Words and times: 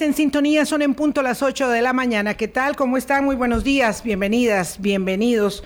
en 0.00 0.14
sintonía, 0.14 0.66
son 0.66 0.82
en 0.82 0.94
punto 0.94 1.22
las 1.22 1.42
8 1.42 1.68
de 1.68 1.80
la 1.80 1.92
mañana. 1.92 2.34
¿Qué 2.34 2.48
tal? 2.48 2.76
¿Cómo 2.76 2.96
están? 2.96 3.24
Muy 3.24 3.36
buenos 3.36 3.64
días, 3.64 4.02
bienvenidas, 4.02 4.80
bienvenidos 4.80 5.64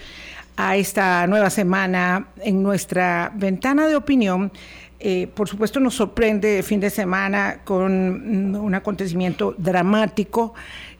a 0.57 0.77
esta 0.77 1.27
nueva 1.27 1.51
semana 1.51 2.29
en 2.43 2.63
nuestra 2.63 3.33
ventana 3.35 3.89
de 3.89 3.97
opinión. 3.97 4.53
Eh, 5.01 5.29
por 5.35 5.49
supuesto 5.49 5.81
nos 5.81 5.95
sorprende 5.95 6.59
el 6.59 6.65
fin 6.65 6.81
de 6.81 6.91
semana 6.91 7.61
con 7.65 8.55
un 8.57 8.75
acontecimiento 8.75 9.55
dramático 9.59 10.55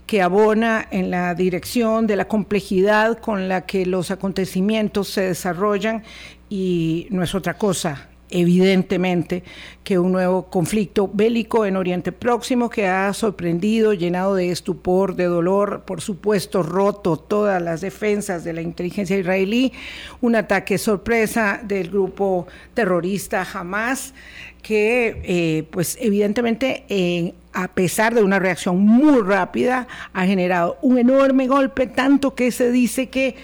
que 0.07 0.23
abona 0.23 0.89
en 0.91 1.11
la 1.11 1.35
dirección 1.35 2.07
de 2.07 2.17
la 2.17 2.27
complejidad 2.27 3.19
con 3.19 3.49
la 3.49 3.67
que 3.67 3.87
los 3.87 4.11
acontecimientos 4.11 5.09
se 5.09 5.23
desarrollan 5.23 6.03
y 6.49 7.07
no 7.11 7.23
es 7.23 7.35
otra 7.35 7.55
cosa 7.55 8.10
evidentemente 8.31 9.43
que 9.85 9.99
un 9.99 10.13
nuevo 10.13 10.51
conflicto 10.51 11.11
bélico 11.13 11.67
en 11.67 11.77
Oriente 11.77 12.13
Próximo 12.13 12.71
que 12.71 12.87
ha 12.87 13.13
sorprendido, 13.13 13.93
llenado 13.93 14.35
de 14.35 14.51
estupor, 14.51 15.17
de 15.17 15.25
dolor, 15.25 15.83
por 15.85 16.01
supuesto 16.01 16.63
roto 16.63 17.17
todas 17.17 17.61
las 17.61 17.81
defensas 17.81 18.45
de 18.45 18.53
la 18.53 18.63
inteligencia 18.63 19.19
israelí, 19.19 19.73
un 20.21 20.37
ataque 20.37 20.79
sorpresa 20.79 21.61
del 21.63 21.91
grupo 21.91 22.47
terrorista 22.75 23.47
Hamas 23.53 24.15
que 24.63 25.23
eh, 25.25 25.65
pues 25.71 25.97
evidentemente 26.01 27.35
a 27.53 27.69
pesar 27.69 28.15
de 28.15 28.23
una 28.23 28.39
reacción 28.39 28.79
muy 28.79 29.23
rápida 29.23 29.89
ha 30.13 30.27
generado 30.27 30.79
un 30.83 30.99
enorme 30.99 31.47
golpe, 31.47 31.87
tanto 31.87 32.35
que 32.35 32.53
se 32.53 32.71
dice 32.71 33.09
que 33.09 33.35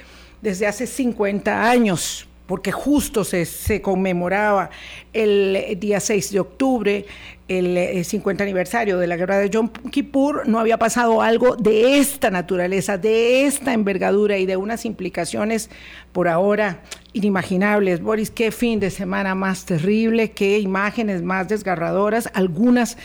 desde 0.43 0.67
hace 0.67 0.87
50 0.87 1.69
años 1.69 2.28
porque 2.47 2.72
justo 2.72 3.25
se, 3.25 3.83
conmemoraba 3.83 4.70
el 5.12 5.77
día 5.80 6.00
6 6.00 6.33
de 6.33 6.41
octubre, 6.41 7.06
el 7.48 8.05
50 8.05 8.42
eh, 8.42 8.44
aniversario 8.44 8.98
de 8.98 9.06
la 9.06 9.16
guerra 9.16 9.38
de 9.38 9.50
Yom 9.50 9.69
Kippur, 9.91 10.48
no 10.48 10.58
había 10.58 10.78
pasado 10.78 11.22
algo 11.22 11.56
de 11.56 11.98
esta 11.98 12.30
naturaleza, 12.30 12.98
de 12.98 13.47
esta 13.47 13.72
envergadura 13.72 14.38
y 14.38 14.47
de 14.47 14.56
unas 14.56 14.84
implicaciones 14.84 15.70
por 16.12 16.28
ahora 16.28 16.83
inimaginables. 17.12 18.00
Boris, 18.00 18.30
qué 18.30 18.50
fin 18.50 18.81
de 18.81 18.91
semana 18.91 19.34
más 19.34 19.64
terrible, 19.64 20.33
qué 20.33 20.58
imágenes 20.58 21.22
más 21.22 21.48
desgarradoras, 21.48 22.31
algunas 22.34 22.97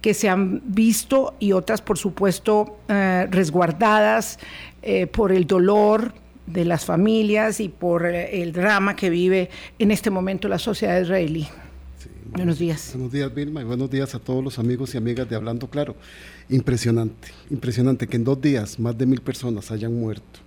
que 0.00 0.14
se 0.14 0.28
han 0.28 0.62
visto 0.64 1.34
y 1.38 1.52
otras, 1.52 1.82
por 1.82 1.98
supuesto, 1.98 2.78
eh, 2.88 3.26
resguardadas 3.30 4.38
eh, 4.82 5.06
por 5.06 5.30
el 5.30 5.46
dolor, 5.46 6.14
de 6.52 6.64
las 6.64 6.84
familias 6.84 7.60
y 7.60 7.68
por 7.68 8.06
eh, 8.06 8.42
el 8.42 8.52
drama 8.52 8.96
que 8.96 9.10
vive 9.10 9.50
en 9.78 9.90
este 9.90 10.10
momento 10.10 10.48
la 10.48 10.58
sociedad 10.58 11.00
israelí. 11.00 11.48
buenos 12.32 12.58
días. 12.58 12.90
Buenos 12.94 13.12
días, 13.12 13.34
Vilma, 13.34 13.62
y 13.62 13.64
buenos 13.64 13.90
días 13.90 14.14
a 14.14 14.18
todos 14.18 14.42
los 14.42 14.58
amigos 14.58 14.94
y 14.94 14.98
amigas 14.98 15.28
de 15.28 15.36
Hablando 15.36 15.68
Claro. 15.68 15.96
Impresionante, 16.48 17.28
impresionante 17.50 18.06
que 18.08 18.16
en 18.16 18.24
dos 18.24 18.40
días 18.40 18.78
más 18.78 18.98
de 18.98 19.06
mil 19.06 19.20
personas 19.20 19.70
hayan 19.70 19.94
muerto. 19.94 20.40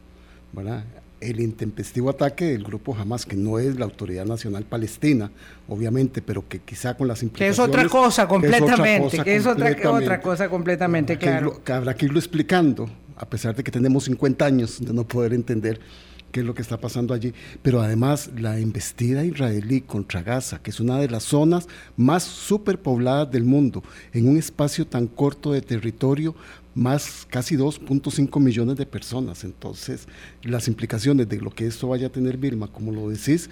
¿verdad? 0.53 0.83
El 1.19 1.39
intempestivo 1.39 2.09
ataque 2.09 2.45
del 2.45 2.63
grupo 2.63 2.95
Hamas, 2.95 3.25
que 3.25 3.35
no 3.35 3.57
es 3.57 3.77
la 3.77 3.85
Autoridad 3.85 4.25
Nacional 4.25 4.63
Palestina, 4.63 5.31
obviamente, 5.67 6.21
pero 6.21 6.47
que 6.47 6.59
quizá 6.59 6.95
con 6.95 7.07
las 7.07 7.23
implicaciones... 7.23 7.57
Que 7.57 7.63
es 7.63 7.69
otra 7.69 7.89
cosa 7.89 8.27
completamente, 8.27 9.23
que 9.23 9.35
es 9.35 9.45
otra, 9.45 9.75
otra 9.89 10.21
cosa 10.21 10.49
completamente, 10.49 11.17
claro. 11.17 11.63
que 11.63 11.71
habrá 11.71 11.95
que 11.95 12.05
irlo 12.05 12.19
explicando 12.19 12.89
a 13.17 13.29
pesar 13.29 13.55
de 13.55 13.63
que 13.63 13.71
tenemos 13.71 14.05
50 14.05 14.45
años 14.45 14.79
de 14.79 14.93
no 14.93 15.07
poder 15.07 15.33
entender 15.33 15.79
qué 16.33 16.41
es 16.41 16.45
lo 16.45 16.53
que 16.53 16.61
está 16.61 16.77
pasando 16.77 17.13
allí. 17.13 17.33
Pero 17.61 17.81
además 17.81 18.31
la 18.35 18.59
embestida 18.59 19.23
israelí 19.23 19.81
contra 19.81 20.21
Gaza, 20.21 20.61
que 20.61 20.71
es 20.71 20.81
una 20.81 20.99
de 20.99 21.07
las 21.07 21.23
zonas 21.23 21.67
más 21.95 22.23
superpobladas 22.23 23.31
del 23.31 23.45
mundo, 23.45 23.83
en 24.11 24.27
un 24.27 24.37
espacio 24.37 24.85
tan 24.85 25.07
corto 25.07 25.53
de 25.53 25.61
territorio, 25.61 26.35
más 26.75 27.27
casi 27.29 27.55
2.5 27.55 28.39
millones 28.39 28.77
de 28.77 28.85
personas. 28.85 29.43
Entonces, 29.43 30.07
las 30.41 30.67
implicaciones 30.67 31.29
de 31.29 31.39
lo 31.39 31.51
que 31.51 31.67
esto 31.67 31.87
vaya 31.87 32.07
a 32.07 32.09
tener 32.09 32.37
Vilma, 32.37 32.67
como 32.67 32.91
lo 32.91 33.09
decís, 33.09 33.49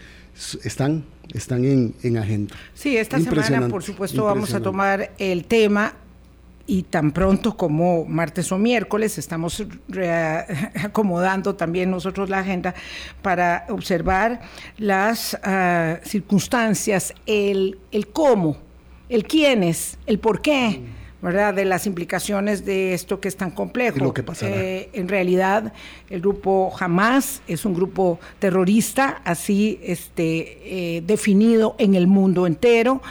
están, 0.63 1.05
están 1.33 1.63
en, 1.63 1.93
en 2.01 2.17
agenda. 2.17 2.55
Sí, 2.73 2.97
esta 2.97 3.19
semana, 3.19 3.69
por 3.69 3.83
supuesto, 3.83 4.25
vamos 4.25 4.53
a 4.55 4.59
tomar 4.59 5.13
el 5.19 5.45
tema 5.45 5.93
y 6.71 6.83
tan 6.83 7.11
pronto 7.11 7.57
como 7.57 8.05
martes 8.05 8.49
o 8.53 8.57
miércoles 8.57 9.17
estamos 9.17 9.61
acomodando 10.81 11.53
también 11.55 11.91
nosotros 11.91 12.29
la 12.29 12.39
agenda 12.39 12.73
para 13.21 13.65
observar 13.67 14.39
las 14.77 15.37
ah, 15.43 15.97
circunstancias, 16.05 17.13
el, 17.25 17.77
el 17.91 18.07
cómo, 18.07 18.55
el 19.09 19.25
quiénes, 19.25 19.99
el 20.05 20.19
por 20.19 20.41
qué. 20.41 20.81
¿verdad? 21.21 21.53
de 21.53 21.65
las 21.65 21.85
implicaciones 21.85 22.65
de 22.65 22.95
esto 22.95 23.19
que 23.19 23.27
es 23.27 23.37
tan 23.37 23.51
complejo. 23.51 23.99
Lo 23.99 24.11
que 24.11 24.23
eh, 24.41 24.89
en 24.93 25.07
realidad, 25.07 25.71
el 26.09 26.19
grupo 26.19 26.73
Hamas 26.79 27.43
es 27.47 27.63
un 27.63 27.75
grupo 27.75 28.19
terrorista, 28.39 29.21
así 29.23 29.79
este, 29.83 30.95
eh, 30.97 31.03
definido 31.05 31.75
en 31.77 31.93
el 31.93 32.07
mundo 32.07 32.47
entero 32.47 33.03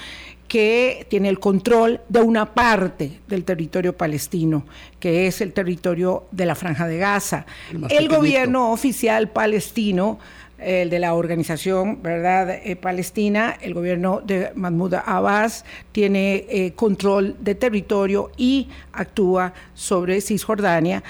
que 0.50 1.06
tiene 1.08 1.28
el 1.28 1.38
control 1.38 2.00
de 2.08 2.22
una 2.22 2.54
parte 2.54 3.20
del 3.28 3.44
territorio 3.44 3.96
palestino, 3.96 4.66
que 4.98 5.28
es 5.28 5.40
el 5.40 5.52
territorio 5.52 6.24
de 6.32 6.44
la 6.44 6.56
Franja 6.56 6.88
de 6.88 6.98
Gaza. 6.98 7.46
El, 7.88 8.08
gobierno 8.08 8.72
oficial 8.72 9.28
palestino 9.28 10.18
el 10.62 10.90
de 10.90 10.98
la 10.98 11.14
organización 11.14 12.02
verdad 12.02 12.50
eh, 12.50 12.76
palestina 12.76 13.56
el 13.60 13.74
gobierno 13.74 14.20
de 14.24 14.52
Mahmoud 14.54 14.94
Abbas 14.94 15.64
tiene 15.92 16.44
eh, 16.48 16.72
control 16.74 17.36
de 17.40 17.54
territorio 17.54 18.30
y 18.36 18.68
actúa 18.92 19.52
sobre 19.74 20.20
Cisjordania 20.20 21.02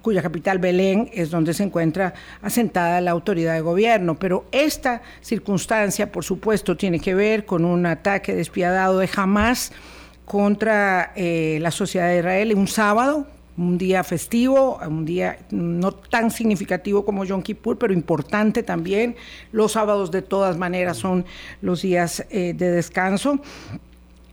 cuya 0.00 0.22
capital 0.22 0.58
Belén 0.58 1.10
es 1.12 1.30
donde 1.30 1.52
se 1.52 1.64
encuentra 1.64 2.14
asentada 2.40 3.00
la 3.00 3.10
autoridad 3.10 3.54
de 3.54 3.60
gobierno. 3.60 4.18
Pero 4.18 4.46
esta 4.52 5.02
circunstancia 5.20 6.10
por 6.10 6.24
supuesto 6.24 6.76
tiene 6.76 6.98
que 6.98 7.14
ver 7.14 7.44
con 7.44 7.64
un 7.64 7.84
ataque 7.86 8.34
despiadado 8.34 8.98
de 8.98 9.10
Hamas 9.14 9.72
contra 10.24 11.12
eh, 11.14 11.58
la 11.60 11.70
sociedad 11.70 12.08
de 12.08 12.18
Israel 12.18 12.54
un 12.54 12.68
sábado 12.68 13.26
un 13.56 13.78
día 13.78 14.02
festivo, 14.04 14.78
un 14.86 15.04
día 15.04 15.38
no 15.50 15.92
tan 15.92 16.30
significativo 16.30 17.04
como 17.04 17.24
Yom 17.24 17.42
Kippur, 17.42 17.78
pero 17.78 17.92
importante 17.92 18.62
también. 18.62 19.16
Los 19.52 19.72
sábados 19.72 20.10
de 20.10 20.22
todas 20.22 20.56
maneras 20.56 20.96
son 20.96 21.24
los 21.60 21.82
días 21.82 22.24
eh, 22.30 22.54
de 22.56 22.70
descanso. 22.70 23.40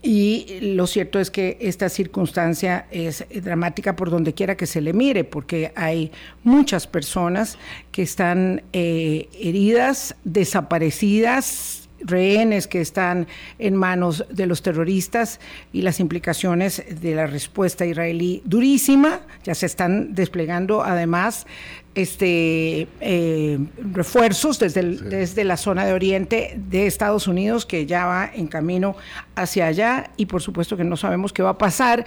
Y 0.02 0.60
lo 0.62 0.86
cierto 0.86 1.20
es 1.20 1.30
que 1.30 1.58
esta 1.60 1.90
circunstancia 1.90 2.86
es 2.90 3.26
dramática 3.42 3.96
por 3.96 4.08
donde 4.08 4.32
quiera 4.32 4.56
que 4.56 4.66
se 4.66 4.80
le 4.80 4.94
mire, 4.94 5.24
porque 5.24 5.72
hay 5.76 6.10
muchas 6.42 6.86
personas 6.86 7.58
que 7.92 8.00
están 8.00 8.62
eh, 8.72 9.28
heridas, 9.38 10.16
desaparecidas, 10.24 11.79
rehenes 12.02 12.66
que 12.66 12.80
están 12.80 13.26
en 13.58 13.76
manos 13.76 14.24
de 14.30 14.46
los 14.46 14.62
terroristas 14.62 15.40
y 15.72 15.82
las 15.82 16.00
implicaciones 16.00 16.82
de 17.00 17.14
la 17.14 17.26
respuesta 17.26 17.86
israelí 17.86 18.42
durísima. 18.44 19.20
Ya 19.44 19.54
se 19.54 19.66
están 19.66 20.14
desplegando 20.14 20.82
además 20.82 21.46
este, 21.94 22.86
eh, 23.00 23.58
refuerzos 23.92 24.58
desde, 24.58 24.82
desde 24.82 25.44
la 25.44 25.56
zona 25.56 25.84
de 25.84 25.92
Oriente 25.92 26.54
de 26.56 26.86
Estados 26.86 27.26
Unidos 27.26 27.66
que 27.66 27.84
ya 27.86 28.06
va 28.06 28.30
en 28.32 28.46
camino 28.46 28.96
hacia 29.34 29.66
allá. 29.66 30.10
Y 30.16 30.26
por 30.26 30.40
supuesto 30.42 30.76
que 30.76 30.84
no 30.84 30.96
sabemos 30.96 31.32
qué 31.32 31.42
va 31.42 31.50
a 31.50 31.58
pasar 31.58 32.04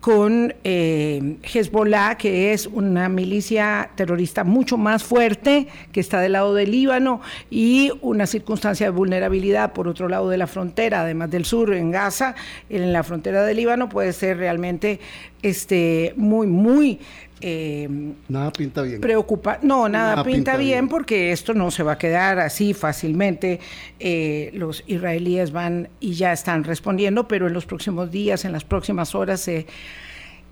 con 0.00 0.54
eh, 0.64 1.36
Hezbollah, 1.42 2.16
que 2.16 2.52
es 2.52 2.66
una 2.66 3.08
milicia 3.08 3.90
terrorista 3.94 4.44
mucho 4.44 4.78
más 4.78 5.04
fuerte, 5.04 5.68
que 5.92 6.00
está 6.00 6.20
del 6.20 6.32
lado 6.32 6.54
del 6.54 6.70
Líbano, 6.70 7.20
y 7.50 7.92
una 8.00 8.26
circunstancia 8.26 8.86
de 8.86 8.90
vulnerabilidad 8.90 9.72
por 9.72 9.88
otro 9.88 10.08
lado 10.08 10.30
de 10.30 10.38
la 10.38 10.46
frontera, 10.46 11.02
además 11.02 11.30
del 11.30 11.44
sur, 11.44 11.74
en 11.74 11.90
Gaza, 11.90 12.34
en 12.70 12.92
la 12.92 13.02
frontera 13.02 13.44
del 13.44 13.58
Líbano, 13.58 13.88
puede 13.88 14.12
ser 14.14 14.38
realmente 14.38 15.00
este, 15.42 16.14
muy, 16.16 16.46
muy 16.46 16.98
eh, 17.40 17.88
nada 18.28 18.52
pinta 18.52 18.82
bien. 18.82 19.00
Preocupa 19.00 19.58
no, 19.62 19.88
nada, 19.88 20.22
pinta, 20.22 20.56
bien, 20.56 20.88
porque 20.88 21.32
esto 21.32 21.54
no 21.54 21.70
se 21.70 21.82
va 21.82 21.92
a 21.92 21.98
quedar 21.98 22.38
así 22.38 22.74
fácilmente. 22.74 23.60
Eh, 23.98 24.50
los 24.54 24.84
israelíes 24.86 25.50
van 25.52 25.88
y 26.00 26.12
ya 26.14 26.32
están 26.32 26.64
respondiendo, 26.64 27.26
pero 27.28 27.46
en 27.46 27.54
los 27.54 27.66
próximos 27.66 28.10
días, 28.10 28.44
en 28.44 28.52
las 28.52 28.64
próximas 28.64 29.14
horas 29.14 29.40
se 29.40 29.66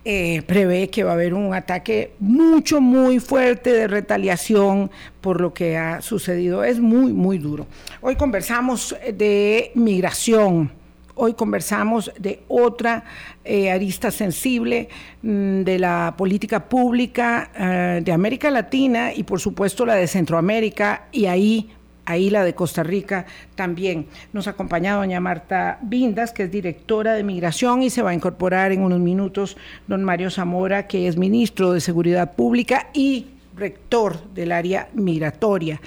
eh, 0.05 0.43
prevé 0.47 0.89
que 0.89 1.05
va 1.05 1.11
a 1.11 1.15
haber 1.15 1.35
un 1.35 1.53
ataque 1.53 2.13
mucho, 2.21 2.81
muy 2.81 3.21
fuerte 3.21 3.73
de 3.73 3.89
retaliación 3.89 4.91
por 5.21 5.41
lo 5.41 5.53
que 5.53 5.77
ha 5.77 6.01
sucedido. 6.01 6.65
Es 6.65 6.81
muy, 6.81 7.13
muy 7.13 7.39
duro. 7.39 7.67
Hoy 8.01 8.17
conversamos 8.17 8.97
de 9.13 9.73
migración 9.75 10.71
Hoy 11.21 11.35
conversamos 11.35 12.13
de 12.17 12.45
otra 12.47 13.03
eh, 13.45 13.73
arista 13.73 14.13
sensible 14.13 14.89
mm, 15.23 15.63
de 15.63 15.77
la 15.81 16.15
política 16.17 16.69
pública 16.69 17.51
eh, 17.57 18.01
de 18.05 18.13
América 18.13 18.53
Latina 18.53 19.13
y 19.13 19.25
por 19.25 19.41
supuesto 19.41 19.85
la 19.85 19.97
de 19.97 20.07
Centroamérica 20.07 21.09
y 21.11 21.27
ahí 21.27 21.71
ahí 22.05 22.31
la 22.31 22.45
de 22.45 22.55
Costa 22.55 22.85
Rica 22.85 23.27
también. 23.57 24.07
Nos 24.33 24.47
acompaña 24.47 24.95
doña 24.95 25.19
Marta 25.19 25.81
Vindas, 25.83 26.31
que 26.31 26.45
es 26.45 26.53
directora 26.53 27.15
de 27.15 27.25
Migración, 27.25 27.83
y 27.83 27.91
se 27.91 28.01
va 28.01 28.11
a 28.11 28.15
incorporar 28.15 28.71
en 28.71 28.83
unos 28.83 29.01
minutos 29.01 29.57
don 29.89 30.05
Mario 30.05 30.31
Zamora, 30.31 30.87
que 30.87 31.09
es 31.09 31.17
ministro 31.17 31.73
de 31.73 31.81
Seguridad 31.81 32.37
Pública 32.37 32.91
y 32.95 33.27
rector 33.57 34.23
del 34.35 34.53
área 34.53 34.89
migratoria. 34.95 35.81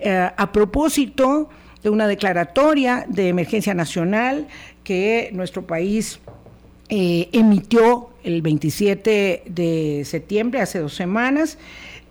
Eh, 0.00 0.28
a 0.36 0.50
propósito 0.50 1.48
de 1.82 1.90
una 1.90 2.06
declaratoria 2.06 3.04
de 3.08 3.28
emergencia 3.28 3.74
nacional 3.74 4.46
que 4.84 5.30
nuestro 5.32 5.66
país 5.66 6.20
eh, 6.88 7.28
emitió 7.32 8.10
el 8.22 8.42
27 8.42 9.44
de 9.46 10.02
septiembre, 10.04 10.60
hace 10.60 10.78
dos 10.78 10.94
semanas, 10.94 11.58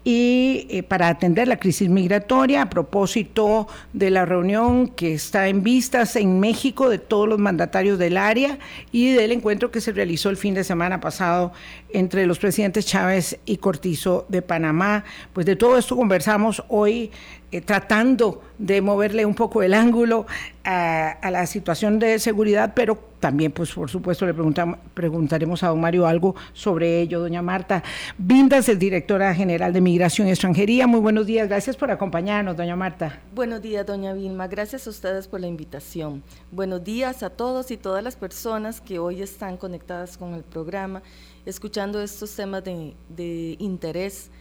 y 0.03 0.65
eh, 0.69 0.81
para 0.81 1.09
atender 1.09 1.47
la 1.47 1.57
crisis 1.57 1.87
migratoria 1.87 2.63
a 2.63 2.69
propósito 2.69 3.67
de 3.93 4.09
la 4.09 4.25
reunión 4.25 4.87
que 4.87 5.13
está 5.13 5.47
en 5.47 5.61
vistas 5.61 6.15
en 6.15 6.39
México 6.39 6.89
de 6.89 6.97
todos 6.97 7.29
los 7.29 7.37
mandatarios 7.37 7.99
del 7.99 8.17
área 8.17 8.57
y 8.91 9.11
del 9.11 9.31
encuentro 9.31 9.69
que 9.69 9.79
se 9.79 9.91
realizó 9.91 10.29
el 10.29 10.37
fin 10.37 10.55
de 10.55 10.63
semana 10.63 10.99
pasado 10.99 11.51
entre 11.89 12.25
los 12.25 12.39
presidentes 12.39 12.87
Chávez 12.87 13.39
y 13.45 13.57
Cortizo 13.57 14.25
de 14.27 14.41
Panamá. 14.41 15.03
Pues 15.33 15.45
de 15.45 15.55
todo 15.55 15.77
esto 15.77 15.95
conversamos 15.95 16.63
hoy 16.67 17.11
eh, 17.51 17.59
tratando 17.59 18.41
de 18.57 18.81
moverle 18.81 19.25
un 19.25 19.35
poco 19.35 19.61
el 19.61 19.73
ángulo 19.73 20.25
a, 20.63 21.29
la 21.31 21.45
situación 21.45 21.99
de 21.99 22.17
seguridad, 22.19 22.71
pero 22.73 22.97
también, 23.19 23.51
pues 23.51 23.73
por 23.73 23.89
supuesto, 23.89 24.25
le 24.25 24.33
preguntaremos 24.33 25.61
a 25.63 25.67
don 25.67 25.81
Mario 25.81 26.07
algo 26.07 26.33
sobre 26.53 27.01
ello. 27.01 27.19
Doña 27.19 27.41
Marta 27.41 27.83
Vindas 28.17 28.69
es 28.69 28.79
directora 28.79 29.35
general 29.35 29.73
de 29.73 29.81
Migración 29.81 30.27
y 30.27 30.31
Extranjería. 30.31 30.87
Muy 30.87 31.01
buenos 31.01 31.25
días, 31.25 31.49
gracias 31.49 31.75
por 31.75 31.91
acompañarnos, 31.91 32.55
doña 32.55 32.77
Marta. 32.77 33.19
Buenos 33.35 33.61
días, 33.61 33.85
doña 33.85 34.13
Vilma, 34.13 34.47
gracias 34.47 34.87
a 34.87 34.89
ustedes 34.89 35.27
por 35.27 35.41
la 35.41 35.47
invitación. 35.47 36.23
Buenos 36.51 36.83
días 36.83 37.21
a 37.21 37.31
todos 37.31 37.69
y 37.71 37.77
todas 37.77 38.01
las 38.01 38.15
personas 38.15 38.79
que 38.79 38.97
hoy 38.97 39.21
están 39.21 39.57
conectadas 39.57 40.17
con 40.17 40.35
el 40.35 40.43
programa, 40.43 41.01
escuchando 41.45 42.01
estos 42.01 42.33
temas 42.33 42.63
de, 42.63 42.93
de 43.09 43.57
interés 43.59 44.31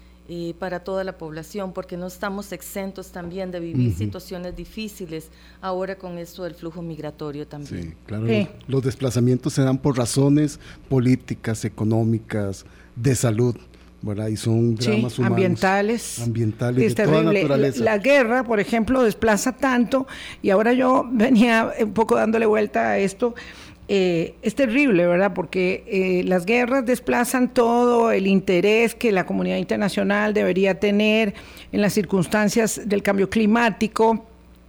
para 0.58 0.80
toda 0.80 1.02
la 1.02 1.18
población, 1.18 1.72
porque 1.72 1.96
no 1.96 2.06
estamos 2.06 2.52
exentos 2.52 3.10
también 3.10 3.50
de 3.50 3.58
vivir 3.58 3.94
situaciones 3.94 4.54
difíciles 4.54 5.28
ahora 5.60 5.96
con 5.96 6.18
esto 6.18 6.44
del 6.44 6.54
flujo 6.54 6.82
migratorio 6.82 7.48
también. 7.48 7.82
Sí, 7.82 7.94
claro. 8.06 8.26
Los 8.68 8.84
desplazamientos 8.84 9.54
se 9.54 9.62
dan 9.62 9.78
por 9.78 9.98
razones 9.98 10.60
políticas, 10.88 11.64
económicas, 11.64 12.64
de 12.94 13.14
salud. 13.14 13.56
¿verdad? 14.02 14.28
Y 14.28 14.36
son 14.38 14.76
dramas 14.76 15.18
humanos, 15.18 15.36
ambientales, 15.36 16.18
ambientales 16.20 16.94
de 16.94 17.04
toda 17.04 17.22
naturaleza. 17.22 17.84
La, 17.84 17.98
guerra, 17.98 18.44
por 18.44 18.58
ejemplo, 18.58 19.02
desplaza 19.02 19.52
tanto 19.52 20.06
y 20.40 20.48
ahora 20.48 20.72
yo 20.72 21.06
venía 21.12 21.70
un 21.78 21.92
poco 21.92 22.16
dándole 22.16 22.46
vuelta 22.46 22.92
a 22.92 22.98
esto 22.98 23.34
eh, 23.92 24.37
es 24.42 24.54
terrible, 24.54 25.04
¿verdad? 25.04 25.34
Porque 25.34 25.82
eh, 25.88 26.22
las 26.25 26.46
guerras 26.46 26.87
desplazan 26.87 27.52
todo 27.52 28.12
el 28.12 28.28
interés 28.28 28.94
que 28.94 29.10
la 29.10 29.26
comunidad 29.26 29.56
internacional 29.56 30.32
debería 30.32 30.78
tener 30.78 31.34
en 31.72 31.81
las 31.82 31.92
circunstancias 31.92 32.82
del 32.84 33.02
cambio 33.02 33.28
climático 33.28 34.25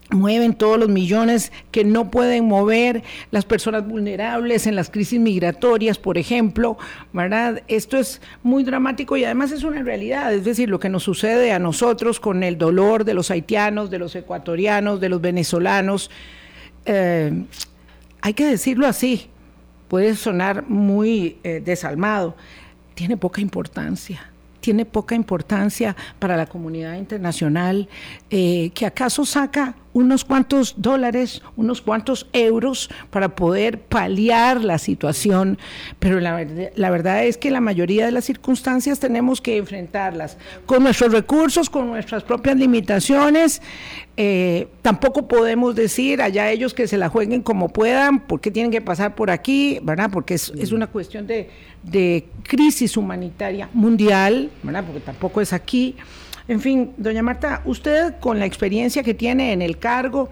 mueven 0.09 0.55
todos 0.55 0.79
los 0.79 0.89
millones 0.89 1.51
que 1.69 1.85
no 1.85 2.09
pueden 2.09 2.47
mover 2.47 3.03
las 3.29 3.45
personas 3.45 3.87
vulnerables 3.87 4.65
en 4.65 4.75
las 4.75 4.89
crisis 4.89 5.19
migratorias, 5.19 5.99
por 5.99 6.17
ejemplo, 6.17 6.79
¿verdad? 7.13 7.61
Esto 7.67 7.97
es 7.97 8.21
muy 8.41 8.63
dramático 8.63 9.15
y 9.17 9.23
además 9.23 9.51
es 9.51 9.63
una 9.63 9.83
realidad, 9.83 10.33
es 10.33 10.45
decir, 10.45 10.67
lo 10.67 10.79
que 10.79 10.89
nos 10.89 11.03
sucede 11.03 11.51
a 11.51 11.59
nosotros 11.59 12.19
con 12.19 12.41
el 12.41 12.57
dolor 12.57 13.05
de 13.05 13.13
los 13.13 13.29
haitianos, 13.29 13.91
de 13.91 13.99
los 13.99 14.15
ecuatorianos, 14.15 14.99
de 14.99 15.09
los 15.09 15.21
venezolanos. 15.21 16.09
Eh, 16.85 17.45
hay 18.21 18.33
que 18.33 18.45
decirlo 18.45 18.87
así, 18.87 19.29
puede 19.87 20.15
sonar 20.15 20.67
muy 20.67 21.37
eh, 21.43 21.61
desalmado, 21.63 22.35
tiene 22.93 23.17
poca 23.17 23.41
importancia 23.41 24.30
tiene 24.61 24.85
poca 24.85 25.15
importancia 25.15 25.95
para 26.19 26.37
la 26.37 26.45
comunidad 26.45 26.95
internacional, 26.95 27.89
eh, 28.29 28.71
que 28.73 28.85
acaso 28.85 29.25
saca 29.25 29.75
unos 29.93 30.23
cuantos 30.23 30.75
dólares, 30.77 31.41
unos 31.57 31.81
cuantos 31.81 32.27
euros 32.31 32.89
para 33.09 33.35
poder 33.35 33.79
paliar 33.81 34.63
la 34.63 34.77
situación, 34.77 35.57
pero 35.99 36.19
la, 36.19 36.47
la, 36.75 36.89
verdad 36.89 37.25
es 37.25 37.37
que 37.37 37.51
la 37.51 37.59
mayoría 37.59 38.05
de 38.05 38.11
las 38.11 38.25
circunstancias 38.25 38.99
tenemos 38.99 39.41
que 39.41 39.57
enfrentarlas 39.57 40.37
con 40.65 40.83
nuestros 40.83 41.11
recursos, 41.11 41.69
con 41.69 41.87
nuestras 41.87 42.23
propias 42.23 42.55
limitaciones. 42.55 43.61
Eh, 44.15 44.67
tampoco 44.81 45.27
podemos 45.27 45.75
decir 45.75 46.21
allá 46.21 46.51
ellos 46.51 46.73
que 46.73 46.87
se 46.87 46.97
la 46.97 47.09
jueguen 47.09 47.41
como 47.41 47.69
puedan, 47.69 48.19
porque 48.27 48.51
tienen 48.51 48.71
que 48.71 48.81
pasar 48.81 49.15
por 49.15 49.29
aquí, 49.29 49.79
¿verdad? 49.83 50.09
Porque 50.11 50.35
es, 50.35 50.53
es 50.57 50.71
una 50.71 50.87
cuestión 50.87 51.27
de, 51.27 51.49
de 51.83 52.27
crisis 52.43 52.97
humanitaria 52.97 53.69
mundial. 53.73 54.49
Porque 54.61 54.99
tampoco 54.99 55.41
es 55.41 55.53
aquí. 55.53 55.95
En 56.47 56.59
fin, 56.59 56.91
doña 56.97 57.23
Marta, 57.23 57.61
usted 57.65 58.15
con 58.19 58.39
la 58.39 58.45
experiencia 58.45 59.03
que 59.03 59.13
tiene 59.13 59.53
en 59.53 59.61
el 59.61 59.77
cargo, 59.77 60.29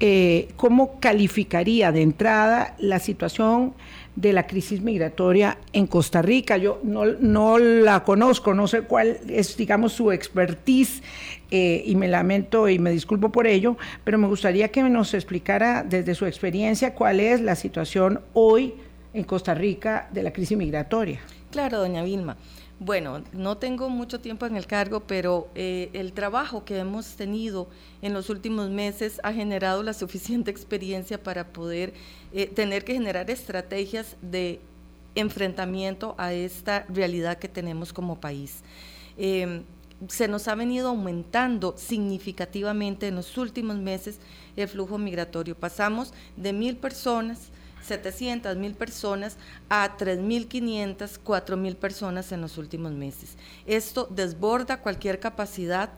eh, 0.00 0.48
¿cómo 0.56 1.00
calificaría 1.00 1.90
de 1.90 2.02
entrada 2.02 2.76
la 2.78 3.00
situación 3.00 3.74
de 4.14 4.32
la 4.32 4.46
crisis 4.46 4.80
migratoria 4.80 5.58
en 5.72 5.88
Costa 5.88 6.22
Rica? 6.22 6.56
Yo 6.56 6.80
no, 6.84 7.58
la 7.58 8.04
conozco, 8.04 8.54
no 8.54 8.68
sé 8.68 8.82
cuál 8.82 9.18
es, 9.28 9.56
digamos, 9.56 9.92
su 9.92 10.12
expertise 10.12 11.02
eh, 11.50 11.82
y 11.84 11.96
me 11.96 12.08
lamento 12.08 12.68
y 12.68 12.78
me 12.78 12.90
disculpo 12.90 13.30
por 13.30 13.46
ello, 13.46 13.76
pero 14.04 14.16
me 14.16 14.28
gustaría 14.28 14.68
que 14.68 14.82
nos 14.84 15.12
explicara 15.12 15.82
desde 15.82 16.14
su 16.14 16.26
experiencia 16.26 16.94
cuál 16.94 17.18
es 17.18 17.40
la 17.40 17.56
situación 17.56 18.20
hoy 18.32 18.74
en 19.12 19.24
Costa 19.24 19.54
Rica 19.54 20.08
de 20.12 20.22
la 20.22 20.32
crisis 20.32 20.56
migratoria. 20.56 21.20
Claro, 21.50 21.78
doña 21.78 22.02
Vilma. 22.02 22.36
Bueno, 22.80 23.24
no 23.32 23.56
tengo 23.58 23.88
mucho 23.88 24.20
tiempo 24.20 24.46
en 24.46 24.56
el 24.56 24.66
cargo, 24.66 25.00
pero 25.00 25.48
eh, 25.56 25.90
el 25.94 26.12
trabajo 26.12 26.64
que 26.64 26.78
hemos 26.78 27.16
tenido 27.16 27.68
en 28.02 28.14
los 28.14 28.30
últimos 28.30 28.70
meses 28.70 29.20
ha 29.24 29.32
generado 29.32 29.82
la 29.82 29.92
suficiente 29.94 30.50
experiencia 30.52 31.20
para 31.20 31.48
poder 31.48 31.92
eh, 32.32 32.46
tener 32.46 32.84
que 32.84 32.92
generar 32.92 33.30
estrategias 33.30 34.16
de 34.22 34.60
enfrentamiento 35.16 36.14
a 36.18 36.32
esta 36.32 36.86
realidad 36.88 37.38
que 37.38 37.48
tenemos 37.48 37.92
como 37.92 38.20
país. 38.20 38.62
Em, 39.16 39.64
se 40.06 40.28
nos 40.28 40.46
ha 40.46 40.54
venido 40.54 40.90
aumentando 40.90 41.74
significativamente 41.76 43.08
en 43.08 43.16
los 43.16 43.36
últimos 43.36 43.76
meses 43.76 44.20
el 44.54 44.68
flujo 44.68 44.96
migratorio. 44.98 45.56
Pasamos 45.56 46.14
de 46.36 46.52
mil 46.52 46.76
personas 46.76 47.50
700 47.82 48.56
mil 48.56 48.74
personas 48.74 49.36
a 49.68 49.96
3.500, 49.96 51.20
4.000 51.24 51.76
personas 51.76 52.32
en 52.32 52.40
los 52.40 52.58
últimos 52.58 52.92
meses. 52.92 53.36
Esto 53.66 54.06
desborda 54.10 54.80
cualquier 54.80 55.20
capacidad 55.20 55.90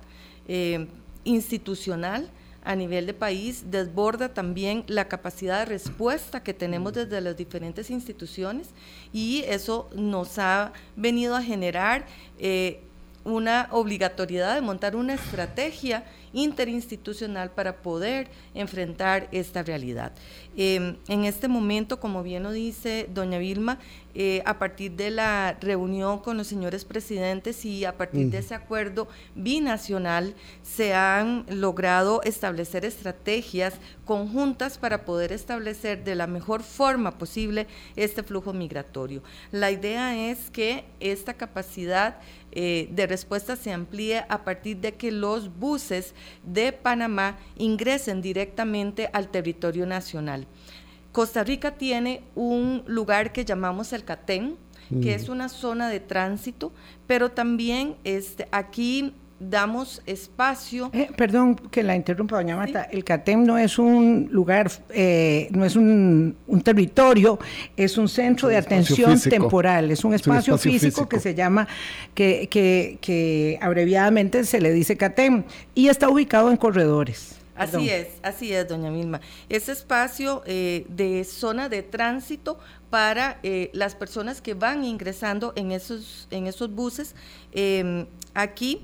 eh, 0.49 0.87
institucional 1.25 2.31
a 2.63 2.77
nivel 2.77 3.07
de 3.07 3.15
país, 3.15 3.71
desborda 3.71 4.35
también 4.35 4.85
la 4.87 5.09
capacidad 5.09 5.61
de 5.61 5.65
respuesta 5.65 6.43
que 6.43 6.53
tenemos 6.53 6.93
desde 6.93 7.21
las 7.21 7.37
diferentes 7.37 7.91
instituciones 7.91 8.69
y 9.13 9.43
eso 9.47 9.89
nos 9.95 10.39
ha 10.39 10.73
venido 10.95 11.35
a 11.35 11.43
generar 11.43 12.07
eh, 12.39 12.83
una 13.25 13.69
obligatoriedad 13.71 14.55
de 14.55 14.61
montar 14.61 14.97
una 14.97 15.15
estrategia 15.15 16.05
interinstitucional 16.33 17.51
para 17.51 17.83
poder 17.83 18.29
enfrentar 18.55 19.29
esta 19.33 19.63
realidad. 19.63 20.13
Em, 20.57 20.97
en 21.09 21.25
este 21.25 21.49
momento, 21.49 22.01
como 22.01 22.23
bien 22.23 22.43
lo 22.43 22.53
dice 22.53 23.09
doña 23.13 23.39
Vilma, 23.39 23.79
eh, 24.15 24.43
a 24.45 24.59
partir 24.59 24.93
de 24.93 25.11
la 25.11 25.57
reunión 25.61 26.19
con 26.19 26.37
los 26.37 26.49
señores 26.49 26.85
presidentes 26.85 27.65
y 27.65 27.85
a 27.85 27.97
partir 27.97 28.31
de 28.31 28.39
ese 28.39 28.55
acuerdo 28.55 29.07
binacional, 29.37 30.35
se 30.63 30.95
han 30.95 31.47
logrado 31.49 32.21
establecer 32.23 32.85
estrategias 32.85 33.75
conjuntas 34.05 34.79
para 34.79 35.05
poder 35.05 35.31
establecer 35.31 36.03
de 36.03 36.17
la 36.17 36.27
mejor 36.27 36.65
forma 36.65 37.19
posible 37.19 37.69
este 37.95 38.25
flujo 38.25 38.53
migratorio. 38.53 39.23
La 39.53 39.71
idea 39.71 40.31
es 40.31 40.51
que 40.51 40.85
esta 40.99 41.35
capacidad 41.35 42.19
eh, 42.53 42.89
de 42.91 43.07
respuesta 43.07 43.57
se 43.57 43.73
amplíe 43.73 44.25
a 44.29 44.45
partir 44.45 44.79
de 44.79 44.95
que 44.95 45.13
los 45.13 45.57
buses 45.59 46.15
de 46.45 46.73
Panamá 46.73 47.39
ingresen 47.57 48.23
directamente 48.23 49.09
al 49.13 49.29
territorio 49.29 49.87
nacional. 49.87 50.47
Costa 51.13 51.45
Rica 51.45 51.73
tiene 51.73 52.23
un 52.35 52.83
lugar 52.87 53.33
que 53.33 53.45
llamamos 53.45 53.93
el 53.93 54.05
CATEN, 54.05 54.57
que 55.03 55.15
es 55.15 55.29
una 55.29 55.49
zona 55.49 55.89
de 55.89 56.01
tránsito, 56.01 56.73
pero 57.07 57.31
también 57.31 57.95
este, 58.03 58.49
aquí 58.51 59.15
damos 59.41 60.03
espacio. 60.07 60.91
Eh, 60.93 61.09
perdón 61.17 61.57
que 61.57 61.83
la 61.83 61.97
interrumpa, 61.97 62.37
doña 62.37 62.57
Marta. 62.57 62.85
El 62.85 63.03
CATEM 63.03 63.45
no 63.45 63.59
es 63.59 63.79
un 63.79 64.29
lugar, 64.31 64.71
eh, 64.91 65.49
no 65.51 65.65
es 65.65 65.75
un, 65.75 66.37
territorio, 66.63 67.39
es 67.77 67.99
un 67.99 68.09
centro 68.09 68.49
de 68.49 68.59
atención 68.59 69.19
temporal, 69.19 69.91
es 69.91 70.05
un 70.05 70.15
espacio, 70.15 70.59
físico, 70.59 71.09
que 71.09 71.19
se 71.19 71.35
llama, 71.35 71.67
que, 72.15 72.49
que, 72.49 72.99
que 73.01 73.59
abreviadamente 73.63 74.45
se 74.45 74.61
le 74.61 74.73
dice 74.73 74.97
CATEM 74.97 75.45
y 75.75 75.89
está 75.89 76.09
ubicado 76.09 76.51
en 76.51 76.57
corredores. 76.57 77.41
Así 77.61 77.91
es, 77.91 78.09
así 78.23 78.53
es, 78.55 78.67
doña 78.67 78.91
Milma. 78.91 79.21
Ese 79.51 79.73
espacio 79.73 80.43
eh, 80.47 80.87
de 80.89 81.25
zona 81.25 81.69
de 81.69 81.83
tránsito 81.83 82.59
para 82.89 83.39
eh, 83.43 83.71
las 83.75 83.95
personas 83.95 84.41
que 84.41 84.55
van 84.55 84.83
ingresando 84.83 85.53
en 85.57 85.71
esos, 85.71 86.27
en 86.31 86.47
esos 86.47 86.75
buses. 86.75 87.15
Em, 87.53 88.07
aquí 88.33 88.83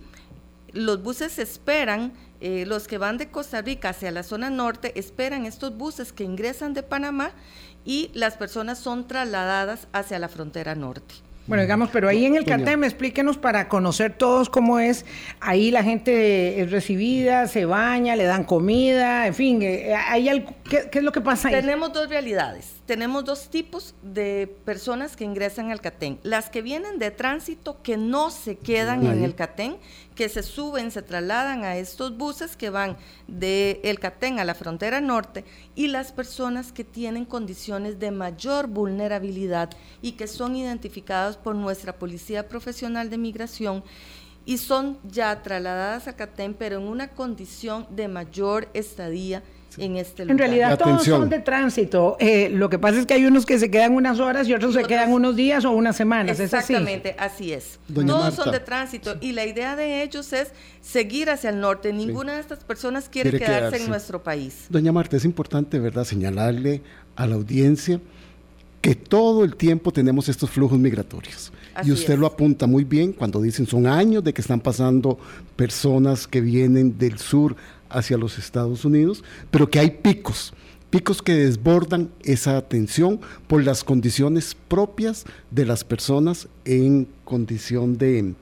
los 0.76 1.02
buses 1.02 1.38
esperan, 1.38 2.12
eh, 2.40 2.64
los 2.66 2.86
que 2.86 2.98
van 2.98 3.18
de 3.18 3.28
Costa 3.28 3.62
Rica 3.62 3.88
hacia 3.88 4.10
la 4.10 4.22
zona 4.22 4.50
norte, 4.50 4.92
esperan 4.98 5.46
estos 5.46 5.76
buses 5.76 6.12
que 6.12 6.24
ingresan 6.24 6.74
de 6.74 6.82
Panamá 6.82 7.32
y 7.84 8.10
las 8.14 8.36
personas 8.36 8.78
son 8.78 9.08
trasladadas 9.08 9.88
hacia 9.92 10.18
la 10.18 10.28
frontera 10.28 10.74
norte. 10.74 11.14
Bueno, 11.46 11.62
digamos, 11.62 11.90
pero 11.92 12.08
ahí 12.08 12.24
en 12.24 12.34
el 12.34 12.44
CATEM, 12.44 12.82
explíquenos 12.82 13.38
para 13.38 13.68
conocer 13.68 14.12
todos 14.14 14.50
cómo 14.50 14.80
es. 14.80 15.06
Ahí 15.38 15.70
la 15.70 15.84
gente 15.84 16.60
es 16.60 16.72
recibida, 16.72 17.46
se 17.46 17.66
baña, 17.66 18.16
le 18.16 18.24
dan 18.24 18.42
comida, 18.42 19.28
en 19.28 19.34
fin, 19.34 19.62
eh, 19.62 19.94
¿hay 19.94 20.44
¿qué, 20.68 20.90
es 20.92 21.02
lo 21.02 21.12
que 21.12 21.20
pasa 21.20 21.48
ahí? 21.48 21.54
Tenemos 21.54 21.92
dos 21.92 22.08
realidades. 22.08 22.75
Tenemos 22.86 23.24
dos 23.24 23.48
tipos 23.50 23.96
de 24.00 24.46
personas 24.64 25.16
que 25.16 25.24
ingresan 25.24 25.72
al 25.72 25.80
CATEM. 25.80 26.18
Las 26.22 26.50
que 26.50 26.62
vienen 26.62 27.00
de 27.00 27.10
tránsito, 27.10 27.82
que 27.82 27.96
no 27.96 28.30
se 28.30 28.58
quedan 28.58 29.04
en 29.04 29.24
el 29.24 29.34
CATEM, 29.34 29.78
que 30.14 30.28
se 30.28 30.44
suben, 30.44 30.92
se 30.92 31.02
trasladan 31.02 31.64
a 31.64 31.76
estos 31.76 32.16
buses 32.16 32.56
que 32.56 32.70
van 32.70 32.96
de 33.26 33.80
el 33.82 33.98
Catén 33.98 34.38
a 34.38 34.44
la 34.44 34.54
frontera 34.54 35.00
norte 35.00 35.44
y 35.74 35.88
las 35.88 36.12
personas 36.12 36.70
que 36.70 36.84
tienen 36.84 37.24
condiciones 37.24 37.98
de 37.98 38.12
mayor 38.12 38.68
vulnerabilidad 38.68 39.70
y 40.00 40.12
que 40.12 40.28
son 40.28 40.54
identificadas 40.54 41.36
por 41.36 41.56
nuestra 41.56 41.98
Policía 41.98 42.48
Profesional 42.48 43.10
de 43.10 43.18
Migración 43.18 43.82
y 44.44 44.58
son 44.58 44.98
ya 45.02 45.42
trasladadas 45.42 46.06
a 46.06 46.14
Catén, 46.14 46.54
pero 46.54 46.78
en 46.78 46.86
una 46.86 47.08
condición 47.08 47.88
de 47.90 48.06
mayor 48.06 48.68
estadía 48.74 49.42
en 49.78 49.96
este 49.96 50.24
lugar. 50.24 50.32
En 50.32 50.38
realidad 50.38 50.78
todos 50.78 51.04
son 51.04 51.28
de 51.28 51.40
tránsito. 51.40 52.16
Eh, 52.20 52.48
lo 52.50 52.68
que 52.70 52.78
pasa 52.78 53.00
es 53.00 53.06
que 53.06 53.14
hay 53.14 53.24
unos 53.26 53.46
que 53.46 53.58
se 53.58 53.70
quedan 53.70 53.94
unas 53.94 54.20
horas 54.20 54.48
y 54.48 54.54
otros 54.54 54.74
se 54.74 54.84
quedan 54.84 55.12
unos 55.12 55.36
días 55.36 55.64
o 55.64 55.72
unas 55.72 55.96
semanas. 55.96 56.40
Exactamente, 56.40 57.14
así? 57.18 57.52
es. 57.52 57.78
todos 57.92 58.34
son 58.34 58.52
de 58.52 58.60
tránsito 58.60 59.16
y 59.20 59.32
la 59.32 59.46
idea 59.46 59.76
de 59.76 60.02
ellos 60.02 60.32
es 60.32 60.52
seguir 60.80 61.30
hacia 61.30 61.50
el 61.50 61.60
norte. 61.60 61.92
Ninguna 61.92 62.34
de 62.34 62.40
estas 62.40 62.64
personas 62.64 63.08
quiere, 63.08 63.38
quedarse, 63.38 63.82
en 63.82 63.88
nuestro 63.88 64.22
país. 64.22 64.66
Doña 64.68 64.92
Marta, 64.92 65.16
es 65.16 65.24
importante, 65.24 65.78
¿verdad?, 65.78 66.04
señalarle 66.04 66.82
a 67.16 67.26
la 67.26 67.34
audiencia 67.34 68.00
que 68.80 68.94
todo 68.94 69.42
el 69.44 69.56
tiempo 69.56 69.92
tenemos 69.92 70.28
estos 70.28 70.50
flujos 70.50 70.78
migratorios. 70.78 71.52
y 71.82 71.92
usted 71.92 72.16
lo 72.16 72.26
apunta 72.26 72.66
muy 72.66 72.84
bien 72.84 73.12
cuando 73.12 73.42
dicen 73.42 73.66
son 73.66 73.86
años 73.86 74.24
de 74.24 74.32
que 74.32 74.40
están 74.40 74.60
pasando 74.60 75.18
personas 75.56 76.26
que 76.26 76.40
vienen 76.40 76.96
del 76.96 77.18
sur 77.18 77.56
hacia 77.90 78.16
los 78.16 78.38
Estados 78.38 78.84
Unidos, 78.84 79.24
pero 79.50 79.68
que 79.70 79.78
hay 79.78 79.90
picos, 79.90 80.52
picos 80.90 81.22
que 81.22 81.34
desbordan 81.34 82.10
esa 82.22 82.56
atención 82.56 83.20
por 83.46 83.64
las 83.64 83.84
condiciones 83.84 84.56
propias 84.68 85.24
de 85.50 85.66
las 85.66 85.84
personas 85.84 86.48
en 86.64 87.08
condición 87.24 87.98
de, 87.98 88.34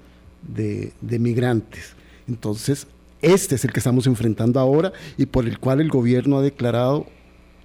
de, 0.46 1.18
migrantes. 1.18 1.94
Entonces, 2.28 2.86
este 3.22 3.54
es 3.54 3.64
el 3.64 3.72
que 3.72 3.80
estamos 3.80 4.06
enfrentando 4.06 4.60
ahora 4.60 4.92
y 5.16 5.26
por 5.26 5.46
el 5.46 5.58
cual 5.58 5.80
el 5.80 5.88
gobierno 5.88 6.38
ha 6.38 6.42
declarado 6.42 7.06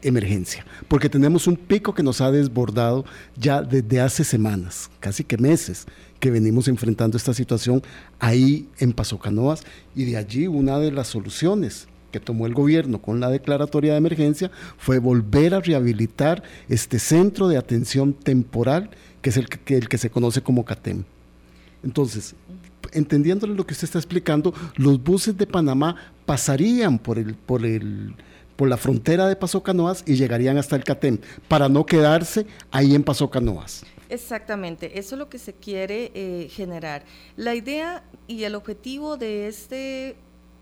emergencia, 0.02 0.66
porque 0.88 1.10
tenemos 1.10 1.46
un 1.46 1.58
pico 1.58 1.94
que 1.94 2.04
nos 2.04 2.22
ha 2.22 2.32
desbordado 2.32 3.04
ya 3.36 3.62
desde 3.62 4.00
hace 4.00 4.24
semanas, 4.24 4.90
casi 5.02 5.26
que 5.26 5.38
meses, 5.38 5.88
que 6.20 6.32
venimos 6.32 6.68
enfrentando 6.68 7.18
esta 7.18 7.34
situación 7.34 7.82
ahí 8.20 8.68
en 8.80 8.94
Paso 8.94 9.20
Canoas 9.20 9.64
y 9.96 10.06
de 10.06 10.18
allí 10.18 10.48
una 10.48 10.80
de 10.80 10.92
las 10.92 11.08
soluciones 11.08 11.88
que 12.12 12.20
tomó 12.20 12.46
el 12.48 12.54
gobierno 12.54 13.02
con 13.02 13.20
la 13.20 13.30
declaratoria 13.30 13.94
de 13.94 14.00
emergencia 14.00 14.52
fue 14.78 15.00
volver 15.00 15.54
a 15.54 15.62
rehabilitar 15.62 16.44
este 16.68 17.00
centro 17.00 17.48
de 17.48 17.58
atención 17.58 18.14
temporal 18.14 18.90
que 19.22 19.30
es 19.30 19.38
el 19.38 19.48
que, 19.48 19.78
el 19.78 19.90
que 19.90 19.98
se 19.98 20.10
conoce 20.10 20.42
como 20.42 20.66
CATEM. 20.66 21.04
Entonces, 21.84 22.36
entendiéndole 22.92 23.54
lo 23.54 23.66
que 23.66 23.74
usted 23.74 23.86
está 23.86 24.00
explicando, 24.00 24.54
los 24.76 25.02
buses 25.02 25.38
de 25.38 25.48
Panamá 25.48 25.96
pasarían 26.26 27.00
por 27.00 27.20
el, 27.20 27.36
por 27.36 27.66
el, 27.66 28.16
por 28.56 28.70
la 28.70 28.78
frontera 28.78 29.28
de 29.28 29.36
Paso 29.36 29.64
Canoas 29.64 30.04
y 30.06 30.16
llegarían 30.16 30.58
hasta 30.58 30.76
el 30.76 30.84
CATEM 30.84 31.20
para 31.48 31.70
no 31.70 31.86
quedarse 31.86 32.46
ahí 32.72 32.96
en 32.96 33.04
Paso 33.04 33.30
Canoas. 33.30 33.84
Exactamente, 34.10 34.98
eso 34.98 35.16
es 35.16 35.20
lo 35.20 35.30
que 35.30 35.38
se 35.38 35.54
quiere 35.54 36.12
eh, 36.16 36.50
generar. 36.50 37.04
La 37.38 37.54
idea 37.54 38.04
y 38.28 38.44
el 38.44 38.56
objetivo 38.56 39.18
de, 39.18 39.48
este, 39.48 40.16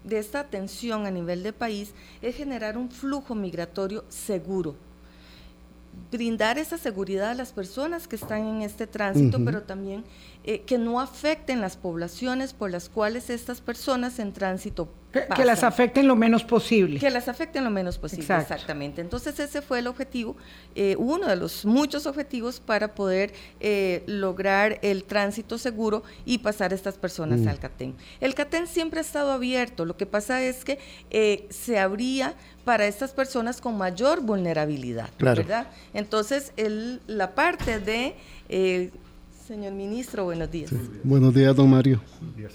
de 0.03 0.19
esta 0.19 0.41
atención 0.41 1.05
a 1.05 1.11
nivel 1.11 1.43
de 1.43 1.53
país 1.53 1.93
es 2.21 2.35
generar 2.35 2.77
un 2.77 2.91
flujo 2.91 3.35
migratorio 3.35 4.03
seguro, 4.09 4.75
brindar 6.11 6.57
esa 6.57 6.77
seguridad 6.77 7.31
a 7.31 7.35
las 7.35 7.53
personas 7.53 8.09
que 8.09 8.17
están 8.17 8.45
en 8.45 8.61
este 8.63 8.85
tránsito, 8.85 9.43
pero 9.43 9.63
también 9.63 10.03
eh, 10.47 10.61
que 10.61 10.79
no 10.79 10.99
afecten 10.99 11.61
las 11.61 11.77
poblaciones 11.77 12.53
por 12.53 12.71
las 12.71 12.89
cuales 12.89 13.29
estas 13.29 13.61
personas 13.61 14.17
en 14.17 14.33
tránsito 14.33 14.89
que, 15.35 15.45
las 15.45 15.63
afecten 15.63 16.07
lo 16.07 16.15
menos 16.15 16.43
posible. 16.43 16.99
Que 16.99 17.09
las 17.09 17.27
afecten 17.27 17.63
lo 17.63 17.69
menos 17.69 17.97
posible, 17.97 18.23
exactamente. 18.23 19.01
Entonces 19.01 19.39
ese 19.39 19.61
fue 19.61 19.79
el 19.79 19.87
objetivo, 19.87 20.35
eh, 20.75 20.95
uno 20.97 21.27
de 21.27 21.35
los 21.35 21.65
muchos 21.65 22.05
objetivos 22.05 22.59
para 22.59 22.93
poder 22.93 23.33
eh, 23.59 24.03
lograr 24.05 24.79
el 24.81 25.05
tránsito 25.05 25.57
seguro 25.57 26.03
y 26.25 26.39
pasar 26.39 26.73
estas 26.73 26.97
personas 26.97 27.39
mm. 27.41 27.47
al 27.47 27.59
CATEN. 27.59 27.95
El 28.19 28.35
CATEN 28.35 28.67
siempre 28.67 28.99
ha 28.99 29.01
estado 29.01 29.31
abierto, 29.31 29.85
lo 29.85 29.97
que 29.97 30.05
pasa 30.05 30.41
es 30.41 30.65
que 30.65 30.77
eh, 31.09 31.47
se 31.49 31.79
abría 31.79 32.35
para 32.65 32.85
estas 32.85 33.11
personas 33.11 33.61
con 33.61 33.77
mayor 33.77 34.21
vulnerabilidad, 34.21 35.09
¿verdad? 35.19 35.67
Entonces 35.93 36.51
el, 36.57 37.01
la 37.07 37.33
parte 37.33 37.79
de... 37.79 38.15
Señor 39.47 39.71
ministro, 39.71 40.25
buenos 40.25 40.51
días. 40.51 40.71
Buenos 41.05 41.33
días, 41.33 41.55
don 41.55 41.69
Mario. 41.69 42.01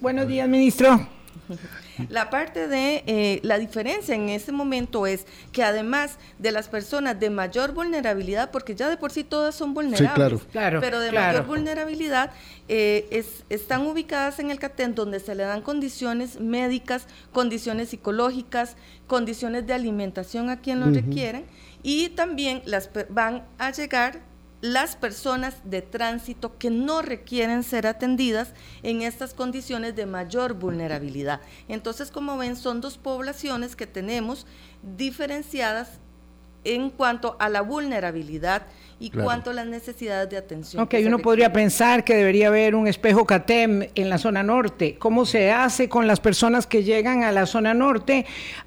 Buenos 0.02 0.28
días, 0.28 0.46
ministro. 0.46 1.08
La 2.10 2.28
parte 2.28 2.68
de 2.68 3.02
eh, 3.06 3.40
la 3.42 3.58
diferencia 3.58 4.14
en 4.14 4.28
este 4.28 4.52
momento 4.52 5.06
es 5.06 5.26
que 5.52 5.62
además 5.62 6.18
de 6.38 6.52
las 6.52 6.68
personas 6.68 7.18
de 7.18 7.30
mayor 7.30 7.72
vulnerabilidad, 7.72 8.50
porque 8.50 8.74
ya 8.74 8.90
de 8.90 8.98
por 8.98 9.10
sí 9.10 9.24
todas 9.24 9.54
son 9.54 9.72
vulnerables, 9.72 10.42
pero 10.52 11.00
de 11.00 11.12
mayor 11.12 11.46
vulnerabilidad, 11.46 12.30
eh, 12.68 13.08
es, 13.10 13.44
están 13.48 13.86
ubicadas 13.86 14.38
en 14.38 14.50
el 14.50 14.58
CATEN 14.58 14.94
donde 14.94 15.18
se 15.18 15.34
le 15.34 15.44
dan 15.44 15.62
condiciones 15.62 16.40
médicas, 16.40 17.06
condiciones 17.32 17.88
psicológicas, 17.88 18.76
condiciones 19.06 19.66
de 19.66 19.72
alimentación 19.72 20.50
a 20.50 20.60
quien 20.60 20.80
lo 20.80 20.90
requieren 20.90 21.46
y 21.82 22.10
también 22.10 22.60
las 22.66 22.90
van 23.08 23.44
a 23.56 23.70
llegar 23.70 24.31
las 24.62 24.94
personas 24.94 25.56
de 25.64 25.82
tránsito 25.82 26.56
que 26.56 26.70
no 26.70 27.02
requieren 27.02 27.64
ser 27.64 27.86
atendidas 27.86 28.54
en 28.84 29.02
estas 29.02 29.34
condiciones 29.34 29.96
de 29.96 30.06
mayor 30.06 30.54
vulnerabilidad. 30.54 31.40
Entonces, 31.68 32.12
como 32.12 32.38
ven, 32.38 32.56
son 32.56 32.80
dos 32.80 32.96
poblaciones 32.96 33.74
que 33.76 33.88
tenemos 33.88 34.46
diferenciadas 34.96 35.98
en 36.64 36.90
cuanto 36.90 37.36
a 37.40 37.48
la 37.48 37.60
vulnerabilidad 37.60 38.62
y 39.00 39.10
cuanto 39.10 39.50
a 39.50 39.52
las 39.52 39.66
necesidades 39.66 40.30
de 40.30 40.36
atención. 40.36 40.80
Ok, 40.80 40.94
uno 41.04 41.18
podría 41.18 41.52
pensar 41.52 42.04
que 42.04 42.14
debería 42.14 42.46
haber 42.46 42.76
un 42.76 42.86
espejo 42.86 43.26
CATEM 43.26 43.88
en 43.96 44.08
la 44.08 44.16
zona 44.16 44.44
norte. 44.44 44.96
¿Cómo 44.96 45.26
se 45.26 45.50
hace 45.50 45.88
con 45.88 46.06
las 46.06 46.20
personas 46.20 46.68
que 46.68 46.84
llegan 46.84 47.24
a 47.24 47.32
la 47.32 47.46
zona 47.46 47.74
norte 47.74 48.26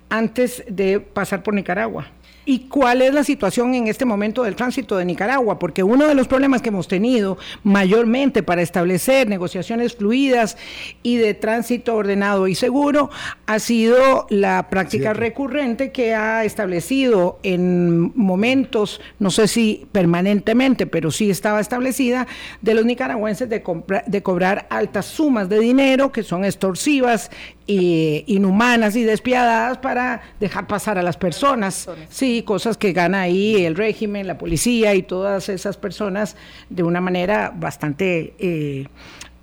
antes 0.09 0.65
de 0.67 0.99
pasar 0.99 1.41
por 1.41 1.53
Nicaragua? 1.53 2.11
¿Y 2.45 2.59
cuál 2.67 3.01
es 3.01 3.13
la 3.13 3.23
situación 3.23 3.73
en 3.73 3.87
este 3.87 4.05
momento 4.05 4.43
del 4.43 4.55
tránsito 4.55 4.97
de 4.97 5.05
Nicaragua? 5.05 5.57
Porque 5.57 5.81
uno 5.81 6.07
de 6.07 6.13
los 6.13 6.27
problemas 6.27 6.61
que 6.61 6.69
hemos 6.69 6.87
tenido 6.87 7.39
mayormente 7.63 8.43
para 8.43 8.61
establecer 8.61 9.27
negociaciones 9.27 9.95
fluidas 9.95 10.55
y 11.01 11.17
de 11.17 11.33
tránsito 11.33 11.95
ordenado 11.95 12.47
y 12.47 12.53
seguro 12.53 13.09
ha 13.47 13.57
sido 13.57 14.27
la 14.29 14.69
práctica 14.69 15.13
recurrente 15.13 15.91
que 15.91 16.13
ha 16.13 16.43
establecido 16.43 17.39
en 17.41 18.11
momentos, 18.15 19.01
no 19.17 19.31
sé 19.31 19.47
si 19.47 19.87
permanentemente, 19.91 20.85
pero 20.85 21.09
sí 21.09 21.31
estaba 21.31 21.59
establecida, 21.59 22.27
de 22.61 22.75
los 22.75 22.85
nicaragüenses 22.85 23.49
de, 23.49 23.63
de 24.05 24.23
cobrar 24.23 24.67
altas 24.69 25.07
sumas 25.07 25.49
de 25.49 25.59
dinero 25.59 26.11
que 26.11 26.21
son 26.21 26.45
extorsivas 26.45 27.31
inhumanas 27.67 28.95
y 28.95 29.03
despiadadas 29.03 29.79
para 29.79 30.21
dejar 30.39 30.67
pasar 30.67 30.97
a 30.97 31.03
las 31.03 31.17
personas. 31.17 31.89
Sí, 32.09 32.43
cosas 32.43 32.77
que 32.77 32.93
gana 32.93 33.21
ahí 33.21 33.65
el 33.65 33.75
régimen, 33.75 34.27
la 34.27 34.37
policía 34.37 34.93
y 34.95 35.01
todas 35.01 35.49
esas 35.49 35.77
personas 35.77 36.35
de 36.69 36.83
una 36.83 37.01
manera 37.01 37.51
bastante 37.55 38.35
eh, 38.39 38.87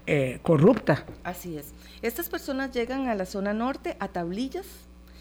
eh, 0.06 0.38
corrupta. 0.42 1.04
Así 1.24 1.56
es. 1.56 1.72
Estas 2.02 2.28
personas 2.28 2.72
llegan 2.72 3.08
a 3.08 3.14
la 3.14 3.26
zona 3.26 3.52
norte 3.52 3.96
a 4.00 4.08
tablillas. 4.08 4.66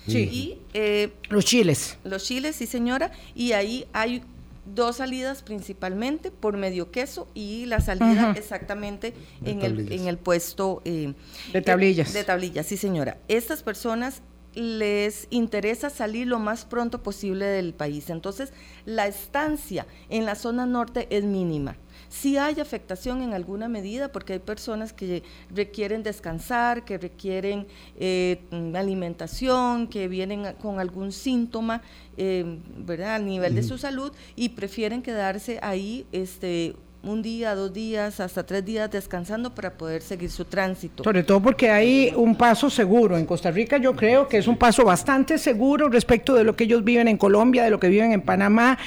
Sí. 0.08 0.18
Y, 0.32 0.58
eh, 0.74 1.14
los 1.30 1.46
chiles. 1.46 1.98
Los 2.04 2.24
chiles, 2.24 2.56
sí 2.56 2.66
señora. 2.66 3.12
Y 3.36 3.52
ahí 3.52 3.86
hay 3.94 4.24
dos 4.66 4.98
salidas 4.98 5.42
principalmente 5.44 6.32
por 6.32 6.58
medio 6.58 6.92
queso 6.92 7.28
y 7.34 7.66
la 7.66 7.80
salida 7.80 8.34
exactamente 8.38 9.14
en 9.44 9.62
el, 9.62 9.92
en 9.92 10.08
el, 10.08 10.18
puesto 10.18 10.82
eh, 10.86 11.14
de 11.52 11.62
tablillas. 11.62 12.14
de 12.14 12.24
tablillas, 12.24 12.68
sí 12.68 12.78
señora. 12.78 13.18
Estas 13.28 13.64
personas 13.64 14.22
les 14.54 15.28
interesa 15.30 15.90
salir 15.90 16.28
lo 16.28 16.40
más 16.40 16.66
pronto 16.66 17.02
posible 17.04 17.46
del 17.46 17.74
país. 17.74 18.10
Entonces, 18.10 18.52
la 18.86 19.08
estancia 19.08 19.88
en 20.10 20.26
la 20.26 20.36
zona 20.36 20.66
norte 20.66 21.08
es 21.10 21.24
mínima. 21.24 21.78
Sí 22.12 22.36
hay 22.36 22.60
afectación 22.60 23.22
en 23.22 23.34
alguna 23.34 23.70
medida 23.70 24.12
porque 24.12 24.34
hay 24.34 24.40
personas 24.40 24.92
que 24.92 25.24
requieren 25.50 26.04
descansar, 26.04 26.84
que 26.84 26.98
requieren 26.98 27.68
eh, 27.98 28.42
alimentación, 28.76 29.88
que 29.88 30.10
vienen 30.10 30.54
con 30.62 30.82
algún 30.82 31.14
síntoma, 31.14 31.82
eh, 32.18 32.60
¿verdad? 32.76 33.16
A 33.16 33.20
nivel 33.20 33.56
de 33.56 33.64
su 33.64 33.78
salud 33.78 34.12
y 34.36 34.50
prefieren 34.50 35.02
quedarse 35.02 35.58
ahí 35.62 36.06
este, 36.12 36.76
un 37.04 37.22
día, 37.22 37.56
dos 37.56 37.74
días, 37.74 38.20
hasta 38.20 38.46
tres 38.46 38.64
días 38.64 38.90
descansando 38.92 39.56
para 39.56 39.72
poder 39.72 40.02
seguir 40.02 40.30
su 40.30 40.46
tránsito. 40.46 41.04
Sobre 41.04 41.24
todo 41.24 41.42
porque 41.42 41.70
hay 41.70 42.14
un 42.16 42.36
paso 42.36 42.70
seguro. 42.70 43.18
En 43.18 43.26
Costa 43.26 43.50
Rica 43.50 43.78
yo 43.78 43.96
creo 43.96 44.28
que 44.28 44.38
es 44.38 44.48
un 44.48 44.58
paso 44.58 44.86
bastante 44.86 45.38
seguro 45.38 45.90
respecto 45.90 46.36
de 46.36 46.44
lo 46.44 46.56
que 46.56 46.66
ellos 46.66 46.84
viven 46.84 47.08
en 47.08 47.18
Colombia, 47.18 47.64
de 47.64 47.72
lo 47.72 47.80
que 47.80 47.90
viven 47.90 48.12
en 48.12 48.22
Panamá, 48.22 48.78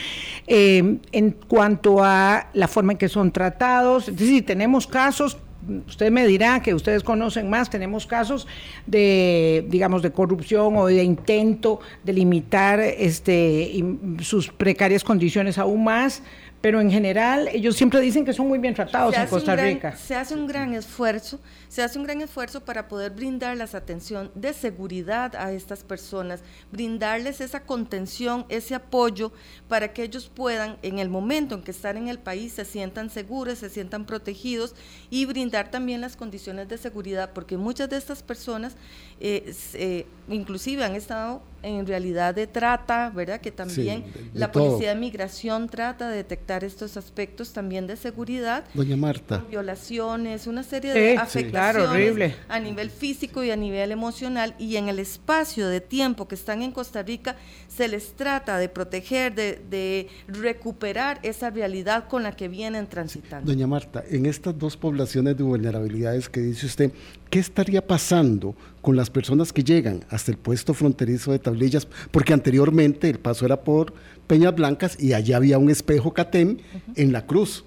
eh, 0.46 0.98
en 1.10 1.30
cuanto 1.48 2.04
a 2.04 2.48
la 2.52 2.68
forma 2.68 2.92
en 2.92 2.98
que 2.98 3.08
son 3.08 3.32
tratados. 3.32 4.08
Es 4.08 4.16
decir, 4.16 4.46
tenemos 4.46 4.86
casos 4.86 5.38
usted 5.86 6.10
me 6.10 6.26
dirá 6.26 6.60
que 6.60 6.74
ustedes 6.74 7.02
conocen 7.02 7.48
más, 7.48 7.70
tenemos 7.70 8.06
casos 8.06 8.46
de, 8.86 9.64
digamos, 9.68 10.02
de 10.02 10.12
corrupción 10.12 10.76
o 10.76 10.86
de 10.86 11.02
intento 11.02 11.80
de 12.02 12.12
limitar 12.12 12.80
este, 12.80 13.82
sus 14.20 14.48
precarias 14.48 15.04
condiciones 15.04 15.58
aún 15.58 15.84
más 15.84 16.22
pero 16.64 16.80
en 16.80 16.90
general 16.90 17.50
ellos 17.52 17.76
siempre 17.76 18.00
dicen 18.00 18.24
que 18.24 18.32
son 18.32 18.48
muy 18.48 18.58
bien 18.58 18.72
tratados 18.72 19.14
en 19.14 19.26
Costa 19.26 19.54
Rica. 19.54 19.94
se 19.96 20.14
hace 20.14 20.32
un 20.32 20.46
gran 20.46 20.72
esfuerzo, 20.72 21.38
se 21.68 21.82
hace 21.82 21.98
un 21.98 22.04
gran 22.04 22.22
esfuerzo 22.22 22.64
para 22.64 22.88
poder 22.88 23.10
brindarles 23.10 23.74
atención 23.74 24.30
de 24.34 24.54
seguridad 24.54 25.36
a 25.36 25.52
estas 25.52 25.84
personas, 25.84 26.40
brindarles 26.72 27.42
esa 27.42 27.64
contención, 27.64 28.46
ese 28.48 28.74
apoyo 28.74 29.30
para 29.68 29.92
que 29.92 30.04
ellos 30.04 30.30
puedan, 30.34 30.78
en 30.80 31.00
el 31.00 31.10
momento 31.10 31.54
en 31.54 31.62
que 31.62 31.70
están 31.70 31.98
en 31.98 32.08
el 32.08 32.18
país, 32.18 32.54
se 32.54 32.64
sientan 32.64 33.10
seguros, 33.10 33.58
se 33.58 33.68
sientan 33.68 34.06
protegidos 34.06 34.74
y 35.10 35.26
brindar 35.26 35.70
también 35.70 36.00
las 36.00 36.16
condiciones 36.16 36.66
de 36.66 36.78
seguridad, 36.78 37.32
porque 37.34 37.58
muchas 37.58 37.90
de 37.90 37.98
estas 37.98 38.22
personas 38.22 38.74
eh, 39.20 39.54
eh, 39.74 40.06
inclusive 40.28 40.82
han 40.82 40.94
estado 40.94 41.42
en 41.64 41.86
realidad 41.86 42.34
de 42.34 42.46
trata, 42.46 43.10
¿verdad? 43.10 43.40
Que 43.40 43.50
también 43.50 44.04
la 44.32 44.52
Policía 44.52 44.90
de 44.90 44.94
Migración 44.94 45.68
trata 45.68 46.08
de 46.10 46.16
detectar 46.16 46.64
estos 46.64 46.96
aspectos 46.96 47.52
también 47.52 47.86
de 47.86 47.96
seguridad. 47.96 48.64
Doña 48.74 48.96
Marta. 48.96 49.44
Violaciones, 49.50 50.46
una 50.46 50.62
serie 50.62 50.92
de 50.92 51.16
afectaciones 51.16 52.34
a 52.48 52.60
nivel 52.60 52.90
físico 52.90 53.42
y 53.42 53.50
a 53.50 53.56
nivel 53.56 53.92
emocional 53.92 54.54
y 54.58 54.76
en 54.76 54.88
el 54.88 54.98
espacio 54.98 55.68
de 55.68 55.80
tiempo 55.80 56.28
que 56.28 56.34
están 56.34 56.62
en 56.62 56.72
Costa 56.72 57.02
Rica 57.02 57.36
se 57.68 57.88
les 57.88 58.12
trata 58.14 58.58
de 58.58 58.68
proteger, 58.68 59.34
de, 59.34 59.60
de 59.68 60.08
recuperar 60.28 61.18
esa 61.22 61.50
realidad 61.50 62.08
con 62.08 62.22
la 62.22 62.32
que 62.32 62.48
vienen 62.48 62.86
transitando. 62.86 63.50
Doña 63.50 63.66
Marta, 63.66 64.04
en 64.08 64.26
estas 64.26 64.58
dos 64.58 64.76
poblaciones 64.76 65.36
de 65.36 65.42
vulnerabilidades 65.42 66.28
que 66.28 66.40
dice 66.40 66.66
usted, 66.66 66.92
¿qué 67.34 67.40
estaría 67.40 67.84
pasando 67.84 68.54
con 68.80 68.94
las 68.94 69.10
personas 69.10 69.52
que 69.52 69.64
llegan 69.64 70.04
hasta 70.08 70.30
el 70.30 70.38
puesto 70.38 70.72
fronterizo 70.72 71.32
de 71.32 71.40
Tablillas? 71.40 71.88
Porque 72.12 72.32
anteriormente 72.32 73.10
el 73.10 73.18
paso 73.18 73.44
era 73.44 73.60
por 73.60 73.92
Peñas 74.28 74.54
Blancas 74.54 74.96
y 75.00 75.14
allá 75.14 75.38
había 75.38 75.58
un 75.58 75.68
espejo 75.68 76.14
CATEM 76.14 76.58
en 76.94 77.12
la 77.12 77.26
cruz. 77.26 77.64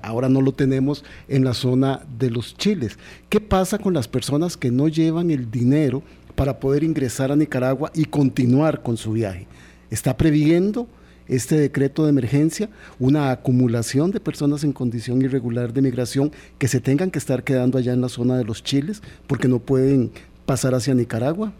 Ahora 0.00 0.30
no 0.30 0.40
lo 0.40 0.52
tenemos 0.52 1.04
en 1.28 1.44
la 1.44 1.52
zona 1.52 2.00
de 2.18 2.30
los 2.30 2.56
chiles. 2.56 2.98
¿Qué 3.28 3.38
pasa 3.38 3.76
con 3.76 3.92
las 3.92 4.08
personas 4.08 4.56
que 4.56 4.70
no 4.70 4.88
llevan 4.88 5.30
el 5.30 5.50
dinero 5.50 6.02
para 6.34 6.58
poder 6.58 6.82
ingresar 6.82 7.30
a 7.30 7.36
Nicaragua 7.36 7.90
y 7.94 8.06
continuar 8.06 8.82
con 8.82 8.96
su 8.96 9.12
viaje? 9.12 9.46
¿Está 9.90 10.16
previendo 10.16 10.88
este 11.28 11.56
decreto 11.56 12.04
de 12.04 12.10
emergencia 12.10 12.68
una 12.98 13.30
acumulación 13.30 14.10
de 14.10 14.20
personas 14.20 14.64
en 14.64 14.72
condición 14.72 15.22
irregular 15.22 15.72
de 15.72 15.82
migración 15.82 16.32
que 16.58 16.68
se 16.68 16.80
tengan 16.80 17.10
que 17.10 17.18
estar 17.18 17.44
quedando 17.44 17.78
allá 17.78 17.92
en 17.92 18.00
la 18.00 18.08
zona 18.08 18.36
de 18.36 18.44
los 18.44 18.62
chiles 18.62 19.02
porque 19.26 19.48
no 19.48 19.58
pueden 19.58 20.10
pasar 20.46 20.74
hacia 20.74 20.94
Nicaragua? 20.94 21.52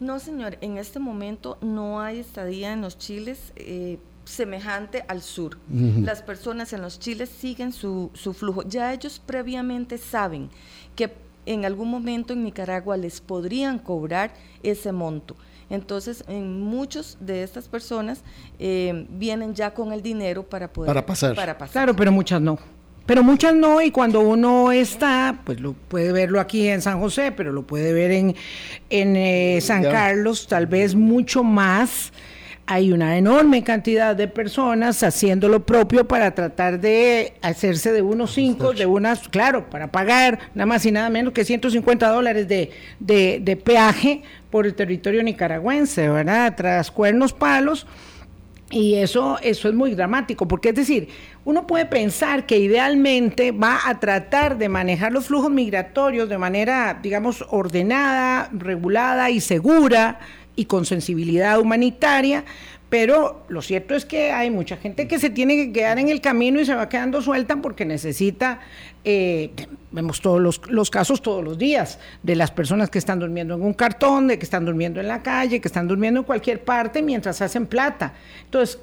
No, 0.00 0.18
señor, 0.20 0.58
en 0.60 0.78
este 0.78 0.98
momento 0.98 1.58
no 1.60 2.00
hay 2.00 2.20
estadía 2.20 2.72
en 2.72 2.82
los 2.82 2.98
chiles. 2.98 3.52
Eh, 3.56 3.98
semejante 4.28 5.04
al 5.08 5.22
sur. 5.22 5.56
Las 5.70 6.20
personas 6.20 6.74
en 6.74 6.82
los 6.82 6.98
chiles 6.98 7.30
siguen 7.30 7.72
su, 7.72 8.10
su 8.12 8.34
flujo. 8.34 8.62
Ya 8.62 8.92
ellos 8.92 9.22
previamente 9.24 9.96
saben 9.96 10.50
que 10.94 11.14
en 11.46 11.64
algún 11.64 11.90
momento 11.90 12.34
en 12.34 12.44
Nicaragua 12.44 12.98
les 12.98 13.22
podrían 13.22 13.78
cobrar 13.78 14.34
ese 14.62 14.92
monto. 14.92 15.34
Entonces, 15.70 16.24
en 16.28 16.62
muchos 16.62 17.18
de 17.20 17.42
estas 17.42 17.68
personas 17.68 18.22
eh, 18.58 19.06
vienen 19.10 19.54
ya 19.54 19.74
con 19.74 19.92
el 19.92 20.02
dinero 20.02 20.42
para 20.42 20.72
poder 20.72 20.88
para 20.88 21.04
pasar. 21.04 21.34
para 21.34 21.58
pasar. 21.58 21.72
Claro, 21.72 21.96
pero 21.96 22.10
muchas 22.10 22.40
no. 22.40 22.58
Pero 23.08 23.22
muchas 23.22 23.54
no, 23.54 23.80
y 23.80 23.90
cuando 23.90 24.20
uno 24.20 24.70
está, 24.70 25.40
pues 25.44 25.60
lo 25.60 25.72
puede 25.72 26.12
verlo 26.12 26.40
aquí 26.40 26.68
en 26.68 26.82
San 26.82 27.00
José, 27.00 27.32
pero 27.32 27.52
lo 27.52 27.66
puede 27.66 27.94
ver 27.94 28.10
en, 28.10 28.36
en 28.90 29.16
eh, 29.16 29.60
San 29.62 29.82
Carlos, 29.82 30.46
tal 30.46 30.66
vez 30.66 30.94
mucho 30.94 31.42
más 31.42 32.12
hay 32.70 32.92
una 32.92 33.16
enorme 33.16 33.64
cantidad 33.64 34.14
de 34.14 34.28
personas 34.28 35.02
haciendo 35.02 35.48
lo 35.48 35.64
propio 35.64 36.06
para 36.06 36.34
tratar 36.34 36.78
de 36.78 37.32
hacerse 37.40 37.92
de 37.92 38.02
unos 38.02 38.34
cinco, 38.34 38.74
de 38.74 38.84
unas, 38.84 39.26
claro, 39.30 39.70
para 39.70 39.90
pagar 39.90 40.38
nada 40.54 40.66
más 40.66 40.84
y 40.84 40.92
nada 40.92 41.08
menos 41.08 41.32
que 41.32 41.46
150 41.46 42.10
dólares 42.10 42.46
de, 42.46 42.70
de, 43.00 43.40
de 43.42 43.56
peaje 43.56 44.22
por 44.50 44.66
el 44.66 44.74
territorio 44.74 45.22
nicaragüense, 45.22 46.10
¿verdad? 46.10 46.54
Tras 46.56 46.90
cuernos 46.90 47.32
palos. 47.32 47.86
Y 48.70 48.96
eso, 48.96 49.38
eso 49.42 49.70
es 49.70 49.74
muy 49.74 49.94
dramático, 49.94 50.46
porque 50.46 50.68
es 50.68 50.74
decir, 50.74 51.08
uno 51.46 51.66
puede 51.66 51.86
pensar 51.86 52.44
que 52.44 52.58
idealmente 52.58 53.50
va 53.50 53.80
a 53.86 53.98
tratar 53.98 54.58
de 54.58 54.68
manejar 54.68 55.10
los 55.10 55.28
flujos 55.28 55.50
migratorios 55.50 56.28
de 56.28 56.36
manera, 56.36 56.98
digamos, 57.02 57.46
ordenada, 57.48 58.50
regulada 58.52 59.30
y 59.30 59.40
segura, 59.40 60.20
y 60.58 60.64
con 60.64 60.84
sensibilidad 60.84 61.60
humanitaria, 61.60 62.44
pero 62.88 63.44
lo 63.48 63.62
cierto 63.62 63.94
es 63.94 64.04
que 64.04 64.32
hay 64.32 64.50
mucha 64.50 64.76
gente 64.76 65.06
que 65.06 65.20
se 65.20 65.30
tiene 65.30 65.54
que 65.54 65.72
quedar 65.72 66.00
en 66.00 66.08
el 66.08 66.20
camino 66.20 66.58
y 66.58 66.64
se 66.64 66.74
va 66.74 66.88
quedando 66.88 67.22
suelta 67.22 67.54
porque 67.62 67.84
necesita, 67.84 68.58
eh, 69.04 69.52
vemos 69.92 70.20
todos 70.20 70.60
los, 70.68 70.90
casos 70.90 71.22
todos 71.22 71.44
los 71.44 71.58
días, 71.58 72.00
de 72.24 72.34
las 72.34 72.50
personas 72.50 72.90
que 72.90 72.98
están 72.98 73.20
durmiendo 73.20 73.54
en 73.54 73.62
un 73.62 73.72
cartón, 73.72 74.26
de 74.26 74.36
que 74.36 74.44
están 74.44 74.64
durmiendo 74.64 74.98
en 74.98 75.06
la 75.06 75.22
calle, 75.22 75.60
que 75.60 75.68
están 75.68 75.86
durmiendo 75.86 76.20
en 76.20 76.26
cualquier 76.26 76.64
parte 76.64 77.02
mientras 77.02 77.40
hacen 77.40 77.66
plata. 77.68 78.14
Entonces, 78.46 78.80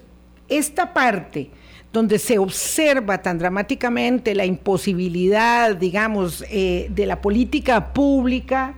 esta 0.47 0.93
parte 0.93 1.49
donde 1.91 2.19
se 2.19 2.38
observa 2.38 3.21
tan 3.21 3.38
dramáticamente 3.38 4.33
la 4.33 4.45
imposibilidad, 4.45 5.75
digamos, 5.75 6.45
eh, 6.49 6.88
de 6.89 7.05
la 7.05 7.19
política 7.19 7.91
pública, 7.91 8.75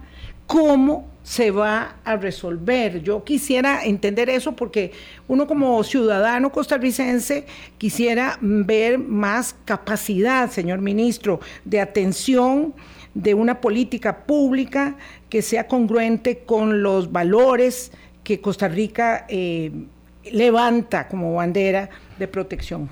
como 0.48 1.17
se 1.28 1.52
va 1.52 1.98
a 2.06 2.16
resolver. 2.16 3.04
Yo 3.04 3.26
quisiera 3.26 3.84
entender 3.84 4.30
eso 4.30 4.54
porque 4.54 4.94
uno 5.28 5.46
como 5.46 5.84
ciudadano 5.84 6.54
costarricense 6.54 7.46
quisiera 7.78 8.38
ver 8.40 8.98
más 8.98 9.54
capacidad, 9.66 10.50
señor 10.50 10.80
ministro, 10.80 11.42
de 11.66 11.82
atención 11.82 12.74
de 13.14 13.34
una 13.34 13.60
política 13.60 14.24
pública 14.26 14.96
que 15.30 15.42
sea 15.42 15.68
congruente 15.68 16.46
con 16.46 16.82
los 16.82 17.12
valores 17.12 17.92
que 18.24 18.40
Costa 18.40 18.70
Rica 18.70 19.26
eh, 19.28 19.74
levanta 20.32 21.10
como 21.10 21.34
bandera 21.34 21.90
de 22.18 22.28
protección. 22.30 22.90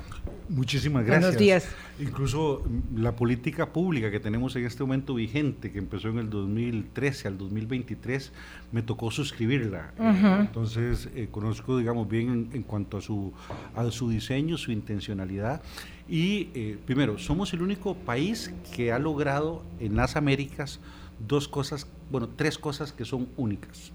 Muchísimas 0.49 1.05
gracias. 1.05 1.23
Buenos 1.23 1.39
días. 1.39 1.67
Incluso 1.99 2.63
mm, 2.65 3.01
la 3.01 3.15
política 3.15 3.71
pública 3.71 4.12
que 4.12 4.19
tenemos 4.19 4.55
en 4.55 4.65
este 4.65 4.84
momento 4.84 5.15
vigente, 5.15 5.71
que 5.71 5.79
empezó 5.79 6.10
en 6.10 6.19
el 6.19 6.29
2013 6.29 7.27
al 7.27 7.38
2023, 7.38 8.31
me 8.71 8.81
tocó 8.81 9.12
suscribirla. 9.12 9.93
Entonces, 10.39 11.10
eh, 11.15 11.29
conozco, 11.31 11.77
digamos, 11.77 12.08
bien 12.08 12.49
en, 12.53 12.63
cuanto 12.63 12.97
a 12.97 13.01
su, 13.01 13.34
a 13.75 13.89
su 13.91 14.10
diseño, 14.10 14.58
su 14.58 14.71
intencionalidad. 14.71 15.62
Y 16.08 16.49
eh, 16.53 16.77
primero, 16.86 17.17
somos 17.17 17.53
el 17.53 17.62
único 17.62 17.95
país 17.95 18.53
que 18.75 18.91
ha 18.91 18.99
logrado 18.99 19.63
en 19.79 19.95
las 19.95 20.15
Américas 20.15 20.79
dos 21.27 21.47
cosas, 21.47 21.88
bueno, 22.12 22.29
tres 22.29 22.58
cosas 22.58 22.91
que 22.91 23.05
son 23.05 23.29
únicas. 23.38 23.91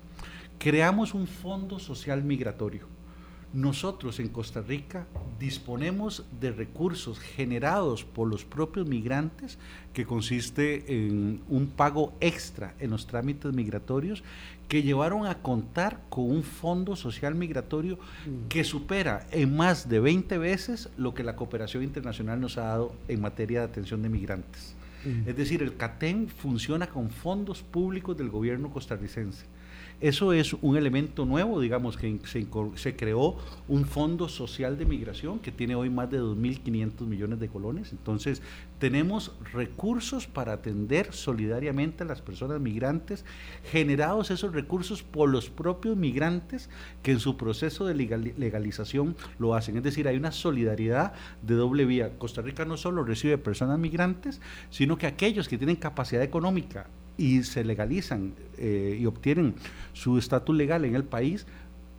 Creamos 0.58 1.14
un 1.14 1.26
fondo 1.26 1.78
social 1.78 2.22
migratorio 2.24 2.99
nosotros 3.52 4.20
en 4.20 4.28
Costa 4.28 4.60
Rica 4.60 5.06
disponemos 5.40 6.24
de 6.40 6.52
recursos 6.52 7.18
generados 7.18 8.04
por 8.04 8.28
los 8.28 8.44
propios 8.44 8.86
migrantes, 8.86 9.58
que 9.92 10.06
consiste 10.06 10.84
en 10.94 11.40
un 11.48 11.66
pago 11.66 12.12
extra 12.20 12.74
en 12.78 12.90
los 12.90 13.06
trámites 13.06 13.52
migratorios, 13.52 14.22
que 14.68 14.84
llevaron 14.84 15.26
a 15.26 15.38
contar 15.38 16.00
con 16.08 16.30
un 16.30 16.44
fondo 16.44 16.94
social 16.94 17.34
migratorio 17.34 17.96
mm. 17.96 18.48
que 18.48 18.62
supera 18.62 19.26
en 19.32 19.56
más 19.56 19.88
de 19.88 19.98
20 19.98 20.38
veces 20.38 20.88
lo 20.96 21.12
que 21.12 21.24
la 21.24 21.34
cooperación 21.34 21.82
internacional 21.82 22.40
nos 22.40 22.56
ha 22.56 22.62
dado 22.62 22.94
en 23.08 23.20
materia 23.20 23.60
de 23.60 23.64
atención 23.64 24.00
de 24.02 24.10
migrantes. 24.10 24.74
Mm. 25.04 25.28
Es 25.28 25.36
decir, 25.36 25.62
el 25.62 25.76
CATEN 25.76 26.28
funciona 26.28 26.86
con 26.86 27.10
fondos 27.10 27.62
públicos 27.62 28.16
del 28.16 28.30
gobierno 28.30 28.70
costarricense 28.70 29.44
Eso 30.00 30.32
es 30.32 30.54
un 30.54 30.78
elemento 30.78 31.26
nuevo, 31.26 31.60
digamos, 31.60 31.98
que 31.98 32.18
se, 32.24 32.46
se 32.76 32.96
creó 32.96 33.36
un 33.68 33.84
fondo 33.84 34.30
social 34.30 34.78
de 34.78 34.86
migración 34.86 35.40
que 35.40 35.52
tiene 35.52 35.74
hoy 35.74 35.90
más 35.90 36.10
de 36.10 36.18
2.500 36.20 37.06
millones 37.06 37.38
de 37.38 37.48
colones. 37.48 37.92
Entonces, 37.92 38.40
tenemos 38.78 39.32
recursos 39.52 40.26
para 40.26 40.54
atender 40.54 41.12
solidariamente 41.12 42.02
a 42.02 42.06
las 42.06 42.22
personas 42.22 42.60
migrantes, 42.62 43.26
generados 43.70 44.30
esos 44.30 44.54
recursos 44.54 45.02
por 45.02 45.28
los 45.28 45.50
propios 45.50 45.98
migrantes 45.98 46.70
que 47.02 47.12
en 47.12 47.20
su 47.20 47.36
proceso 47.36 47.84
de 47.84 47.94
legalización 47.94 49.16
lo 49.38 49.54
hacen. 49.54 49.76
Es 49.76 49.82
decir, 49.82 50.08
hay 50.08 50.16
una 50.16 50.32
solidaridad 50.32 51.12
de 51.42 51.54
doble 51.56 51.84
vía. 51.84 52.18
Costa 52.18 52.40
Rica 52.40 52.64
no 52.64 52.78
solo 52.78 53.04
recibe 53.04 53.36
personas 53.36 53.78
migrantes, 53.78 54.40
sino 54.70 54.96
que 54.96 55.06
aquellos 55.06 55.46
que 55.46 55.58
tienen 55.58 55.76
capacidad 55.76 56.22
económica 56.22 56.86
y 57.20 57.42
se 57.42 57.62
legalizan 57.64 58.32
eh, 58.56 58.96
y 58.98 59.04
obtienen 59.04 59.54
su 59.92 60.16
estatus 60.16 60.56
legal 60.56 60.86
en 60.86 60.94
el 60.94 61.04
país, 61.04 61.46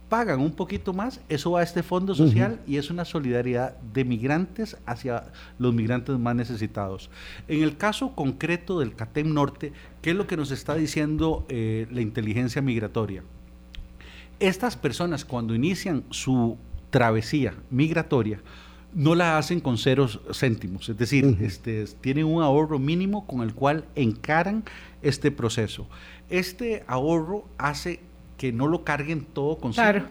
pagan 0.09 0.41
un 0.41 0.51
poquito 0.51 0.93
más, 0.93 1.21
eso 1.29 1.51
va 1.51 1.59
a 1.59 1.63
este 1.63 1.83
fondo 1.83 2.15
social 2.15 2.59
y 2.65 2.77
es 2.77 2.89
una 2.89 3.05
solidaridad 3.05 3.77
de 3.93 4.03
migrantes 4.03 4.75
hacia 4.87 5.31
los 5.59 5.75
migrantes 5.75 6.17
más 6.17 6.35
necesitados. 6.35 7.11
En 7.47 7.61
el 7.61 7.77
caso 7.77 8.15
concreto 8.15 8.79
del 8.79 8.95
CATEM 8.95 9.31
Norte, 9.31 9.73
¿qué 10.01 10.09
es 10.09 10.15
lo 10.15 10.25
que 10.25 10.37
nos 10.37 10.49
está 10.49 10.73
diciendo 10.73 11.45
eh, 11.49 11.87
la 11.91 12.01
inteligencia 12.01 12.63
migratoria? 12.63 13.23
Estas 14.39 14.75
personas 14.75 15.23
cuando 15.23 15.53
inician 15.53 16.03
su 16.09 16.57
travesía 16.89 17.53
migratoria, 17.69 18.41
no 18.93 19.15
la 19.15 19.37
hacen 19.37 19.59
con 19.59 19.77
ceros 19.77 20.19
céntimos, 20.33 20.89
es 20.89 20.97
decir, 20.97 21.37
este, 21.41 21.85
tienen 22.01 22.25
un 22.25 22.41
ahorro 22.41 22.79
mínimo 22.79 23.25
con 23.25 23.41
el 23.41 23.53
cual 23.53 23.85
encaran 23.95 24.63
este 25.01 25.31
proceso. 25.31 25.87
Este 26.29 26.83
ahorro 26.87 27.45
hace 27.57 28.01
que 28.37 28.51
no 28.51 28.67
lo 28.67 28.83
carguen 28.83 29.25
todo 29.25 29.57
con 29.57 29.71
claro, 29.71 30.05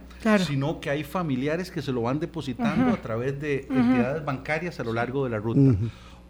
sino 0.47 0.81
que 0.81 0.91
hay 0.91 1.05
familiares 1.05 1.71
que 1.71 1.83
se 1.83 1.93
lo 1.93 2.03
van 2.03 2.21
depositando 2.21 2.95
a 2.95 2.97
través 2.97 3.41
de 3.41 3.67
entidades 3.71 4.25
bancarias 4.25 4.79
a 4.81 4.85
lo 4.85 4.93
largo 4.93 5.25
de 5.25 5.31
la 5.31 5.39
ruta. 5.39 5.77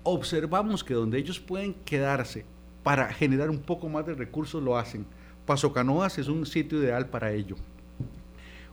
Observamos 0.02 0.82
que 0.82 0.94
donde 0.94 1.18
ellos 1.18 1.38
pueden 1.40 1.74
quedarse 1.84 2.44
para 2.82 3.12
generar 3.12 3.50
un 3.50 3.58
poco 3.58 3.88
más 3.88 4.06
de 4.06 4.14
recursos, 4.14 4.62
lo 4.62 4.78
hacen. 4.78 5.04
Paso 5.44 5.72
Canoas 5.72 6.18
es 6.18 6.28
un 6.28 6.46
sitio 6.46 6.78
ideal 6.78 7.06
para 7.06 7.32
ello. 7.32 7.56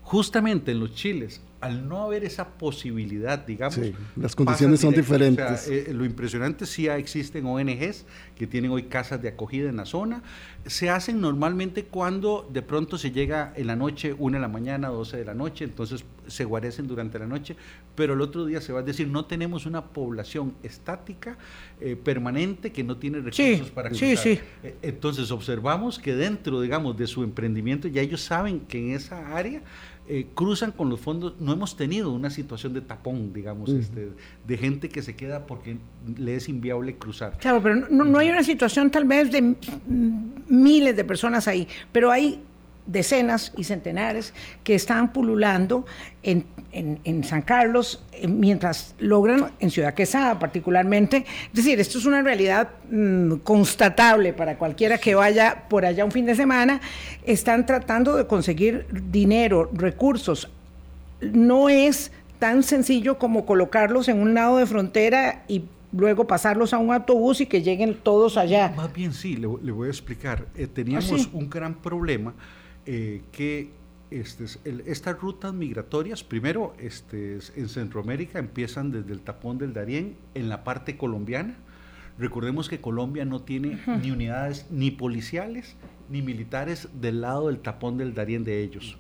Justamente 0.03 0.71
en 0.71 0.79
los 0.79 0.95
chiles 0.95 1.41
al 1.67 1.87
no 1.87 2.03
haber 2.03 2.23
esa 2.23 2.47
posibilidad, 2.57 3.45
digamos... 3.45 3.79
las 4.15 4.35
condiciones 4.35 4.79
son 4.79 4.93
diferentes. 4.93 5.67
Eh, 5.67 5.93
lo 5.93 6.05
impresionante 6.05 6.65
sí 6.65 6.87
existen 6.87 7.45
ONGs 7.45 8.05
que 8.35 8.47
tienen 8.47 8.71
hoy 8.71 8.83
casas 8.83 9.21
de 9.21 9.29
acogida 9.29 9.69
en 9.69 9.77
la 9.77 9.85
zona. 9.85 10.23
Se 10.65 10.89
hacen 10.89 11.19
normalmente 11.19 11.85
cuando 11.85 12.49
de 12.51 12.61
pronto 12.61 12.97
se 12.97 13.11
llega 13.11 13.53
en 13.55 13.67
la 13.67 13.75
noche, 13.75 14.15
una 14.17 14.37
de 14.37 14.41
la 14.41 14.47
mañana, 14.47 14.87
12 14.89 15.17
de 15.17 15.25
la 15.25 15.33
noche, 15.33 15.65
entonces 15.65 16.05
se 16.27 16.45
guarecen 16.45 16.87
durante 16.87 17.19
la 17.19 17.27
noche, 17.27 17.55
pero 17.95 18.13
el 18.13 18.21
otro 18.21 18.45
día 18.45 18.61
se 18.61 18.73
va 18.73 18.79
a 18.79 18.83
decir, 18.83 19.07
no 19.07 19.25
tenemos 19.25 19.65
una 19.65 19.83
población 19.85 20.55
estática, 20.63 21.37
eh, 21.81 21.95
permanente, 21.95 22.71
que 22.71 22.83
no 22.83 22.97
tiene 22.97 23.19
recursos 23.19 23.69
para 23.71 23.89
cruzar. 23.89 24.09
Sí, 24.09 24.17
sí. 24.17 24.39
Eh, 24.63 24.77
entonces 24.81 25.31
observamos 25.31 25.99
que 25.99 26.15
dentro, 26.15 26.61
digamos, 26.61 26.97
de 26.97 27.07
su 27.07 27.23
emprendimiento, 27.23 27.87
ya 27.87 28.01
ellos 28.01 28.21
saben 28.21 28.61
que 28.61 28.77
en 28.77 28.95
esa 28.95 29.35
área 29.35 29.61
eh, 30.09 30.27
cruzan 30.33 30.71
con 30.71 30.89
los 30.89 30.99
fondos. 30.99 31.35
No 31.39 31.51
hemos 31.53 31.75
tenido 31.75 32.11
una 32.11 32.29
situación 32.29 32.73
de 32.73 32.81
tapón, 32.81 33.33
digamos, 33.33 33.69
este, 33.69 34.09
de 34.47 34.57
gente 34.57 34.89
que 34.89 35.01
se 35.01 35.15
queda 35.15 35.45
porque 35.45 35.77
le 36.17 36.35
es 36.35 36.47
inviable 36.49 36.95
cruzar. 36.95 37.37
Claro, 37.37 37.61
pero 37.61 37.75
no, 37.75 38.05
no 38.05 38.17
hay 38.17 38.29
una 38.29 38.43
situación 38.43 38.89
tal 38.89 39.05
vez 39.05 39.31
de 39.31 39.55
miles 40.47 40.95
de 40.95 41.03
personas 41.03 41.47
ahí, 41.47 41.67
pero 41.91 42.11
hay 42.11 42.41
decenas 42.87 43.51
y 43.57 43.65
centenares 43.65 44.33
que 44.63 44.73
están 44.73 45.13
pululando 45.13 45.85
en, 46.23 46.45
San 47.23 47.41
Carlos 47.41 48.03
eh, 48.11 48.27
mientras 48.27 48.93
logran, 48.99 49.51
en 49.59 49.71
Ciudad 49.71 49.93
Quesada 49.93 50.37
particularmente, 50.37 51.25
es 51.47 51.53
decir, 51.53 51.79
esto 51.79 51.97
es 51.97 52.05
una 52.05 52.21
realidad 52.21 52.69
mm, 52.91 53.37
constatable 53.37 54.33
para 54.33 54.57
cualquiera 54.57 54.97
que 54.97 55.15
vaya 55.15 55.65
por 55.69 55.85
allá 55.85 56.05
un 56.05 56.11
fin 56.11 56.25
de 56.25 56.35
semana, 56.35 56.81
están 57.23 57.65
tratando 57.65 58.15
de 58.15 58.27
conseguir 58.27 58.85
dinero, 59.09 59.69
recursos. 59.73 60.49
No 61.21 61.69
es 61.69 62.11
tan 62.39 62.61
sencillo 62.63 63.17
como 63.17 63.45
colocarlos 63.45 64.07
en 64.07 64.19
un 64.19 64.33
lado 64.33 64.57
de 64.57 64.65
frontera 64.65 65.43
y 65.47 65.63
luego 65.91 66.27
pasarlos 66.27 66.73
a 66.73 66.77
un 66.77 66.93
autobús 66.93 67.41
y 67.41 67.45
que 67.45 67.61
lleguen 67.61 67.97
todos 68.01 68.37
allá. 68.37 68.73
Más 68.75 68.93
bien 68.93 69.13
sí, 69.13 69.35
le, 69.35 69.47
voy 69.47 69.87
a 69.87 69.91
explicar. 69.91 70.45
Eh, 70.55 70.67
teníamos 70.67 71.11
¿Ah, 71.11 71.29
un 71.33 71.49
gran 71.49 71.75
problema 71.75 72.33
eh, 72.87 73.21
que 73.31 73.69
este, 74.11 74.45
estas 74.85 75.19
rutas 75.19 75.53
migratorias, 75.53 76.23
primero 76.23 76.73
este, 76.79 77.39
en 77.57 77.67
Centroamérica 77.67 78.39
empiezan 78.39 78.91
desde 78.91 79.11
el 79.11 79.19
tapón 79.19 79.57
del 79.57 79.73
Darién 79.73 80.15
en 80.33 80.47
la 80.47 80.63
parte 80.63 80.95
colombiana. 80.95 81.57
Recordemos 82.17 82.69
que 82.69 82.79
Colombia 82.79 83.25
no 83.25 83.41
tiene 83.41 83.79
ni 84.01 84.11
unidades 84.11 84.65
ni 84.71 84.89
policiales 84.89 85.75
ni 86.09 86.21
militares 86.21 86.87
del 86.99 87.19
lado 87.19 87.47
del 87.47 87.59
tapón 87.59 87.97
del 87.97 88.13
Darién 88.13 88.45
de 88.45 88.63
ellos. 88.63 88.97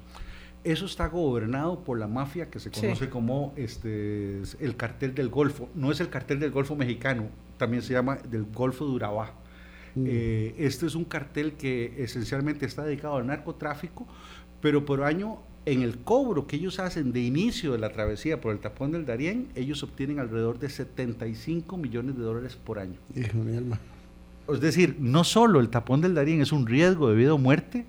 Eso 0.65 0.85
está 0.85 1.07
gobernado 1.07 1.85
por 1.85 1.97
la 1.97 2.07
mafia 2.07 2.49
que 2.49 2.59
se 2.59 2.69
conoce 2.69 3.09
como 3.09 3.53
este, 3.55 4.41
el 4.59 4.75
cartel 4.75 5.15
del 5.15 5.29
Golfo. 5.29 5.69
No 5.75 5.93
es 5.93 6.01
el 6.01 6.09
cartel 6.09 6.41
del 6.41 6.51
Golfo 6.51 6.75
mexicano, 6.75 7.29
también 7.57 7.81
se 7.81 7.93
llama 7.93 8.17
del 8.17 8.43
Golfo 8.43 8.85
de 8.85 8.91
Urabá. 8.91 9.33
Mm. 9.97 10.05
Eh, 10.07 10.55
este 10.59 10.85
es 10.85 10.95
un 10.95 11.05
cartel 11.05 11.53
que 11.53 11.93
esencialmente 11.97 12.65
está 12.65 12.83
dedicado 12.83 13.15
al 13.15 13.27
narcotráfico, 13.27 14.07
pero 14.61 14.85
por 14.85 15.03
año, 15.03 15.39
en 15.65 15.81
el 15.81 15.97
cobro 15.99 16.47
que 16.47 16.55
ellos 16.55 16.79
hacen 16.79 17.11
de 17.11 17.21
inicio 17.21 17.71
de 17.73 17.79
la 17.79 17.91
travesía 17.91 18.39
por 18.39 18.53
el 18.53 18.59
tapón 18.59 18.91
del 18.91 19.05
Darién, 19.05 19.47
ellos 19.55 19.83
obtienen 19.83 20.19
alrededor 20.19 20.59
de 20.59 20.69
75 20.69 21.77
millones 21.77 22.15
de 22.15 22.23
dólares 22.23 22.55
por 22.55 22.79
año. 22.79 22.97
Hijo 23.15 23.37
mi 23.37 23.57
alma. 23.57 23.79
Es 24.47 24.61
decir, 24.61 24.95
no 24.99 25.23
solo 25.23 25.59
el 25.59 25.69
tapón 25.69 26.01
del 26.01 26.13
Darién 26.13 26.41
es 26.41 26.51
un 26.51 26.67
riesgo 26.67 27.09
de 27.09 27.15
vida 27.15 27.33
o 27.33 27.37
muerte, 27.37 27.85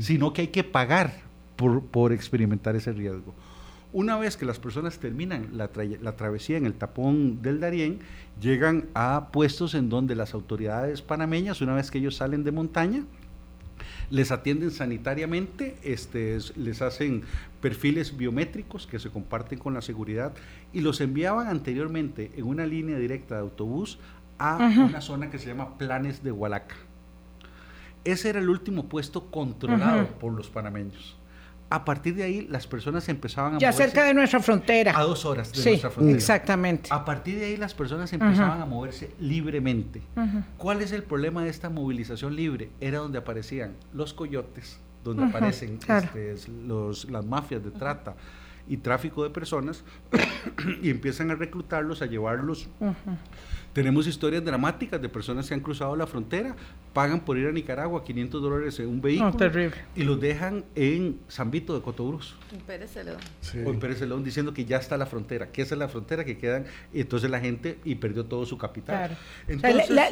sino 0.00 0.32
que 0.32 0.42
hay 0.42 0.48
que 0.48 0.64
pagar 0.64 1.12
por, 1.56 1.84
por 1.84 2.12
experimentar 2.12 2.74
ese 2.74 2.92
riesgo. 2.92 3.34
Una 3.94 4.16
vez 4.16 4.38
que 4.38 4.46
las 4.46 4.58
personas 4.58 4.98
terminan 4.98 5.50
la, 5.52 5.68
travesía 5.68 6.56
en 6.56 6.64
el 6.64 6.72
tapón 6.72 7.42
del 7.42 7.60
Darién, 7.60 7.98
llegan 8.40 8.86
a 8.94 9.28
puestos 9.32 9.74
en 9.74 9.90
donde 9.90 10.14
las 10.14 10.32
autoridades 10.32 11.02
panameñas, 11.02 11.60
una 11.60 11.74
vez 11.74 11.90
que 11.90 11.98
ellos 11.98 12.16
salen 12.16 12.42
de 12.42 12.52
montaña, 12.52 13.04
les 14.08 14.32
atienden 14.32 14.70
sanitariamente, 14.70 15.76
este, 15.82 16.38
les 16.56 16.80
hacen 16.80 17.24
perfiles 17.60 18.16
biométricos 18.16 18.86
que 18.86 18.98
se 18.98 19.10
comparten 19.10 19.58
con 19.58 19.74
la 19.74 19.82
seguridad 19.82 20.32
y 20.72 20.80
los 20.80 21.02
enviaban 21.02 21.48
anteriormente 21.48 22.30
en 22.34 22.44
una 22.44 22.64
línea 22.64 22.96
directa 22.98 23.34
de 23.34 23.42
autobús 23.42 23.98
a 24.38 24.56
una 24.56 25.02
zona 25.02 25.30
que 25.30 25.38
se 25.38 25.48
llama 25.48 25.76
Planes 25.76 26.22
de 26.22 26.32
Hualaca. 26.32 26.76
Ese 28.04 28.30
era 28.30 28.40
el 28.40 28.48
último 28.48 28.88
puesto 28.88 29.30
controlado 29.30 30.06
por 30.18 30.32
los 30.32 30.48
panameños 30.48 31.16
a 31.74 31.84
partir 31.84 32.14
de 32.14 32.22
ahí 32.22 32.46
las 32.50 32.66
personas 32.66 33.08
empezaban 33.08 33.54
a 33.54 33.58
ya 33.58 33.72
cerca 33.72 34.04
de 34.04 34.12
nuestra 34.12 34.40
frontera. 34.40 34.92
A 34.96 35.02
dos 35.02 35.24
horas 35.24 35.52
de 35.52 35.64
nuestra 35.64 35.90
frontera. 35.90 36.16
exactamente. 36.16 36.88
A 36.92 37.04
partir 37.04 37.38
de 37.38 37.46
ahí 37.46 37.56
las 37.56 37.72
personas 37.74 38.12
empezaban 38.12 38.60
a 38.60 38.66
moverse 38.66 39.10
libremente. 39.18 40.02
Cuál 40.58 40.82
es 40.82 40.92
el 40.92 41.02
problema 41.02 41.44
de 41.44 41.50
esta 41.50 41.70
movilización 41.70 42.36
libre 42.36 42.70
era 42.80 42.98
donde 42.98 43.18
aparecían 43.18 43.72
los 43.92 44.12
coyotes 44.14 44.80
donde 45.04 45.24
aparecen 45.24 45.78
este, 45.88 46.36
los, 46.66 47.10
las 47.10 47.24
mafias 47.24 47.64
de 47.64 47.70
trata 47.70 48.14
y 48.68 48.76
tráfico 48.76 49.24
de 49.24 49.30
personas 49.30 49.82
y 50.82 50.90
empiezan 50.90 51.30
a 51.30 51.34
reclutarlos 51.34 52.02
a 52.02 52.06
llevarlos. 52.06 52.68
Tenemos 53.72 54.06
historias 54.06 54.44
dramáticas 54.44 55.00
de 55.00 55.08
personas 55.08 55.48
que 55.48 55.54
han 55.54 55.60
cruzado 55.60 55.96
la 55.96 56.06
frontera, 56.06 56.54
pagan 56.92 57.20
por 57.20 57.38
ir 57.38 57.46
a 57.46 57.52
Nicaragua 57.52 58.04
500 58.04 58.42
dólares 58.42 58.78
en 58.78 58.88
un 58.88 59.00
vehículo 59.00 59.36
y 59.96 60.02
los 60.02 60.20
dejan 60.20 60.64
en 60.74 61.18
San 61.28 61.50
Vito 61.50 61.74
de 61.74 61.82
Cotobruz. 61.82 62.34
En 62.52 62.60
Pérez 62.60 62.92
Celedón. 62.92 63.20
O 63.64 63.70
en 63.70 63.80
Pérez 63.80 64.02
diciendo 64.24 64.52
que 64.52 64.64
ya 64.64 64.76
está 64.76 64.96
la 64.96 65.06
frontera, 65.06 65.50
que 65.50 65.62
esa 65.62 65.74
es 65.74 65.78
la 65.78 65.88
frontera 65.88 66.24
que 66.24 66.36
quedan, 66.36 66.66
y 66.92 67.00
entonces 67.00 67.30
la 67.30 67.40
gente 67.40 67.78
y 67.84 67.94
perdió 67.94 68.24
todo 68.24 68.44
su 68.46 68.58
capital. 68.58 69.16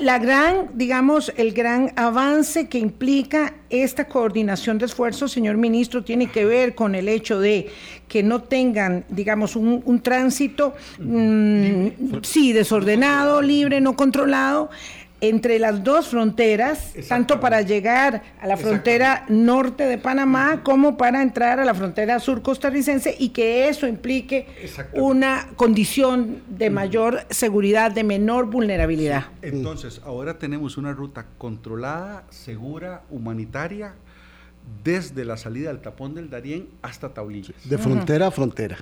la, 0.01 0.19
gran, 0.19 0.71
digamos, 0.75 1.33
el 1.37 1.53
gran 1.53 1.93
avance 1.97 2.69
que 2.69 2.79
implica 2.79 3.55
esta 3.69 4.07
coordinación 4.07 4.79
de 4.79 4.87
esfuerzos, 4.87 5.33
señor 5.33 5.57
ministro, 5.57 6.03
tiene 6.03 6.31
que 6.31 6.45
ver 6.45 6.75
con 6.75 6.95
el 6.95 7.09
hecho 7.09 7.41
de 7.41 7.71
que 8.09 8.23
no 8.23 8.43
tengan, 8.43 9.05
digamos, 9.09 9.55
un, 9.55 10.01
tránsito, 10.03 10.75
mm, 10.99 11.87
sí, 12.23 12.53
desordenado, 12.53 13.41
libre, 13.41 13.81
no 13.81 13.95
controlado, 13.95 14.71
entre 15.21 15.59
las 15.59 15.85
dos 15.85 16.09
fronteras, 16.09 16.95
tanto 17.09 17.41
para 17.41 17.63
llegar 17.63 18.23
a 18.41 18.47
la 18.47 18.57
frontera 18.57 19.25
norte 19.29 19.85
de 19.85 19.99
Panamá 19.99 20.63
como 20.63 20.97
para 20.97 21.23
entrar 21.23 21.61
a 21.61 21.65
la 21.65 21.75
frontera 21.75 22.19
sur 22.21 22.43
costarricense 22.43 23.15
y 23.19 23.31
que 23.31 23.69
eso 23.69 23.87
implique 23.87 24.47
una 24.95 25.49
condición 25.57 26.43
de 26.49 26.71
mayor 26.71 27.25
seguridad, 27.31 27.93
de 27.93 28.05
menor 28.05 28.47
vulnerabilidad. 28.47 29.25
Entonces, 29.43 30.01
ahora 30.05 30.39
tenemos 30.39 30.77
una 30.77 30.93
ruta 30.93 31.27
controlada, 31.39 32.25
segura, 32.31 33.03
humanitaria, 33.11 33.95
desde 34.83 35.25
la 35.25 35.37
salida 35.37 35.69
del 35.69 35.81
tapón 35.81 36.15
del 36.15 36.31
Darién 36.31 36.69
hasta 36.83 37.13
Tablillas. 37.13 37.55
De 37.65 37.79
frontera 37.79 38.29
a 38.29 38.31
frontera. 38.31 38.79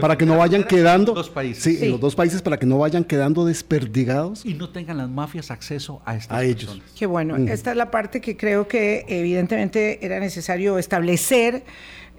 para 0.00 0.16
que 0.16 0.26
no 0.26 0.38
vayan 0.38 0.64
quedando. 0.64 1.12
En 1.12 1.16
los 1.16 1.26
dos 1.26 1.34
países. 1.34 1.62
Sí, 1.62 1.84
en 1.84 1.90
los 1.90 2.00
dos 2.00 2.14
países 2.14 2.42
para 2.42 2.58
que 2.58 2.66
no 2.66 2.78
vayan 2.78 3.04
quedando 3.04 3.44
desperdigados. 3.44 4.44
Y 4.44 4.54
no 4.54 4.70
tengan 4.70 4.98
las 4.98 5.08
mafias 5.08 5.50
acceso 5.50 6.02
a 6.04 6.16
estas 6.16 6.38
a 6.38 6.44
ellos. 6.44 6.80
Qué 6.96 7.06
bueno. 7.06 7.36
Esta 7.36 7.72
es 7.72 7.76
la 7.76 7.90
parte 7.90 8.20
que 8.20 8.36
creo 8.36 8.68
que 8.68 9.04
evidentemente 9.08 10.04
era 10.04 10.20
necesario 10.20 10.78
establecer 10.78 11.64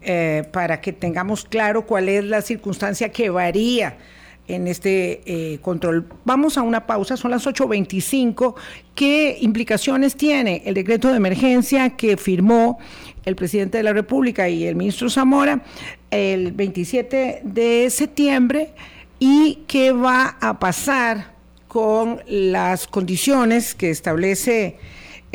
eh, 0.01 0.43
para 0.51 0.81
que 0.81 0.93
tengamos 0.93 1.45
claro 1.45 1.85
cuál 1.85 2.09
es 2.09 2.23
la 2.23 2.41
circunstancia 2.41 3.09
que 3.11 3.29
varía 3.29 3.97
en 4.47 4.67
este 4.67 5.21
eh, 5.25 5.59
control. 5.59 6.07
Vamos 6.23 6.57
a 6.57 6.61
una 6.61 6.85
pausa, 6.85 7.17
son 7.17 7.31
las 7.31 7.45
8.25. 7.45 8.55
¿Qué 8.93 9.37
implicaciones 9.41 10.15
tiene 10.15 10.61
el 10.65 10.73
decreto 10.73 11.09
de 11.09 11.17
emergencia 11.17 11.91
que 11.91 12.17
firmó 12.17 12.79
el 13.25 13.35
presidente 13.35 13.77
de 13.77 13.83
la 13.83 13.93
República 13.93 14.47
y 14.49 14.65
el 14.65 14.75
ministro 14.75 15.09
Zamora 15.09 15.63
el 16.11 16.51
27 16.51 17.41
de 17.43 17.89
septiembre? 17.89 18.73
¿Y 19.19 19.59
qué 19.67 19.91
va 19.91 20.37
a 20.41 20.59
pasar 20.59 21.33
con 21.67 22.21
las 22.27 22.87
condiciones 22.87 23.75
que 23.75 23.89
establece 23.89 24.77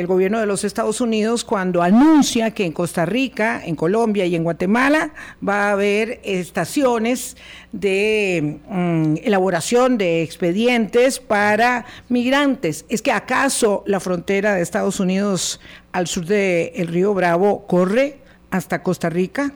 el 0.01 0.07
gobierno 0.07 0.41
de 0.41 0.47
los 0.47 0.65
Estados 0.65 1.01
Unidos 1.01 1.45
cuando 1.45 1.83
anuncia 1.83 2.53
que 2.53 2.65
en 2.65 2.73
Costa 2.73 3.05
Rica, 3.05 3.63
en 3.65 3.77
Colombia 3.77 4.25
y 4.25 4.35
en 4.35 4.43
Guatemala 4.43 5.13
va 5.47 5.69
a 5.69 5.73
haber 5.73 6.21
estaciones 6.25 7.37
de 7.71 8.61
mm, 8.69 9.17
elaboración 9.23 9.99
de 9.99 10.23
expedientes 10.23 11.21
para 11.21 11.85
migrantes. 12.09 12.87
¿Es 12.89 13.03
que 13.03 13.13
acaso 13.13 13.85
la 13.87 14.01
frontera 14.01 14.55
de 14.55 14.63
Estados 14.63 15.01
Unidos 15.01 15.61
al 15.93 16.07
sur 16.07 16.25
del 16.25 16.87
río 16.89 17.13
Bravo 17.15 17.67
corre 17.67 18.19
hasta 18.51 18.83
Costa 18.83 19.11
Rica? 19.11 19.53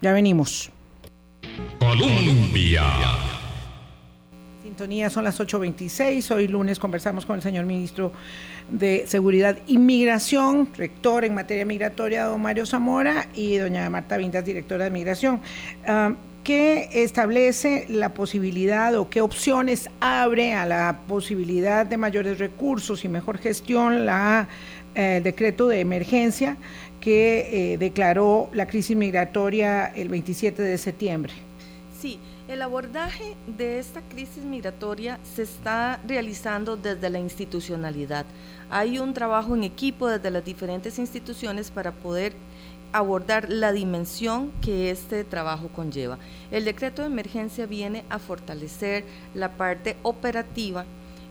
Ya 0.00 0.12
venimos. 0.12 0.70
Colombia. 1.78 2.82
Son 4.82 5.22
las 5.22 5.38
8.26. 5.38 6.28
Hoy 6.32 6.48
lunes 6.48 6.80
conversamos 6.80 7.24
con 7.24 7.36
el 7.36 7.42
señor 7.42 7.66
ministro 7.66 8.10
de 8.68 9.04
Seguridad 9.06 9.56
y 9.68 9.78
Migración, 9.78 10.70
rector 10.76 11.24
en 11.24 11.34
materia 11.34 11.64
migratoria, 11.64 12.24
don 12.24 12.42
Mario 12.42 12.66
Zamora, 12.66 13.28
y 13.32 13.58
doña 13.58 13.88
Marta 13.90 14.16
Vindas, 14.16 14.44
directora 14.44 14.82
de 14.82 14.90
Migración. 14.90 15.40
Ah, 15.86 16.14
¿Qué 16.42 16.88
establece 16.94 17.86
la 17.90 18.12
posibilidad 18.12 18.96
o 18.96 19.08
qué 19.08 19.20
opciones 19.20 19.88
abre 20.00 20.54
a 20.54 20.66
la 20.66 20.98
posibilidad 21.06 21.86
de 21.86 21.96
mayores 21.96 22.40
recursos 22.40 23.04
y 23.04 23.08
mejor 23.08 23.38
gestión 23.38 24.04
la 24.04 24.48
eh, 24.96 25.20
decreto 25.22 25.68
de 25.68 25.78
emergencia 25.78 26.56
que 27.00 27.74
eh, 27.74 27.78
declaró 27.78 28.50
la 28.52 28.66
crisis 28.66 28.96
migratoria 28.96 29.86
el 29.86 30.08
27 30.08 30.60
de 30.60 30.76
septiembre? 30.76 31.32
Sí, 32.00 32.18
el 32.52 32.60
abordaje 32.60 33.34
de 33.46 33.78
esta 33.78 34.02
crisis 34.02 34.44
migratoria 34.44 35.18
se 35.22 35.42
está 35.42 35.98
realizando 36.06 36.76
desde 36.76 37.08
la 37.08 37.18
institucionalidad. 37.18 38.26
Hay 38.70 38.98
un 38.98 39.14
trabajo 39.14 39.56
en 39.56 39.64
equipo 39.64 40.06
desde 40.06 40.30
las 40.30 40.44
diferentes 40.44 40.98
instituciones 40.98 41.70
para 41.70 41.92
poder 41.92 42.34
abordar 42.92 43.48
la 43.48 43.72
dimensión 43.72 44.52
que 44.60 44.90
este 44.90 45.24
trabajo 45.24 45.68
conlleva. 45.68 46.18
El 46.50 46.66
decreto 46.66 47.00
de 47.00 47.08
emergencia 47.08 47.64
viene 47.64 48.04
a 48.10 48.18
fortalecer 48.18 49.04
la 49.34 49.52
parte 49.52 49.96
operativa 50.02 50.84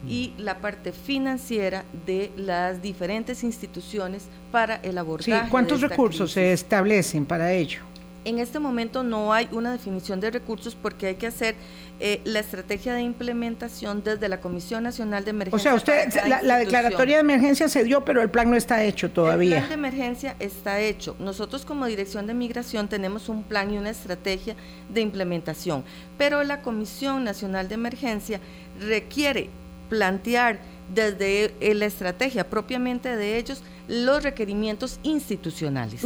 y 0.07 0.33
la 0.39 0.57
parte 0.57 0.91
financiera 0.91 1.85
de 2.07 2.31
las 2.35 2.81
diferentes 2.81 3.43
instituciones 3.43 4.23
para 4.51 4.77
el 4.77 4.97
abordaje. 4.97 5.49
¿Cuántos 5.51 5.81
recursos 5.81 6.31
se 6.31 6.51
establecen 6.51 7.27
para 7.27 7.53
ello? 7.53 7.90
En 8.23 8.39
este 8.39 8.59
momento 8.59 9.03
no 9.03 9.33
hay 9.33 9.49
una 9.51 9.71
definición 9.71 10.19
de 10.19 10.31
recursos 10.31 10.75
porque 10.75 11.07
hay 11.07 11.15
que 11.15 11.27
hacer 11.27 11.55
eh, 11.99 12.21
la 12.23 12.39
estrategia 12.39 12.93
de 12.93 13.01
implementación 13.01 14.03
desde 14.03 14.27
la 14.29 14.39
Comisión 14.39 14.83
Nacional 14.83 15.23
de 15.23 15.31
Emergencia. 15.31 15.73
O 15.73 15.79
sea, 15.79 15.95
usted, 16.07 16.27
la, 16.43 16.57
declaratoria 16.57 17.15
de 17.17 17.21
emergencia 17.21 17.69
se 17.69 17.83
dio, 17.83 18.05
pero 18.05 18.21
el 18.21 18.29
plan 18.29 18.49
no 18.49 18.55
está 18.55 18.83
hecho 18.83 19.11
todavía. 19.11 19.57
El 19.57 19.65
plan 19.65 19.69
de 19.69 19.87
emergencia 19.87 20.35
está 20.39 20.79
hecho. 20.79 21.15
Nosotros 21.19 21.65
como 21.65 21.85
Dirección 21.85 22.27
de 22.27 22.33
Migración 22.33 22.87
tenemos 22.87 23.29
un 23.29 23.43
plan 23.43 23.71
y 23.73 23.77
una 23.77 23.89
estrategia 23.89 24.55
de 24.89 25.01
implementación, 25.01 25.83
pero 26.17 26.43
la 26.43 26.61
Comisión 26.61 27.23
Nacional 27.23 27.67
de 27.67 27.75
Emergencia 27.75 28.39
requiere 28.79 29.49
plantear 29.89 30.59
desde 30.93 31.53
eh, 31.59 31.73
la 31.73 31.85
estrategia 31.85 32.49
propiamente 32.49 33.15
de 33.15 33.37
ellos 33.37 33.63
los 33.87 34.23
requerimientos 34.23 34.99
institucionales. 35.03 36.01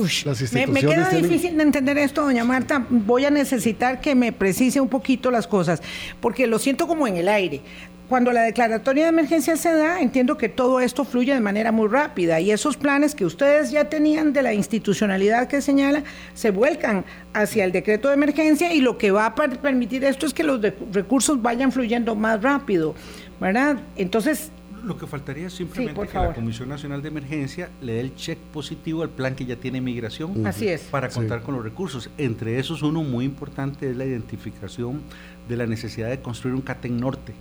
me, 0.52 0.82
queda 0.82 1.10
difícil 1.10 1.56
de 1.56 1.64
entender 1.64 1.98
esto, 1.98 2.24
doña 2.24 2.44
Marta. 2.44 2.86
Voy 2.90 3.26
a 3.26 3.30
necesitar 3.30 4.02
que 4.02 4.16
me 4.16 4.32
precise 4.32 4.82
un 4.82 4.90
poquito 4.90 5.30
las 5.30 5.48
cosas, 5.48 5.82
porque 6.20 6.48
lo 6.48 6.58
siento 6.58 6.88
como 6.88 7.08
en 7.08 7.18
el 7.18 7.30
aire. 7.30 7.62
Cuando 8.10 8.32
la 8.32 8.44
declaratoria 8.44 9.04
de 9.04 9.10
emergencia 9.10 9.58
se 9.58 9.74
da, 9.74 10.00
entiendo 10.00 10.38
que 10.38 10.48
todo 10.48 10.80
esto 10.80 11.06
fluye 11.06 11.34
de 11.34 11.40
manera 11.40 11.72
muy 11.72 11.88
rápida 11.88 12.40
y 12.40 12.52
esos 12.52 12.78
planes 12.78 13.16
que 13.16 13.26
ustedes 13.26 13.72
ya 13.72 13.86
tenían 13.86 14.32
de 14.32 14.44
la 14.44 14.54
institucionalidad 14.54 15.48
que 15.48 15.60
señala 15.60 16.04
se 16.36 16.52
vuelcan 16.52 17.04
hacia 17.34 17.64
el 17.66 17.72
decreto 17.72 18.10
de 18.10 18.14
emergencia 18.14 18.72
y 18.74 18.82
lo 18.82 19.00
que 19.00 19.10
va 19.10 19.26
a 19.26 19.34
permitir 19.34 20.04
esto 20.04 20.28
es 20.28 20.36
que 20.36 20.44
los 20.44 20.62
recursos 20.92 21.42
vayan 21.42 21.72
fluyendo 21.72 22.14
más 22.16 22.44
rápido, 22.44 22.94
¿verdad? 23.40 23.78
Entonces, 23.96 24.52
lo 24.86 24.98
que 24.98 25.08
faltaría 25.08 25.48
es 25.48 25.54
simplemente 25.54 26.08
que 26.08 26.18
la 26.18 26.34
Comisión 26.34 26.70
Nacional 26.70 27.02
de 27.02 27.10
Emergencia 27.10 27.70
le 27.82 27.94
dé 27.94 28.00
el 28.02 28.16
check 28.16 28.38
positivo 28.38 29.04
al 29.04 29.10
plan 29.10 29.36
que 29.36 29.46
ya 29.46 29.56
tiene 29.56 29.82
migración 29.82 30.46
Así 30.46 30.68
es. 30.68 30.84
para 30.84 31.10
contar 31.10 31.42
con 31.42 31.56
los 31.56 31.64
recursos. 31.64 32.10
Entre 32.18 32.60
esos, 32.60 32.82
uno 32.82 33.04
muy 33.04 33.26
importante 33.26 33.90
es 33.90 33.98
la 33.98 34.06
identificación 34.06 35.02
de 35.50 35.58
la 35.58 35.66
necesidad 35.66 36.10
de 36.10 36.22
construir 36.22 36.56
un 36.56 36.62
CATEN 36.62 37.00
norte 37.00 37.34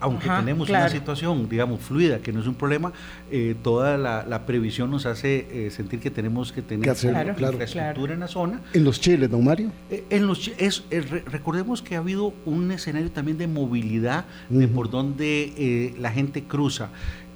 aunque 0.00 0.28
tenemos 0.28 0.68
una 0.68 0.88
situación, 0.88 1.48
digamos, 1.48 1.80
fluida, 1.80 2.18
que 2.20 2.32
no 2.32 2.40
es 2.40 2.46
un 2.46 2.54
problema, 2.54 2.92
eh, 3.30 3.54
toda 3.62 3.96
la, 3.98 4.40
previsión 4.46 4.90
nos 4.90 5.06
hace 5.06 5.66
eh, 5.66 5.70
sentir 5.70 6.00
que 6.00 6.10
tenemos 6.10 6.52
que 6.52 6.62
tener 6.62 6.88
infraestructura 6.88 8.14
en 8.14 8.20
la 8.20 8.28
zona. 8.28 8.60
¿En 8.72 8.84
los 8.84 9.00
chiles, 9.00 9.30
don 9.30 9.44
Mario? 9.44 9.70
Eh, 9.90 10.04
en 10.10 10.26
los 10.26 10.50
es, 10.58 10.84
recordemos 11.26 11.82
que 11.82 11.94
ha 11.94 11.98
habido 11.98 12.32
un 12.46 12.70
escenario 12.72 13.10
también 13.10 13.38
de 13.38 13.46
movilidad, 13.46 14.24
de 14.48 14.66
por 14.66 14.90
donde 14.90 15.94
la 15.98 16.10
gente 16.10 16.44
cruza 16.44 16.88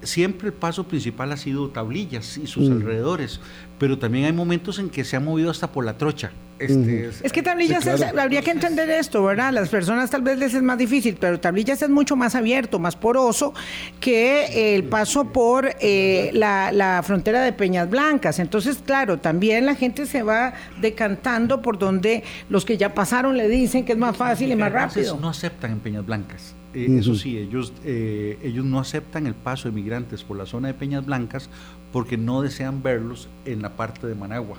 siempre 0.05 0.49
el 0.49 0.55
paso 0.55 0.87
principal 0.87 1.33
ha 1.33 1.37
sido 1.37 1.69
tablillas 1.69 2.38
y 2.38 2.47
sus 2.47 2.71
alrededores, 2.71 3.40
pero 3.79 3.99
también 3.99 4.27
hay 4.27 4.33
momentos 4.33 4.79
en 4.79 4.90
que 4.90 5.05
se 5.05 5.17
ha 5.17 5.21
movido 5.21 5.51
hasta 5.51 5.73
por 5.73 5.85
la 5.85 5.99
trocha. 5.99 6.33
Este, 6.59 7.11
es, 7.23 7.33
que 7.33 7.43
tablillas 7.43 7.85
habría 8.17 8.40
que 8.40 8.53
entender 8.53 8.88
esto, 8.88 9.25
¿verdad? 9.25 9.53
Las 9.53 9.69
personas 9.69 10.11
tal 10.11 10.23
vez 10.23 10.38
les 10.38 10.55
es 10.55 10.62
más 10.62 10.79
difícil, 10.79 11.17
pero 11.19 11.40
tablillas 11.40 11.83
es 11.83 11.90
mucho 11.90 12.14
más 12.14 12.37
abierto, 12.37 12.79
más 12.79 12.95
poroso 12.95 13.53
que 13.99 14.77
el 14.77 14.85
paso 14.85 15.25
por 15.33 15.75
eh, 15.81 16.31
la, 16.33 17.03
frontera 17.05 17.43
de 17.43 17.53
Peñas 17.53 17.90
Blancas. 17.90 18.38
Entonces, 18.38 18.79
claro, 18.85 19.19
también 19.19 19.67
la 19.67 19.75
gente 19.75 20.07
se 20.07 20.23
va 20.23 20.55
decantando 20.81 21.61
por 21.61 21.79
donde 21.79 22.23
los 22.49 22.64
que 22.64 22.77
ya 22.77 22.95
pasaron 22.95 23.37
le 23.37 23.49
dicen 23.49 23.85
que 23.85 23.93
es 23.93 23.99
más 23.99 24.17
fácil 24.17 24.53
y 24.53 24.57
más 24.57 24.73
rápido. 24.73 25.19
No 25.21 25.29
aceptan 25.29 25.73
en 25.73 25.81
Peñas 25.81 26.07
Blancas. 26.07 26.55
Eh, 26.75 26.99
eso 26.99 27.15
sí, 27.15 27.39
ellos, 27.39 27.73
eh, 27.85 28.39
ellos 28.43 28.65
no 28.65 28.81
aceptan 28.81 29.27
el 29.27 29.35
paso 29.35 29.69
de 29.69 29.75
migrantes 29.75 30.25
por 30.25 30.37
la 30.37 30.47
zona 30.47 30.69
de 30.69 30.75
Peñas 30.75 31.07
Blancas 31.07 31.49
porque 31.93 32.17
no 32.17 32.43
desean 32.43 32.83
verlos 32.83 33.29
en 33.45 33.63
la 33.63 33.77
parte 33.77 34.07
de 34.07 34.15
Managua. 34.15 34.59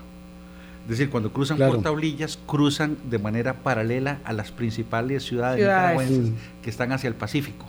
Es 0.84 0.90
decir, 0.90 1.10
cuando 1.10 1.32
cruzan 1.32 1.58
por 1.58 1.82
tablillas, 1.82 2.38
cruzan 2.46 2.96
de 3.10 3.18
manera 3.18 3.54
paralela 3.54 4.20
a 4.24 4.32
las 4.32 4.52
principales 4.52 5.24
ciudades, 5.24 5.58
nicaragüenses 5.58 6.30
que 6.62 6.70
están 6.70 6.92
hacia 6.92 7.08
el 7.08 7.14
Pacífico. 7.14 7.66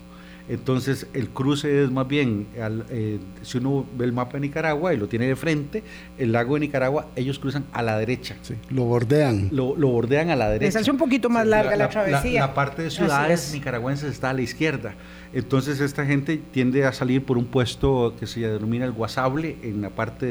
Entonces, 0.50 1.08
el 1.14 1.30
cruce 1.30 1.84
es 1.84 1.92
más 1.92 2.08
bien, 2.08 2.48
eh, 2.90 3.20
si 3.42 3.58
uno 3.58 3.86
ve 3.98 4.06
el 4.06 4.14
mapa 4.14 4.34
de 4.34 4.42
Nicaragua 4.42 4.94
y 4.94 4.98
lo 4.98 5.08
tiene 5.08 5.28
de 5.28 5.36
frente, 5.36 5.84
el 6.18 6.32
lago 6.32 6.54
de 6.54 6.62
Nicaragua, 6.62 7.08
ellos 7.16 7.38
cruzan 7.38 7.66
a 7.74 7.82
la 7.82 7.98
derecha. 7.98 8.36
lo 8.70 8.86
bordean. 8.86 9.50
Lo, 9.52 9.76
bordean 9.76 10.30
a 10.30 10.36
la 10.36 10.50
derecha. 10.50 10.66
Les 10.66 10.76
hace 10.76 10.92
un 10.92 10.98
poquito 10.98 11.30
más 11.30 11.46
larga 11.46 11.76
la, 11.76 11.90
travesía. 11.90 12.42
La, 12.42 12.54
parte 12.54 12.84
de 12.84 12.92
ciudades 12.92 13.52
nicaragüenses 13.54 14.12
está 14.12 14.30
a 14.30 14.34
la 14.34 14.42
izquierda. 14.42 14.96
Entonces 15.34 15.80
esta 15.80 16.06
gente 16.06 16.40
tiende 16.52 16.86
a 16.86 16.94
salir 16.94 17.24
por 17.24 17.38
un 17.38 17.46
puesto 17.46 18.16
que 18.20 18.28
se 18.28 18.42
denomina 18.42 18.86
el 18.86 18.92
Guasable 18.92 19.58
en 19.64 19.82
la 19.82 19.90
parte 19.90 20.26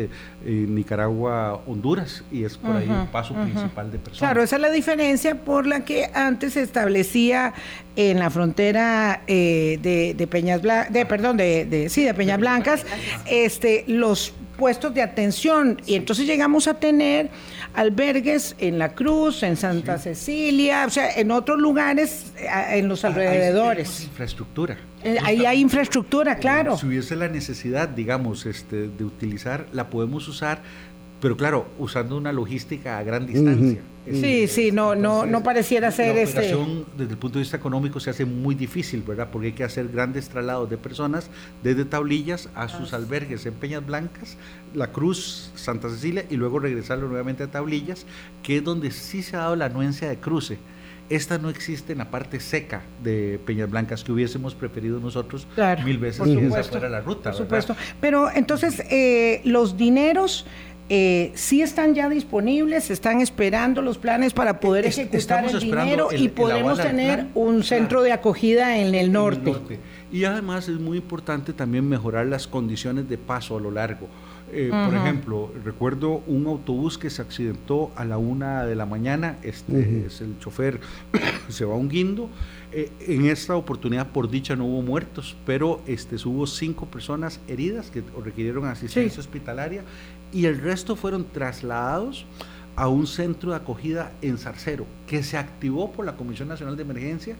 de 0.45 0.51
Nicaragua-Honduras 0.51 2.25
y 2.31 2.45
es 2.45 2.57
por 2.57 2.77
ahí 2.77 2.89
el 2.89 3.09
paso 3.09 3.35
principal 3.35 3.91
de 3.91 3.99
personas. 3.99 4.19
Claro, 4.19 4.43
esa 4.43 4.57
es 4.57 4.63
la 4.63 4.71
diferencia 4.71 5.35
por 5.37 5.67
la 5.67 5.85
que 5.85 6.11
antes 6.15 6.55
se 6.55 6.63
establecía 6.63 7.55
en 7.97 8.19
la 8.19 8.31
frontera 8.31 9.23
eh, 9.27 9.79
de, 10.17 10.27
Peñas 10.27 10.63
de 10.63 11.07
perdón, 11.07 11.37
de, 11.37 11.87
sí, 11.91 12.05
de 12.05 12.15
Peñas 12.15 12.39
Blancas, 12.39 12.85
este, 13.27 13.85
los 13.89 14.35
puestos 14.57 14.95
de 14.95 15.03
atención. 15.03 15.81
Y 15.87 15.95
entonces 15.95 16.27
llegamos 16.27 16.67
a 16.69 16.75
tener 16.75 17.31
albergues 17.77 18.57
en 18.59 18.79
La 18.79 18.95
Cruz, 18.95 19.43
en 19.43 19.57
Santa 19.57 19.99
Cecilia, 19.99 20.85
o 20.87 20.91
sea, 20.91 21.15
en 21.15 21.31
otros 21.31 21.59
lugares 21.59 22.33
eh, 22.39 22.79
en 22.79 22.89
los 22.89 23.05
ah, 23.05 23.09
alrededores. 23.09 24.05
infraestructura. 24.05 24.77
Eh, 25.05 25.19
ahí 25.23 25.45
hay 25.47 25.61
infraestructura, 25.61 26.37
claro. 26.37 26.77
Si 26.77 26.87
hubiese 26.87 27.15
la 27.15 27.29
necesidad, 27.29 27.89
digamos, 27.89 28.47
este, 28.47 28.89
de 28.89 29.05
utilizar, 29.05 29.67
la 29.73 29.89
podemos 29.89 30.27
usar 30.27 30.63
pero 31.21 31.37
claro, 31.37 31.67
usando 31.79 32.17
una 32.17 32.33
logística 32.33 32.99
a 32.99 33.03
gran 33.03 33.27
distancia. 33.27 33.81
Sí, 34.13 34.47
sí, 34.47 34.73
no, 34.73 34.95
no, 34.95 35.27
no 35.27 35.43
pareciera 35.43 35.91
ser 35.91 36.15
la 36.15 36.23
este. 36.23 36.39
operación, 36.39 36.87
desde 36.97 37.13
el 37.13 37.19
punto 37.19 37.39
de 37.39 37.43
vista 37.43 37.57
económico 37.57 37.99
se 38.01 38.11
hace 38.11 38.25
muy 38.25 38.55
difícil, 38.55 39.03
¿verdad? 39.03 39.29
Porque 39.33 39.49
hay 39.49 39.53
que 39.53 39.65
hacer 39.65 39.89
grandes 39.89 40.29
traslados 40.29 40.71
de 40.71 40.77
personas 40.77 41.31
desde 41.63 41.85
tablillas 41.85 42.49
a 42.55 42.69
sus 42.69 42.93
albergues 42.93 43.47
en 43.47 43.55
Peñas 43.55 43.85
Blancas, 43.85 44.37
La 44.75 44.93
Cruz, 44.93 45.51
Santa 45.55 45.89
Cecilia 45.91 46.25
y 46.31 46.37
luego 46.37 46.59
regresarlo 46.59 47.09
nuevamente 47.09 47.43
a 47.43 47.51
tablillas, 47.51 48.07
que 48.43 48.59
es 48.59 48.65
donde 48.65 48.91
sí 48.91 49.23
se 49.23 49.37
ha 49.37 49.41
dado 49.41 49.57
la 49.57 49.67
anuencia 49.67 50.09
de 50.09 50.19
cruce. 50.19 50.59
Esta 51.09 51.39
no 51.39 51.51
existe 51.51 51.93
en 51.93 51.99
la 51.99 52.11
parte 52.11 52.41
seca 52.41 52.83
de 53.03 53.39
Peñas 53.47 53.71
Blancas 53.71 54.03
que 54.03 54.11
hubiésemos 54.11 54.57
preferido 54.57 54.99
nosotros 54.99 55.47
mil 55.85 55.99
veces 55.99 56.25
que 56.25 56.47
esa 56.47 56.65
fuera 56.65 56.89
la 56.89 57.01
ruta. 57.01 57.31
Por 57.31 57.39
supuesto. 57.39 57.77
Pero 58.01 58.29
entonces, 58.35 58.81
eh, 58.91 59.41
los 59.45 59.77
dineros 59.77 60.47
eh, 60.89 61.33
sí 61.35 61.63
están 61.63 61.95
ya 61.95 62.09
disponibles, 62.09 62.91
están 62.91 63.21
esperando 63.21 63.83
los 63.83 63.99
planes 63.99 64.33
para 64.33 64.61
poder 64.61 64.87
ejecutar 64.87 65.45
el 65.45 65.59
dinero 65.59 66.09
y 66.17 66.29
podemos 66.29 66.79
tener 66.81 67.27
un 67.35 67.65
centro 67.65 68.03
de 68.03 68.13
acogida 68.13 68.79
en 68.79 68.95
el 68.95 69.11
norte. 69.11 69.53
Y 70.13 70.25
además 70.25 70.69
es 70.69 70.79
muy 70.79 70.99
importante 70.99 71.53
también 71.53 71.89
mejorar 71.89 72.27
las 72.27 72.47
condiciones 72.47 73.09
de 73.09 73.19
paso 73.19 73.57
a 73.57 73.61
lo 73.61 73.71
largo. 73.71 74.09
Eh, 74.53 74.71
por 74.71 74.95
ejemplo, 74.95 75.53
recuerdo 75.65 76.23
un 76.29 76.47
autobús 76.47 76.99
que 76.99 77.11
se 77.11 77.21
accidentó 77.21 77.91
a 77.97 78.05
la 78.05 78.17
una 78.17 78.65
de 78.65 78.77
la 78.77 78.87
mañana, 78.87 79.39
este 79.43 80.07
es 80.07 80.21
el 80.21 80.39
chofer, 80.39 80.79
se 81.49 81.65
va 81.65 81.75
a 81.75 81.77
un 81.77 81.89
guindo. 81.89 82.31
Eh, 82.73 82.93
en 83.01 83.27
esta 83.27 83.57
oportunidad, 83.57 84.09
por 84.09 84.31
dicha, 84.31 84.55
no 84.55 84.67
hubo 84.67 84.83
muertos, 84.83 85.37
pero 85.45 85.81
este, 85.87 86.17
hubo 86.29 86.47
cinco 86.47 86.87
personas 86.87 87.41
heridas 87.49 87.91
que 87.91 88.05
requirieron 88.23 88.67
asistencia 88.67 89.19
hospitalaria 89.19 89.83
y 90.33 90.47
el 90.47 90.61
resto 90.61 90.97
fueron 90.97 91.27
trasladados 91.33 92.27
a 92.77 92.89
un 92.89 93.07
centro 93.07 93.51
de 93.51 93.57
acogida 93.57 94.13
en 94.21 94.39
Zarcero, 94.39 94.87
que 95.07 95.23
se 95.23 95.39
activó 95.39 95.93
por 95.93 96.05
la 96.05 96.17
Comisión 96.17 96.49
Nacional 96.49 96.77
de 96.77 96.83
Emergencia, 96.83 97.37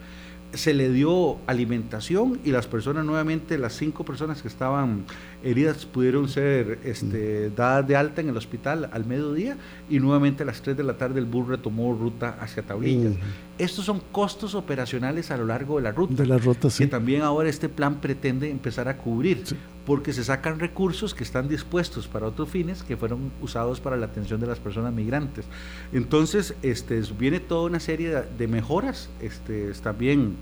se 0.53 0.73
le 0.75 0.91
dio 0.91 1.39
alimentación 1.47 2.41
y 2.45 2.51
las 2.51 2.67
personas 2.67 3.05
nuevamente, 3.05 3.59
las 3.59 3.75
cinco 3.75 4.05
personas 4.05 4.43
que 4.43 4.49
estaban 4.49 5.05
heridas 5.43 5.85
pudieron 5.85 6.29
ser 6.29 6.79
este, 6.85 7.51
dadas 7.51 7.87
de 7.87 7.97
alta 7.97 8.21
en 8.21 8.29
el 8.31 8.37
hospital 8.37 8.89
al 8.93 9.05
mediodía 9.05 9.57
y 9.91 9.99
nuevamente 9.99 10.45
a 10.45 10.47
las 10.47 10.63
3 10.63 10.77
de 10.77 10.85
la 10.85 10.97
tarde 10.97 11.21
el 11.21 11.27
bus 11.27 11.49
retomó 11.49 11.93
ruta 11.95 12.39
hacia 12.41 12.63
Tablillas. 12.63 13.15
Estos 13.59 13.85
son 13.85 14.01
costos 14.13 14.55
operacionales 14.55 15.31
a 15.31 15.37
lo 15.37 15.47
largo 15.47 15.77
de 15.77 15.83
la 15.83 15.93
ruta, 15.93 16.15
de 16.15 16.27
la 16.27 16.39
ruta 16.39 16.69
que 16.77 16.87
también 16.87 17.23
ahora 17.23 17.49
este 17.49 17.69
plan 17.69 17.97
pretende 18.01 18.51
empezar 18.51 18.89
a 18.89 18.97
cubrir 18.97 19.45
porque 19.87 20.13
se 20.13 20.25
sacan 20.25 20.59
recursos 20.59 21.15
que 21.15 21.23
están 21.23 21.49
dispuestos 21.49 22.09
para 22.09 22.27
otros 22.27 22.49
fines 22.49 22.83
que 22.83 22.97
fueron 22.97 23.31
usados 23.41 23.81
para 23.81 23.97
la 23.97 24.07
atención 24.07 24.41
de 24.41 24.49
las 24.49 24.59
personas 24.59 24.93
migrantes. 24.93 25.47
Entonces, 25.93 26.55
este, 26.63 27.01
viene 27.19 27.39
toda 27.39 27.67
una 27.67 27.81
serie 27.81 28.23
de, 28.37 28.49
mejoras 28.49 29.09
este, 29.23 29.73
también 29.83 30.35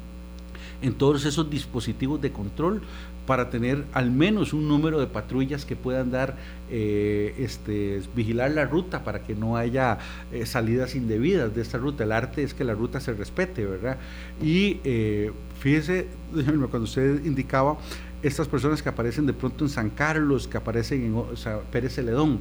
en 0.80 0.94
todos 0.94 1.24
esos 1.26 1.48
dispositivos 1.50 2.20
de 2.20 2.32
control 2.32 2.82
para 3.26 3.48
tener 3.50 3.84
al 3.92 4.10
menos 4.10 4.52
un 4.52 4.68
número 4.68 5.00
de 5.00 5.06
patrullas 5.06 5.64
que 5.64 5.76
puedan 5.76 6.10
dar, 6.10 6.36
eh, 6.70 7.34
este, 7.38 8.02
vigilar 8.14 8.50
la 8.50 8.66
ruta 8.66 9.02
para 9.02 9.22
que 9.22 9.34
no 9.34 9.56
haya 9.56 9.98
eh, 10.32 10.44
salidas 10.46 10.94
indebidas 10.94 11.54
de 11.54 11.62
esta 11.62 11.78
ruta. 11.78 12.04
El 12.04 12.12
arte 12.12 12.42
es 12.42 12.54
que 12.54 12.64
la 12.64 12.74
ruta 12.74 13.00
se 13.00 13.12
respete, 13.12 13.64
¿verdad? 13.64 13.98
Y 14.42 14.78
eh, 14.84 15.32
fíjese, 15.60 16.08
cuando 16.70 16.84
usted 16.84 17.24
indicaba 17.24 17.78
estas 18.24 18.48
personas 18.48 18.82
que 18.82 18.88
aparecen 18.88 19.26
de 19.26 19.34
pronto 19.34 19.64
en 19.64 19.70
San 19.70 19.90
Carlos, 19.90 20.48
que 20.48 20.56
aparecen 20.56 21.04
en 21.04 21.24
Pérez 21.70 21.94
Celedón. 21.94 22.40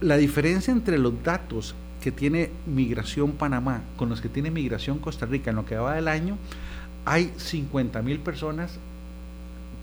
La 0.00 0.16
diferencia 0.16 0.72
entre 0.72 0.98
los 0.98 1.22
datos 1.22 1.74
que 2.02 2.10
tiene 2.10 2.50
Migración 2.66 3.32
Panamá 3.32 3.82
con 3.96 4.08
los 4.08 4.22
que 4.22 4.30
tiene 4.30 4.50
Migración 4.50 4.98
Costa 4.98 5.26
Rica 5.26 5.50
en 5.50 5.56
lo 5.56 5.66
que 5.66 5.76
va 5.76 5.94
del 5.94 6.08
año, 6.08 6.38
hay 7.04 7.32
50 7.36 8.00
mil 8.00 8.18
personas 8.18 8.78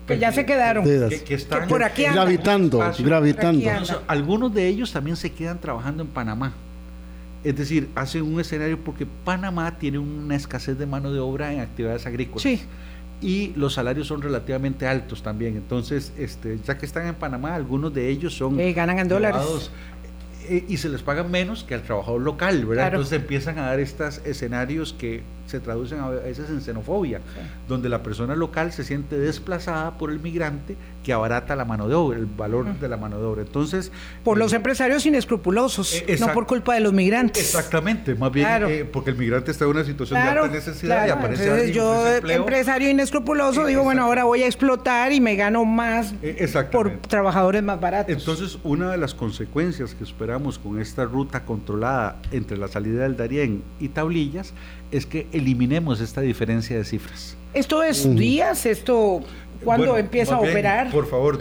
que 0.08 0.18
ya 0.18 0.32
se 0.32 0.44
quedaron, 0.44 0.84
que, 0.84 1.34
están 1.34 1.68
por 1.68 1.84
aquí 1.84 2.02
gravitando, 2.02 2.80
gravitando. 2.98 3.70
algunos 4.08 4.52
de 4.52 4.66
ellos 4.66 4.90
también 4.90 5.16
se 5.16 5.30
quedan 5.30 5.60
trabajando 5.60 6.02
en 6.02 6.08
Panamá. 6.08 6.52
Es 7.44 7.56
decir, 7.56 7.88
hacen 7.94 8.22
un 8.22 8.40
escenario 8.40 8.78
porque 8.78 9.06
Panamá 9.06 9.78
tiene 9.78 9.98
una 9.98 10.34
escasez 10.34 10.76
de 10.76 10.86
mano 10.86 11.12
de 11.12 11.20
obra 11.20 11.52
en 11.52 11.60
actividades 11.60 12.06
agrícolas. 12.06 12.42
Sí 12.42 12.62
y 13.22 13.52
los 13.54 13.74
salarios 13.74 14.08
son 14.08 14.20
relativamente 14.20 14.86
altos 14.86 15.22
también. 15.22 15.56
Entonces, 15.56 16.12
este, 16.18 16.58
ya 16.66 16.76
que 16.76 16.84
están 16.84 17.06
en 17.06 17.14
Panamá, 17.14 17.54
algunos 17.54 17.94
de 17.94 18.08
ellos 18.08 18.34
son... 18.34 18.58
Eh, 18.58 18.72
ganan 18.72 18.98
en 18.98 19.08
dólares. 19.08 19.70
Eh, 20.48 20.64
y 20.68 20.76
se 20.76 20.88
les 20.88 21.02
paga 21.02 21.22
menos 21.22 21.62
que 21.62 21.74
al 21.74 21.82
trabajador 21.82 22.20
local, 22.20 22.66
¿verdad? 22.66 22.88
Entonces 22.88 23.20
empiezan 23.20 23.58
a 23.58 23.62
dar 23.62 23.78
estos 23.78 24.20
escenarios 24.24 24.92
que 24.92 25.22
se 25.46 25.60
traducen 25.60 26.00
a 26.00 26.08
veces 26.08 26.48
en 26.50 26.60
xenofobia, 26.60 27.20
donde 27.68 27.88
la 27.88 28.02
persona 28.02 28.34
local 28.34 28.72
se 28.72 28.84
siente 28.84 29.18
desplazada 29.18 29.98
por 29.98 30.10
el 30.10 30.20
migrante 30.20 30.76
que 31.02 31.12
abarata 31.12 31.56
la 31.56 31.64
mano 31.64 31.88
de 31.88 31.94
obra, 31.94 32.18
el 32.18 32.26
valor 32.26 32.78
de 32.78 32.88
la 32.88 32.96
mano 32.96 33.18
de 33.18 33.24
obra. 33.24 33.42
Entonces, 33.42 33.90
por 34.24 34.38
los 34.38 34.52
eh, 34.52 34.56
empresarios 34.56 35.04
inescrupulosos, 35.04 35.94
eh, 35.94 36.16
no 36.20 36.32
por 36.32 36.46
culpa 36.46 36.74
de 36.74 36.80
los 36.80 36.92
migrantes. 36.92 37.42
Exactamente, 37.42 38.14
más 38.14 38.32
bien 38.32 38.46
eh, 38.68 38.84
porque 38.84 39.10
el 39.10 39.16
migrante 39.16 39.50
está 39.50 39.64
en 39.64 39.70
una 39.70 39.84
situación 39.84 40.22
de 40.22 40.28
alta 40.28 40.48
necesidad 40.48 41.06
y 41.06 41.10
aparece 41.10 41.44
Entonces, 41.44 41.74
yo, 41.74 42.06
empresario 42.28 42.88
inescrupuloso, 42.88 43.66
digo, 43.66 43.82
bueno, 43.82 44.04
ahora 44.04 44.24
voy 44.24 44.42
a 44.42 44.46
explotar 44.46 45.12
y 45.12 45.20
me 45.20 45.34
gano 45.34 45.64
más 45.64 46.14
por 46.70 46.98
trabajadores 47.00 47.62
más 47.62 47.80
baratos. 47.80 48.14
Entonces, 48.14 48.58
una 48.62 48.90
de 48.90 48.98
las 48.98 49.14
consecuencias 49.14 49.94
que 49.94 50.04
esperamos 50.04 50.58
con 50.58 50.80
esta 50.80 51.04
ruta 51.04 51.44
controlada 51.44 52.16
entre 52.30 52.56
la 52.56 52.68
salida 52.68 53.02
del 53.02 53.16
Darién 53.16 53.62
y 53.80 53.88
Tablillas 53.88 54.52
es 54.92 55.06
que 55.06 55.26
eliminemos 55.32 56.00
esta 56.00 56.20
diferencia 56.20 56.76
de 56.76 56.84
cifras. 56.84 57.36
¿Esto 57.54 57.82
es 57.82 58.14
días? 58.14 58.66
¿Esto 58.66 59.20
cuándo 59.64 59.96
empieza 59.96 60.36
a 60.36 60.40
operar? 60.40 60.90
Por 60.90 61.08
favor, 61.08 61.38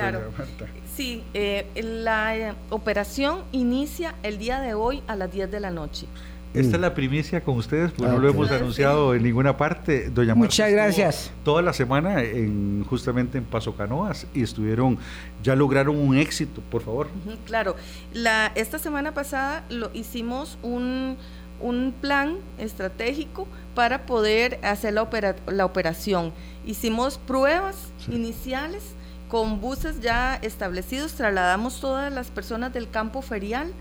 Sí, 0.95 1.23
eh, 1.33 1.65
la 1.75 2.37
eh, 2.37 2.53
operación 2.69 3.39
inicia 3.53 4.15
el 4.23 4.37
día 4.37 4.59
de 4.59 4.73
hoy 4.73 5.01
a 5.07 5.15
las 5.15 5.31
10 5.31 5.49
de 5.49 5.59
la 5.61 5.71
noche. 5.71 6.05
Esta 6.53 6.75
es 6.75 6.81
la 6.81 6.93
primicia 6.93 7.41
con 7.41 7.55
ustedes, 7.55 7.93
pues 7.93 8.11
no 8.11 8.19
lo 8.19 8.27
hemos 8.27 8.51
anunciado 8.51 9.15
en 9.15 9.23
ninguna 9.23 9.55
parte. 9.55 10.09
Doña 10.09 10.35
Muchas 10.35 10.69
gracias. 10.69 11.31
Toda 11.45 11.61
la 11.61 11.71
semana 11.71 12.21
en, 12.21 12.83
justamente 12.89 13.37
en 13.37 13.45
Paso 13.45 13.73
Canoas 13.77 14.27
y 14.33 14.43
estuvieron, 14.43 14.97
ya 15.41 15.55
lograron 15.55 15.97
un 15.97 16.17
éxito, 16.17 16.61
por 16.69 16.81
favor. 16.81 17.07
claro, 17.45 17.77
la, 18.11 18.51
esta 18.55 18.79
semana 18.79 19.13
pasada 19.13 19.63
lo 19.69 19.91
hicimos 19.93 20.57
un 20.61 21.15
un 21.61 21.93
plan 21.99 22.37
estratégico 22.57 23.47
para 23.75 24.05
poder 24.05 24.59
hacer 24.63 24.93
la, 24.93 25.07
la 25.47 25.65
operación. 25.65 26.33
Hicimos 26.65 27.17
pruebas 27.17 27.75
iniciales 28.09 28.83
con 29.29 29.61
buses 29.61 30.01
ya 30.01 30.35
establecidos, 30.41 31.13
trasladamos 31.13 31.79
todas 31.79 32.11
las 32.11 32.29
personas 32.29 32.73
del 32.73 32.89
campo 32.89 33.21
ferial 33.21 33.71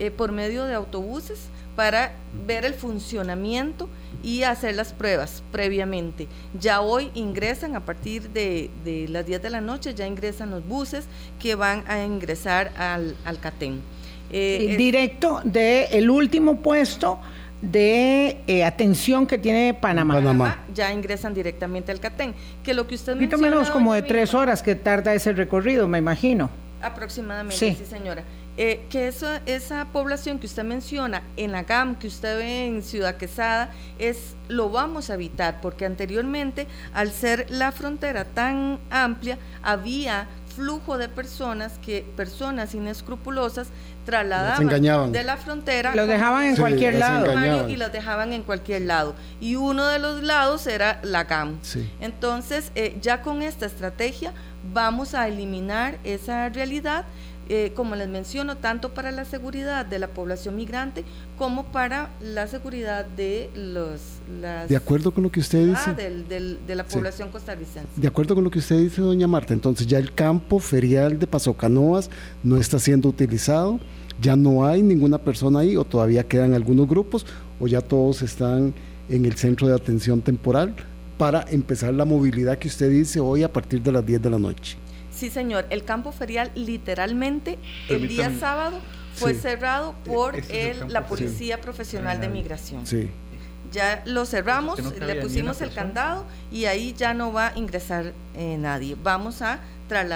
eh, 0.00 0.10
por 0.10 0.32
medio 0.32 0.64
de 0.64 0.74
autobuses 0.74 1.48
para 1.74 2.12
ver 2.46 2.64
el 2.64 2.74
funcionamiento 2.74 3.88
y 4.22 4.44
hacer 4.44 4.76
las 4.76 4.92
pruebas 4.92 5.42
previamente. 5.50 6.28
Ya 6.58 6.80
hoy 6.80 7.10
ingresan 7.14 7.74
a 7.74 7.84
partir 7.84 8.30
de, 8.30 8.70
las 9.08 9.26
10 9.26 9.42
de 9.42 9.50
la 9.50 9.60
noche, 9.60 9.94
ya 9.94 10.06
ingresan 10.06 10.50
los 10.50 10.66
buses 10.66 11.06
que 11.38 11.54
van 11.54 11.84
a 11.88 12.02
ingresar 12.04 12.72
al, 12.78 13.16
al 13.24 13.40
CATEN. 13.40 13.82
Eh, 14.32 14.74
directo 14.76 15.40
del 15.44 15.86
el 15.90 16.10
último 16.10 16.56
puesto 16.56 17.18
de 17.60 18.38
eh, 18.46 18.64
atención 18.64 19.26
que 19.26 19.38
tiene 19.38 19.74
Panamá. 19.74 20.58
Ya 20.74 20.92
ingresan 20.92 21.34
directamente 21.34 21.92
al 21.92 22.00
CATEN. 22.00 22.34
Que 22.62 22.74
lo 22.74 22.86
que 22.86 22.94
usted 22.94 23.16
menos 23.16 23.70
como 23.70 23.94
de 23.94 24.02
tres 24.02 24.34
horas 24.34 24.62
que 24.62 24.74
tarda 24.74 25.14
ese 25.14 25.32
recorrido, 25.32 25.86
me 25.88 25.98
imagino. 25.98 26.50
Aproximadamente, 26.82 27.56
sí, 27.58 27.84
señora. 27.84 28.24
Eh, 28.56 28.86
que 28.90 29.08
esa, 29.08 29.40
esa 29.46 29.86
población 29.86 30.38
que 30.38 30.46
usted 30.46 30.64
menciona 30.64 31.22
en 31.36 31.52
la 31.52 31.62
GAM, 31.62 31.94
que 31.96 32.08
usted 32.08 32.38
ve 32.38 32.66
en 32.66 32.82
Ciudad 32.82 33.16
Quesada, 33.16 33.72
es, 33.98 34.34
lo 34.48 34.70
vamos 34.70 35.08
a 35.08 35.14
evitar, 35.14 35.60
porque 35.60 35.86
anteriormente, 35.86 36.66
al 36.92 37.10
ser 37.10 37.46
la 37.50 37.72
frontera 37.72 38.24
tan 38.24 38.78
amplia, 38.90 39.38
había 39.62 40.26
flujo 40.54 40.98
de 40.98 41.08
personas 41.08 41.78
que 41.78 42.04
personas 42.16 42.74
inescrupulosas 42.74 43.68
trasladaban 44.04 45.12
de 45.12 45.24
la 45.24 45.36
frontera 45.36 45.94
los 45.94 46.08
dejaban 46.08 46.44
en 46.44 46.56
cualquier 46.56 46.94
lado. 46.94 47.68
y 47.68 47.76
los 47.76 47.92
dejaban 47.92 48.32
en 48.32 48.42
cualquier 48.42 48.82
lado. 48.82 49.14
Y 49.40 49.56
uno 49.56 49.86
de 49.86 49.98
los 49.98 50.22
lados 50.22 50.66
era 50.66 51.00
la 51.02 51.24
GAM 51.24 51.58
entonces 52.00 52.72
eh, 52.74 52.96
ya 53.00 53.22
con 53.22 53.42
esta 53.42 53.66
estrategia 53.66 54.32
vamos 54.72 55.14
a 55.14 55.28
eliminar 55.28 55.98
esa 56.04 56.48
realidad 56.48 57.04
eh, 57.52 57.72
como 57.74 57.96
les 57.96 58.08
menciono, 58.08 58.56
tanto 58.58 58.94
para 58.94 59.10
la 59.10 59.24
seguridad 59.24 59.84
de 59.84 59.98
la 59.98 60.06
población 60.06 60.54
migrante 60.54 61.04
como 61.36 61.64
para 61.64 62.10
la 62.22 62.46
seguridad 62.46 63.04
de 63.04 63.50
los... 63.56 64.00
de 64.68 64.76
acuerdo 64.76 65.10
con 65.10 65.24
lo 65.24 65.32
que 65.32 65.40
usted 65.40 65.66
dice. 65.66 65.92
de 65.94 66.74
la 66.76 66.84
población 66.84 67.30
costarricense. 67.32 67.88
De 67.96 68.06
acuerdo 68.06 68.36
con 68.36 68.44
lo 68.44 68.52
que 68.52 68.60
usted 68.60 68.78
dice, 68.78 69.02
doña 69.02 69.26
Marta, 69.26 69.52
entonces 69.52 69.88
ya 69.88 69.98
el 69.98 70.14
campo 70.14 70.60
ferial 70.60 71.18
de 71.18 71.26
Paso 71.26 71.52
Canoas 71.54 72.08
no 72.44 72.56
está 72.56 72.78
siendo 72.78 73.08
utilizado, 73.08 73.80
ya 74.22 74.36
no 74.36 74.64
hay 74.64 74.80
ninguna 74.80 75.18
persona 75.18 75.58
ahí 75.58 75.76
o 75.76 75.84
todavía 75.84 76.22
quedan 76.22 76.54
algunos 76.54 76.86
grupos 76.86 77.26
o 77.58 77.66
ya 77.66 77.80
todos 77.80 78.22
están 78.22 78.72
en 79.08 79.24
el 79.24 79.34
centro 79.34 79.66
de 79.66 79.74
atención 79.74 80.22
temporal 80.22 80.76
para 81.18 81.44
empezar 81.50 81.94
la 81.94 82.04
movilidad 82.04 82.58
que 82.58 82.68
usted 82.68 82.90
dice 82.90 83.18
hoy 83.18 83.42
a 83.42 83.52
partir 83.52 83.82
de 83.82 83.90
las 83.90 84.06
10 84.06 84.22
de 84.22 84.30
la 84.30 84.38
noche. 84.38 84.78
Sí, 85.14 85.30
señor. 85.30 85.66
El 85.70 85.84
campo 85.84 86.12
ferial 86.12 86.50
literalmente 86.54 87.58
el 87.88 88.08
día 88.08 88.32
sábado 88.38 88.80
fue 89.14 89.34
cerrado 89.34 89.94
por 90.04 90.36
el, 90.48 90.92
la 90.92 91.06
Policía 91.06 91.60
Profesional 91.60 92.20
de 92.20 92.28
Migración. 92.28 92.86
Sí. 92.86 93.10
Ya 93.72 94.02
lo 94.04 94.26
cerramos, 94.26 94.80
le 94.98 95.14
pusimos 95.16 95.60
el 95.60 95.72
candado 95.72 96.24
y 96.50 96.64
ahí 96.64 96.92
ya 96.96 97.14
no 97.14 97.32
va 97.32 97.48
a 97.48 97.58
ingresar 97.58 98.12
eh, 98.34 98.56
nadie. 98.58 98.96
Vamos 99.00 99.42
a 99.42 99.60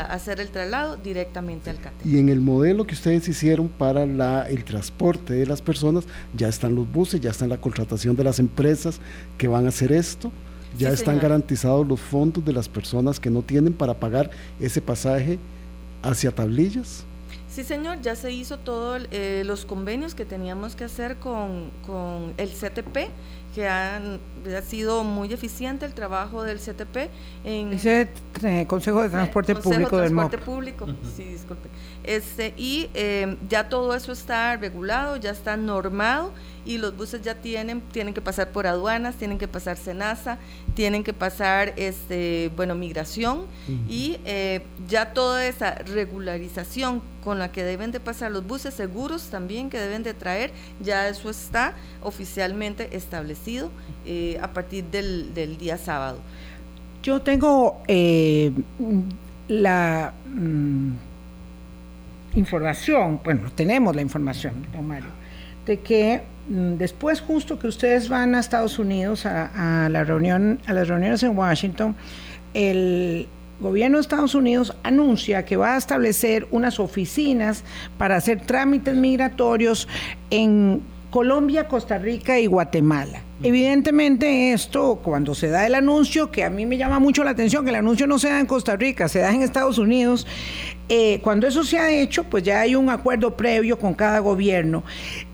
hacer 0.09 0.41
el 0.41 0.51
traslado 0.51 0.97
directamente 0.97 1.71
al 1.71 1.81
CATE. 1.81 2.09
Y 2.09 2.19
en 2.19 2.29
el 2.29 2.41
modelo 2.41 2.87
que 2.87 2.95
ustedes 2.95 3.27
hicieron 3.29 3.69
para 3.69 4.07
la, 4.07 4.49
el 4.49 4.65
transporte 4.65 5.35
de 5.35 5.47
las 5.47 5.63
personas, 5.63 6.05
ya 6.35 6.49
están 6.49 6.75
los 6.75 6.91
buses, 6.91 7.21
ya 7.21 7.31
está 7.31 7.47
la 7.47 7.59
contratación 7.59 8.15
de 8.17 8.25
las 8.25 8.39
empresas 8.39 9.01
que 9.37 9.49
van 9.49 9.67
a 9.67 9.71
hacer 9.71 9.93
esto 9.93 10.33
ya 10.79 10.91
están 10.91 11.19
garantizados 11.19 11.87
los 11.87 12.01
fondos 12.01 12.45
de 12.45 12.53
las 12.53 12.69
personas 12.69 13.21
que 13.21 13.31
no 13.31 13.43
tienen 13.43 13.73
para 13.73 13.95
pagar 13.95 14.31
ese 14.61 14.81
pasaje 14.81 15.39
hacia 16.03 16.31
tablillas. 16.31 17.05
Sí, 17.49 17.63
señor, 17.63 18.01
ya 18.01 18.17
se 18.17 18.33
hizo 18.33 18.59
todos 18.59 19.07
eh, 19.13 19.43
los 19.47 19.65
convenios 19.65 20.15
que 20.15 20.25
teníamos 20.25 20.75
que 20.75 20.85
hacer 20.85 21.17
con, 21.19 21.71
con 21.87 22.35
el 22.37 22.51
CTP 22.51 23.11
que 23.55 23.69
han, 23.69 24.19
ha 24.55 24.63
sido 24.63 25.05
muy 25.05 25.33
eficiente 25.33 25.87
el 25.87 25.95
trabajo 25.95 26.43
del 26.43 26.59
CTP 26.59 27.09
en 27.45 27.73
ese 27.75 28.09
eh, 28.43 28.67
Consejo 28.67 29.03
de 29.03 29.11
Transporte 29.11 29.55
Público 29.55 29.97
del 29.97 30.11
Transporte 30.11 30.39
Público, 30.39 30.87
sí, 31.17 31.25
disculpe. 31.25 31.69
Este, 32.03 32.53
y 32.57 32.91
eh, 32.95 33.37
ya 33.49 33.69
todo 33.69 33.95
eso 33.95 34.13
está 34.13 34.57
regulado, 34.57 35.17
ya 35.17 35.31
está 35.31 35.57
normado 35.57 36.33
y 36.67 36.79
los 36.79 36.97
buses 36.97 37.23
ya 37.23 37.37
tienen 37.37 37.81
tienen 37.93 38.13
que 38.13 38.21
pasar 38.21 38.51
por 38.51 38.67
aduanas, 38.67 39.15
tienen 39.17 39.39
que 39.39 39.47
pasar 39.47 39.77
Senasa, 39.77 40.39
tienen 40.75 41.05
que 41.05 41.13
pasar 41.13 41.75
este 41.77 42.51
bueno 42.57 42.75
migración 42.75 43.47
y 43.89 44.19
eh, 44.25 44.63
ya 44.89 45.13
toda 45.13 45.47
esa 45.47 45.75
regularización 45.75 47.03
con 47.23 47.39
la 47.39 47.53
que 47.53 47.65
deben 47.65 47.91
de 47.91 48.01
pasar 48.01 48.33
los 48.33 48.47
buses 48.47 48.75
seguros 48.75 49.29
también 49.31 49.71
que 49.71 49.79
deben 49.79 50.03
de 50.03 50.13
traer, 50.13 50.53
ya 50.81 51.09
eso 51.09 51.31
está 51.31 51.75
oficialmente 52.03 52.95
establecido 52.97 53.44
eh, 54.07 54.39
a 54.41 54.49
partir 54.53 54.85
del, 54.85 55.57
día 55.59 55.77
sábado. 55.77 56.19
Yo 57.03 57.21
tengo 57.21 57.83
eh, 57.87 58.53
la 59.49 60.13
mm, 60.27 60.93
información, 62.37 63.21
bueno, 63.23 63.51
tenemos 63.55 63.95
la 63.95 64.03
información, 64.03 64.55
don 64.73 64.89
de 65.67 65.81
que 65.81 66.23
mm, 66.49 66.75
después 66.75 67.21
justo 67.21 67.59
que 67.59 67.67
ustedes 67.67 68.09
van 68.09 68.35
a 68.35 68.41
Estados 68.41 68.79
Unidos 68.79 69.27
a, 69.27 69.89
la 69.91 70.05
reunión, 70.05 70.61
a 70.67 70.73
las 70.73 70.89
reuniones 70.89 71.23
en 71.23 71.37
Washington, 71.37 71.95
el 72.55 73.29
gobierno 73.61 73.99
de 73.99 74.03
Estados 74.03 74.35
Unidos 74.35 74.75
anuncia 74.83 75.45
que 75.45 75.57
va 75.57 75.75
a 75.75 75.79
establecer 75.79 76.47
unas 76.51 76.81
oficinas 76.81 77.65
para 77.99 78.17
hacer 78.17 78.41
trámites 78.41 78.95
migratorios 78.97 79.89
en 80.31 80.83
Colombia, 81.11 81.69
Costa 81.69 81.99
Rica 81.99 82.41
y 82.41 82.47
Guatemala. 82.47 83.23
Evidentemente 83.43 84.53
esto, 84.53 85.01
cuando 85.03 85.35
se 85.35 85.49
da 85.49 85.67
el 85.67 85.75
anuncio, 85.75 86.31
que 86.31 86.45
a 86.45 86.51
mí 86.51 86.67
me 86.67 86.77
llama 86.77 87.01
mucho 87.01 87.25
la 87.25 87.31
atención, 87.31 87.65
que 87.65 87.71
el 87.71 87.77
anuncio 87.77 88.07
no 88.07 88.19
se 88.19 88.29
da 88.29 88.39
en 88.39 88.47
Costa 88.47 88.77
Rica, 88.77 89.09
se 89.09 89.19
da 89.19 89.33
en 89.33 89.43
Estados 89.43 89.79
Unidos, 89.79 90.27
eh, 90.91 91.21
cuando 91.23 91.47
eso 91.47 91.65
se 91.65 91.79
ha 91.79 91.91
hecho, 91.91 92.25
pues 92.25 92.43
ya 92.43 92.61
hay 92.61 92.75
un 92.75 92.91
acuerdo 92.91 93.39
previo 93.39 93.79
con 93.79 93.95
cada 93.95 94.19
gobierno. 94.19 94.85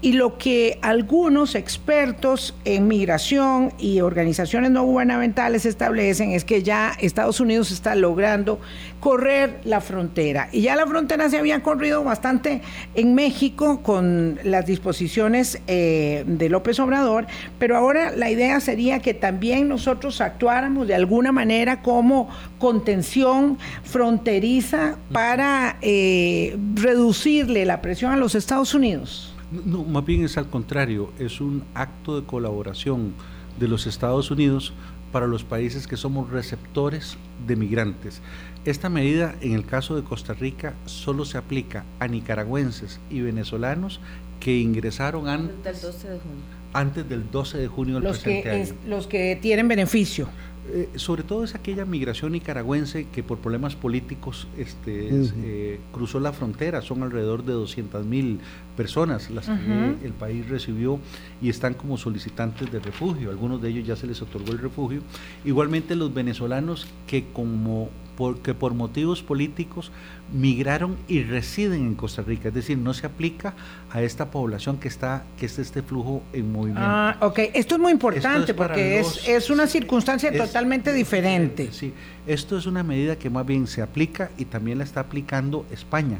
Y 0.01 0.13
lo 0.13 0.39
que 0.39 0.79
algunos 0.81 1.57
expertos 1.57 2.55
en 2.65 2.87
migración 2.87 3.73
y 3.77 4.01
organizaciones 4.01 4.71
no 4.71 4.85
gubernamentales 4.85 5.67
establecen 5.67 6.31
es 6.31 6.45
que 6.45 6.63
ya 6.63 6.93
Estados 7.01 7.41
Unidos 7.41 7.73
está 7.73 7.97
logrando 7.97 8.61
correr 9.01 9.61
la 9.65 9.81
frontera. 9.81 10.49
Y 10.53 10.61
ya 10.61 10.77
la 10.77 10.87
frontera 10.87 11.29
se 11.29 11.39
había 11.39 11.65
corrido 11.65 12.05
bastante 12.05 12.63
en 12.95 13.17
México 13.17 13.83
con 13.83 14.39
las 14.45 14.67
disposiciones 14.67 15.61
eh, 15.67 16.23
de 16.27 16.49
López 16.49 16.79
Obrador, 16.79 17.27
pero 17.59 17.77
ahora 17.77 17.90
la 17.95 18.31
idea 18.31 18.61
sería 18.61 19.01
que 19.01 19.15
también 19.15 19.69
nosotros 19.69 20.21
actuáramos 20.21 20.87
de 20.87 20.95
alguna 20.95 21.33
manera 21.33 21.83
como 21.83 22.29
contención 22.59 23.59
fronteriza 23.83 24.97
para 25.13 25.77
eh, 25.83 26.57
reducirle 26.75 27.65
la 27.65 27.81
presión 27.83 28.13
a 28.13 28.17
los 28.17 28.35
Estados 28.35 28.75
Unidos. 28.75 29.35
No, 29.51 29.83
más 29.85 30.05
bien 30.05 30.25
es 30.25 30.39
al 30.39 30.49
contrario, 30.49 31.13
es 31.19 31.41
un 31.41 31.65
acto 31.75 32.21
de 32.21 32.27
colaboración 32.27 33.15
de 33.59 33.69
los 33.69 33.87
Estados 33.87 34.31
Unidos 34.31 34.73
para 35.13 35.27
los 35.27 35.43
países 35.45 35.87
que 35.87 35.97
somos 35.97 36.31
receptores 36.31 37.17
de 37.47 37.57
migrantes. 37.57 38.23
Esta 38.65 38.89
medida, 38.89 39.35
en 39.41 39.55
el 39.55 39.67
caso 39.67 39.97
de 39.97 40.05
Costa 40.05 40.35
Rica, 40.35 40.75
solo 40.85 41.25
se 41.25 41.39
aplica 41.39 41.85
a 41.99 42.07
nicaragüenses 42.07 43.01
y 43.11 43.21
venezolanos 43.21 44.01
que 44.39 44.59
ingresaron 44.59 45.29
antes 45.29 45.63
del 45.65 45.81
12 45.81 46.09
de 46.09 46.19
junio, 46.19 46.43
antes 46.73 47.09
del 47.09 47.31
12 47.31 47.59
de 47.59 47.69
junio 47.69 47.95
del 47.97 48.05
los 48.05 48.19
presente 48.19 48.75
que 48.83 48.89
los 48.89 49.07
que 49.07 49.39
tienen 49.41 49.69
beneficio. 49.69 50.29
Eh, 50.73 50.89
sobre 50.97 51.25
todo 51.25 51.43
es 51.43 51.55
aquella 51.55 51.85
migración 51.85 52.33
nicaragüense 52.33 53.09
que 53.09 53.23
por 53.25 53.39
problemas 53.39 53.75
políticos 53.75 54.47
este, 54.57 55.09
eh, 55.43 55.81
cruzó 55.91 56.21
la 56.21 56.33
frontera, 56.33 56.81
son 56.83 57.03
alrededor 57.03 57.45
de 57.45 57.55
200 57.55 58.05
mil 58.07 58.39
personas 58.77 59.31
las 59.31 59.47
que 59.47 60.07
el 60.07 60.13
país 60.13 60.49
recibió 60.49 61.01
y 61.43 61.49
están 61.49 61.75
como 61.75 61.97
solicitantes 61.97 62.71
de 62.71 62.79
refugio, 62.79 63.31
algunos 63.31 63.61
de 63.61 63.71
ellos 63.71 63.87
ya 63.87 63.97
se 63.97 64.07
les 64.07 64.23
otorgó 64.23 64.53
el 64.53 64.59
refugio, 64.59 65.01
igualmente 65.45 65.97
los 65.97 66.15
venezolanos 66.15 66.87
que 67.07 67.25
como 67.33 67.89
porque 68.21 68.53
por 68.53 68.75
motivos 68.75 69.23
políticos 69.23 69.91
migraron 70.31 70.99
y 71.09 71.23
residen 71.23 71.87
en 71.87 71.95
Costa 71.95 72.21
Rica, 72.21 72.49
es 72.49 72.55
decir, 72.55 72.77
no 72.77 72.93
se 72.93 73.07
aplica 73.07 73.55
a 73.91 74.03
esta 74.03 74.31
población 74.31 74.77
que 74.77 74.89
está, 74.89 75.25
que 75.39 75.47
es 75.47 75.59
este 75.59 75.81
flujo 75.81 76.23
en 76.35 76.53
movimiento. 76.53 76.83
Ah, 76.85 77.17
ok, 77.23 77.39
esto 77.55 77.77
es 77.77 77.81
muy 77.81 77.93
importante 77.93 78.53
porque 78.53 79.01
es, 79.01 79.27
es, 79.27 79.49
una 79.49 79.67
circunstancia 79.67 80.37
totalmente 80.37 80.93
diferente. 80.93 81.71
Sí, 81.73 81.95
esto 82.27 82.59
es 82.59 82.67
una 82.67 82.83
medida 82.83 83.17
que 83.17 83.31
más 83.31 83.47
bien 83.47 83.67
se 83.67 83.81
aplica 83.81 84.31
y 84.37 84.45
también 84.45 84.77
la 84.77 84.85
está 84.85 85.01
aplicando 85.01 85.65
España. 85.73 86.19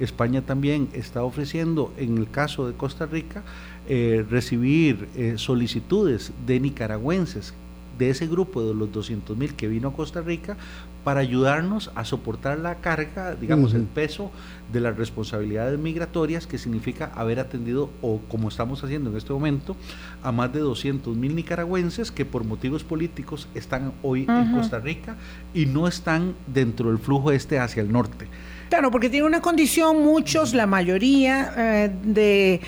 España 0.00 0.42
también 0.42 0.90
está 0.92 1.24
ofreciendo, 1.24 1.94
en 1.96 2.18
el 2.18 2.30
caso 2.30 2.68
de 2.68 2.74
Costa 2.74 3.06
Rica, 3.06 3.42
eh, 3.88 4.22
recibir 4.28 5.08
eh, 5.16 5.36
solicitudes 5.38 6.30
de 6.46 6.60
nicaragüenses 6.60 7.54
de 7.98 8.10
ese 8.10 8.26
grupo 8.26 8.62
de 8.62 8.74
los 8.74 8.92
200 8.92 9.36
mil 9.36 9.54
que 9.54 9.68
vino 9.68 9.88
a 9.88 9.92
Costa 9.92 10.20
Rica 10.20 10.56
para 11.04 11.20
ayudarnos 11.20 11.90
a 11.94 12.04
soportar 12.04 12.58
la 12.58 12.76
carga, 12.76 13.34
digamos, 13.34 13.72
el 13.72 13.84
peso 13.84 14.30
de 14.72 14.80
las 14.80 14.96
responsabilidades 14.96 15.78
migratorias 15.78 16.46
que 16.46 16.58
significa 16.58 17.10
haber 17.14 17.40
atendido, 17.40 17.88
o 18.02 18.20
como 18.28 18.48
estamos 18.48 18.84
haciendo 18.84 19.10
en 19.10 19.16
este 19.16 19.32
momento, 19.32 19.74
a 20.22 20.32
más 20.32 20.52
de 20.52 20.60
200 20.60 21.16
mil 21.16 21.34
nicaragüenses 21.34 22.12
que 22.12 22.26
por 22.26 22.44
motivos 22.44 22.84
políticos 22.84 23.48
están 23.54 23.92
hoy 24.02 24.26
en 24.28 24.52
Costa 24.52 24.80
Rica 24.80 25.16
y 25.54 25.66
no 25.66 25.88
están 25.88 26.34
dentro 26.46 26.90
del 26.90 26.98
flujo 26.98 27.32
este 27.32 27.58
hacia 27.58 27.82
el 27.82 27.90
norte. 27.90 28.26
Claro, 28.68 28.90
porque 28.90 29.08
tiene 29.08 29.26
una 29.26 29.40
condición, 29.40 30.02
muchos, 30.04 30.52
la 30.52 30.66
mayoría 30.66 31.54
eh, 31.56 31.90
de 32.04 32.60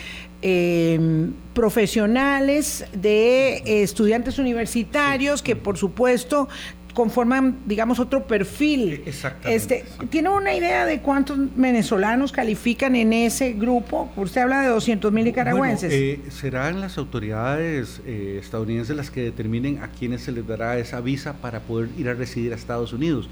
em, 0.42 1.32
profesionales, 1.54 2.84
de 2.92 3.82
estudiantes 3.82 4.38
universitarios 4.38 5.42
que 5.42 5.56
por 5.56 5.76
supuesto 5.76 6.48
conforman, 6.94 7.58
digamos, 7.66 7.98
otro 7.98 8.26
perfil. 8.26 9.02
Exactamente. 9.06 9.54
Este, 9.54 10.06
¿Tiene 10.06 10.28
una 10.28 10.54
idea 10.54 10.86
de 10.86 11.00
cuántos 11.00 11.38
venezolanos 11.56 12.32
califican 12.32 12.94
en 12.96 13.12
ese 13.12 13.52
grupo? 13.52 14.10
Usted 14.16 14.42
habla 14.42 14.62
de 14.62 14.68
200 14.68 15.12
mil 15.12 15.24
nicaragüenses. 15.24 15.92
Eh, 15.92 16.20
serán 16.30 16.80
las 16.80 16.98
autoridades 16.98 18.00
eh, 18.06 18.38
estadounidenses 18.40 18.96
las 18.96 19.10
que 19.10 19.22
determinen 19.22 19.82
a 19.82 19.88
quienes 19.88 20.22
se 20.22 20.32
les 20.32 20.46
dará 20.46 20.78
esa 20.78 21.00
visa 21.00 21.34
para 21.34 21.60
poder 21.60 21.88
ir 21.98 22.08
a 22.08 22.14
residir 22.14 22.52
a 22.52 22.56
Estados 22.56 22.92
Unidos. 22.92 23.28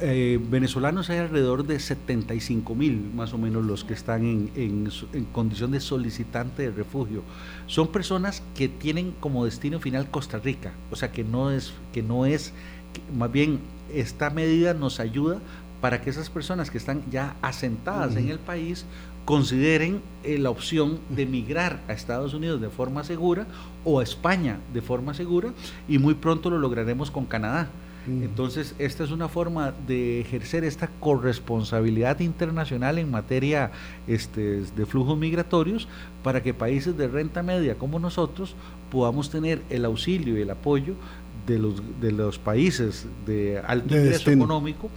Eh, 0.00 0.38
venezolanos 0.48 1.10
hay 1.10 1.18
alrededor 1.18 1.66
de 1.66 1.78
75 1.78 2.74
mil, 2.74 3.10
más 3.14 3.32
o 3.32 3.38
menos, 3.38 3.64
los 3.64 3.84
que 3.84 3.94
están 3.94 4.24
en, 4.24 4.50
en 5.12 5.24
condición 5.26 5.72
de 5.72 5.80
solicitante 5.80 6.62
de 6.62 6.70
refugio. 6.70 7.22
Son 7.66 7.88
personas 7.88 8.42
que 8.56 8.68
tienen 8.68 9.12
como 9.20 9.44
destino 9.44 9.80
final 9.80 10.10
Costa 10.10 10.38
Rica, 10.38 10.72
o 10.90 10.96
sea 10.96 11.12
que 11.12 11.24
no 11.24 11.50
es, 11.50 11.72
que 11.92 12.02
no 12.02 12.26
es 12.26 12.52
más 13.16 13.30
bien 13.30 13.60
esta 13.92 14.30
medida 14.30 14.74
nos 14.74 15.00
ayuda 15.00 15.38
para 15.80 16.00
que 16.00 16.10
esas 16.10 16.30
personas 16.30 16.70
que 16.70 16.78
están 16.78 17.02
ya 17.10 17.36
asentadas 17.42 18.16
en 18.16 18.28
el 18.28 18.38
país 18.38 18.84
consideren 19.24 20.00
eh, 20.24 20.38
la 20.38 20.50
opción 20.50 20.98
de 21.08 21.26
migrar 21.26 21.80
a 21.88 21.92
Estados 21.92 22.34
Unidos 22.34 22.60
de 22.60 22.68
forma 22.68 23.04
segura 23.04 23.46
o 23.84 24.00
a 24.00 24.02
España 24.02 24.58
de 24.72 24.82
forma 24.82 25.14
segura 25.14 25.52
y 25.88 25.98
muy 25.98 26.14
pronto 26.14 26.50
lo 26.50 26.58
lograremos 26.58 27.10
con 27.10 27.26
Canadá. 27.26 27.68
Entonces, 28.06 28.74
esta 28.78 29.04
es 29.04 29.10
una 29.10 29.28
forma 29.28 29.74
de 29.86 30.20
ejercer 30.20 30.64
esta 30.64 30.88
corresponsabilidad 30.88 32.20
internacional 32.20 32.98
en 32.98 33.10
materia 33.10 33.72
este, 34.08 34.62
de 34.62 34.86
flujos 34.86 35.18
migratorios 35.18 35.86
para 36.24 36.42
que 36.42 36.54
países 36.54 36.96
de 36.96 37.08
renta 37.08 37.42
media 37.42 37.76
como 37.76 37.98
nosotros 37.98 38.56
podamos 38.90 39.30
tener 39.30 39.62
el 39.68 39.84
auxilio 39.84 40.38
y 40.38 40.42
el 40.42 40.50
apoyo 40.50 40.94
de 41.46 41.58
los, 41.58 42.00
de 42.00 42.12
los 42.12 42.38
países 42.38 43.06
de 43.26 43.58
alto 43.58 43.96
ingreso 43.96 44.30
económico 44.30 44.90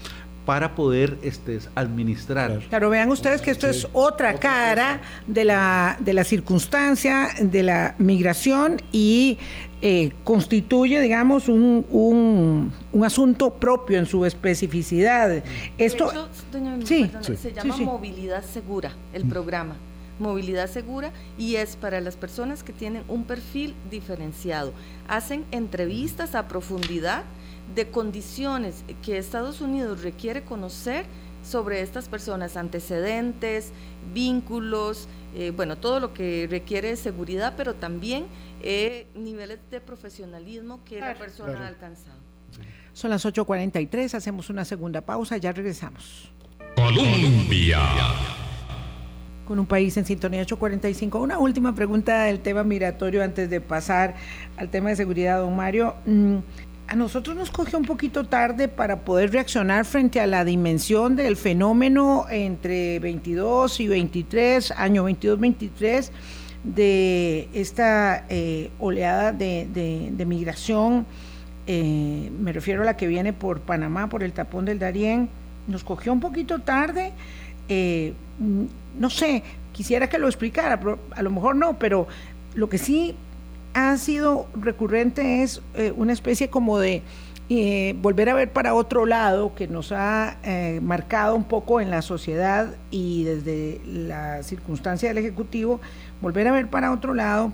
para 0.45 0.75
poder 0.75 1.17
este, 1.23 1.59
administrar. 1.75 2.59
Claro, 2.69 2.89
vean 2.89 3.09
ustedes 3.09 3.41
que 3.41 3.51
esto 3.51 3.67
es 3.67 3.87
otra 3.93 4.33
cara 4.35 5.01
de 5.25 5.45
la, 5.45 5.97
de 5.99 6.13
la 6.13 6.23
circunstancia 6.23 7.29
de 7.39 7.63
la 7.63 7.95
migración 7.97 8.81
y 8.91 9.37
eh, 9.81 10.11
constituye, 10.23 10.99
digamos, 10.99 11.47
un, 11.47 11.85
un, 11.91 13.05
asunto 13.05 13.53
propio 13.53 13.99
en 13.99 14.05
su 14.05 14.25
especificidad. 14.25 15.43
Esto, 15.77 16.11
sí, 16.83 17.09
se 17.41 17.53
llama 17.53 17.77
movilidad 17.77 18.43
segura, 18.43 18.91
el 19.13 19.25
programa. 19.25 19.75
Movilidad 20.19 20.69
segura 20.69 21.11
y 21.37 21.55
es 21.55 21.75
para 21.75 22.01
las 22.01 22.15
personas 22.15 22.63
que 22.63 22.73
tienen 22.73 23.03
un 23.07 23.23
perfil 23.23 23.75
diferenciado. 23.89 24.73
Hacen 25.07 25.45
entrevistas 25.51 26.35
a 26.35 26.47
profundidad 26.47 27.23
de 27.75 27.89
condiciones 27.89 28.83
que 29.01 29.17
Estados 29.17 29.61
Unidos 29.61 30.03
requiere 30.03 30.43
conocer 30.43 31.05
sobre 31.43 31.81
estas 31.81 32.07
personas, 32.07 32.55
antecedentes, 32.57 33.71
vínculos, 34.13 35.07
eh, 35.35 35.51
bueno, 35.55 35.77
todo 35.77 35.99
lo 35.99 36.13
que 36.13 36.47
requiere 36.49 36.95
seguridad, 36.95 37.55
pero 37.57 37.75
también 37.75 38.25
eh, 38.61 39.07
niveles 39.13 39.59
de 39.69 39.81
profesionalismo 39.81 40.83
que 40.85 40.99
la 40.99 41.15
persona 41.15 41.65
ha 41.65 41.67
alcanzado. 41.67 42.19
Son 42.93 43.09
las 43.09 43.25
8.43, 43.25 44.13
hacemos 44.13 44.49
una 44.49 44.63
segunda 44.63 45.01
pausa, 45.01 45.37
ya 45.37 45.51
regresamos. 45.51 46.31
Colombia. 46.75 47.79
Con 49.45 49.59
un 49.59 49.65
país 49.65 49.97
en 49.97 50.05
sintonía 50.05 50.41
845. 50.41 51.19
Una 51.19 51.37
última 51.37 51.75
pregunta 51.75 52.23
del 52.23 52.39
tema 52.39 52.63
migratorio 52.63 53.23
antes 53.23 53.49
de 53.49 53.59
pasar 53.59 54.15
al 54.57 54.69
tema 54.69 54.89
de 54.89 54.95
seguridad, 54.95 55.39
don 55.39 55.55
Mario. 55.55 55.95
Mm, 56.05 56.37
a 56.87 56.95
nosotros 56.95 57.35
nos 57.35 57.49
cogió 57.49 57.79
un 57.79 57.85
poquito 57.85 58.25
tarde 58.25 58.67
para 58.67 59.01
poder 59.01 59.31
reaccionar 59.31 59.85
frente 59.85 60.19
a 60.19 60.27
la 60.27 60.45
dimensión 60.45 61.15
del 61.15 61.37
fenómeno 61.37 62.25
entre 62.29 62.99
22 62.99 63.79
y 63.79 63.87
23, 63.87 64.71
año 64.71 65.09
22-23, 65.09 66.09
de 66.63 67.49
esta 67.53 68.25
eh, 68.29 68.69
oleada 68.79 69.31
de, 69.31 70.25
migración. 70.27 71.05
Eh, 71.67 72.29
me 72.39 72.51
refiero 72.51 72.83
a 72.83 72.85
la 72.85 72.97
que 72.97 73.07
viene 73.07 73.33
por 73.33 73.61
Panamá, 73.61 74.07
por 74.07 74.23
el 74.23 74.33
tapón 74.33 74.65
del 74.65 74.79
Darién. 74.79 75.29
Nos 75.67 75.83
cogió 75.83 76.13
un 76.13 76.19
poquito 76.19 76.59
tarde. 76.59 77.13
Eh, 77.69 78.13
no 78.97 79.09
sé, 79.09 79.43
quisiera 79.71 80.09
que 80.09 80.17
lo 80.17 80.27
explicara, 80.27 80.79
a 81.11 81.21
lo 81.21 81.31
mejor 81.31 81.55
no, 81.55 81.77
pero 81.79 82.07
lo 82.55 82.69
que 82.69 82.77
sí 82.77 83.15
ha 83.73 83.97
sido 83.97 84.47
recurrente 84.55 85.43
es 85.43 85.61
eh, 85.75 85.93
una 85.95 86.13
especie 86.13 86.49
como 86.49 86.77
de 86.79 87.01
eh, 87.49 87.95
volver 88.01 88.29
a 88.29 88.33
ver 88.33 88.51
para 88.51 88.73
otro 88.73 89.05
lado 89.05 89.53
que 89.55 89.67
nos 89.67 89.91
ha 89.91 90.37
eh, 90.43 90.79
marcado 90.81 91.35
un 91.35 91.43
poco 91.43 91.81
en 91.81 91.89
la 91.89 92.01
sociedad 92.01 92.73
y 92.89 93.23
desde 93.23 93.81
la 93.85 94.43
circunstancia 94.43 95.09
del 95.09 95.17
Ejecutivo, 95.17 95.81
volver 96.21 96.47
a 96.47 96.51
ver 96.51 96.69
para 96.69 96.91
otro 96.91 97.13
lado 97.13 97.51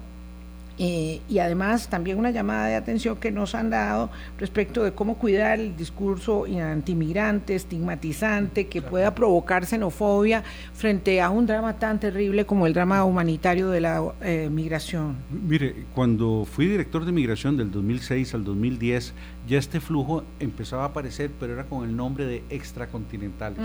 eh, 0.82 1.19
y 1.27 1.39
además 1.39 1.89
también 1.89 2.17
una 2.17 2.32
llamada 2.32 2.67
de 2.67 2.75
atención 2.75 3.17
que 3.17 3.32
nos 3.32 3.53
han 3.53 3.69
dado 3.69 4.09
respecto 4.38 4.82
de 4.82 4.93
cómo 4.93 5.17
cuidar 5.17 5.59
el 5.59 5.75
discurso 5.75 6.45
antimigrante, 6.45 7.53
estigmatizante, 7.53 8.67
que 8.67 8.82
pueda 8.82 9.13
provocar 9.13 9.65
xenofobia 9.65 10.41
frente 10.73 11.19
a 11.19 11.32
un 11.32 11.45
drama 11.45 11.77
tan 11.77 11.99
terrible 11.99 12.45
como 12.45 12.65
el 12.65 12.73
drama 12.73 13.03
humanitario 13.03 13.67
de 13.69 13.82
la 13.82 14.13
eh, 14.21 14.49
migración. 14.49 15.17
Mire, 15.30 15.86
cuando 15.93 16.47
fui 16.49 16.67
director 16.67 17.03
de 17.03 17.11
migración 17.11 17.57
del 17.57 17.71
2006 17.71 18.34
al 18.34 18.45
2010, 18.45 19.13
ya 19.49 19.57
este 19.57 19.82
flujo 19.82 20.23
empezaba 20.39 20.84
a 20.84 20.88
aparecer, 20.88 21.30
pero 21.39 21.53
era 21.53 21.65
con 21.65 21.84
el 21.84 21.93
nombre 21.93 22.25
de 22.25 22.43
extracontinentales. 22.49 23.59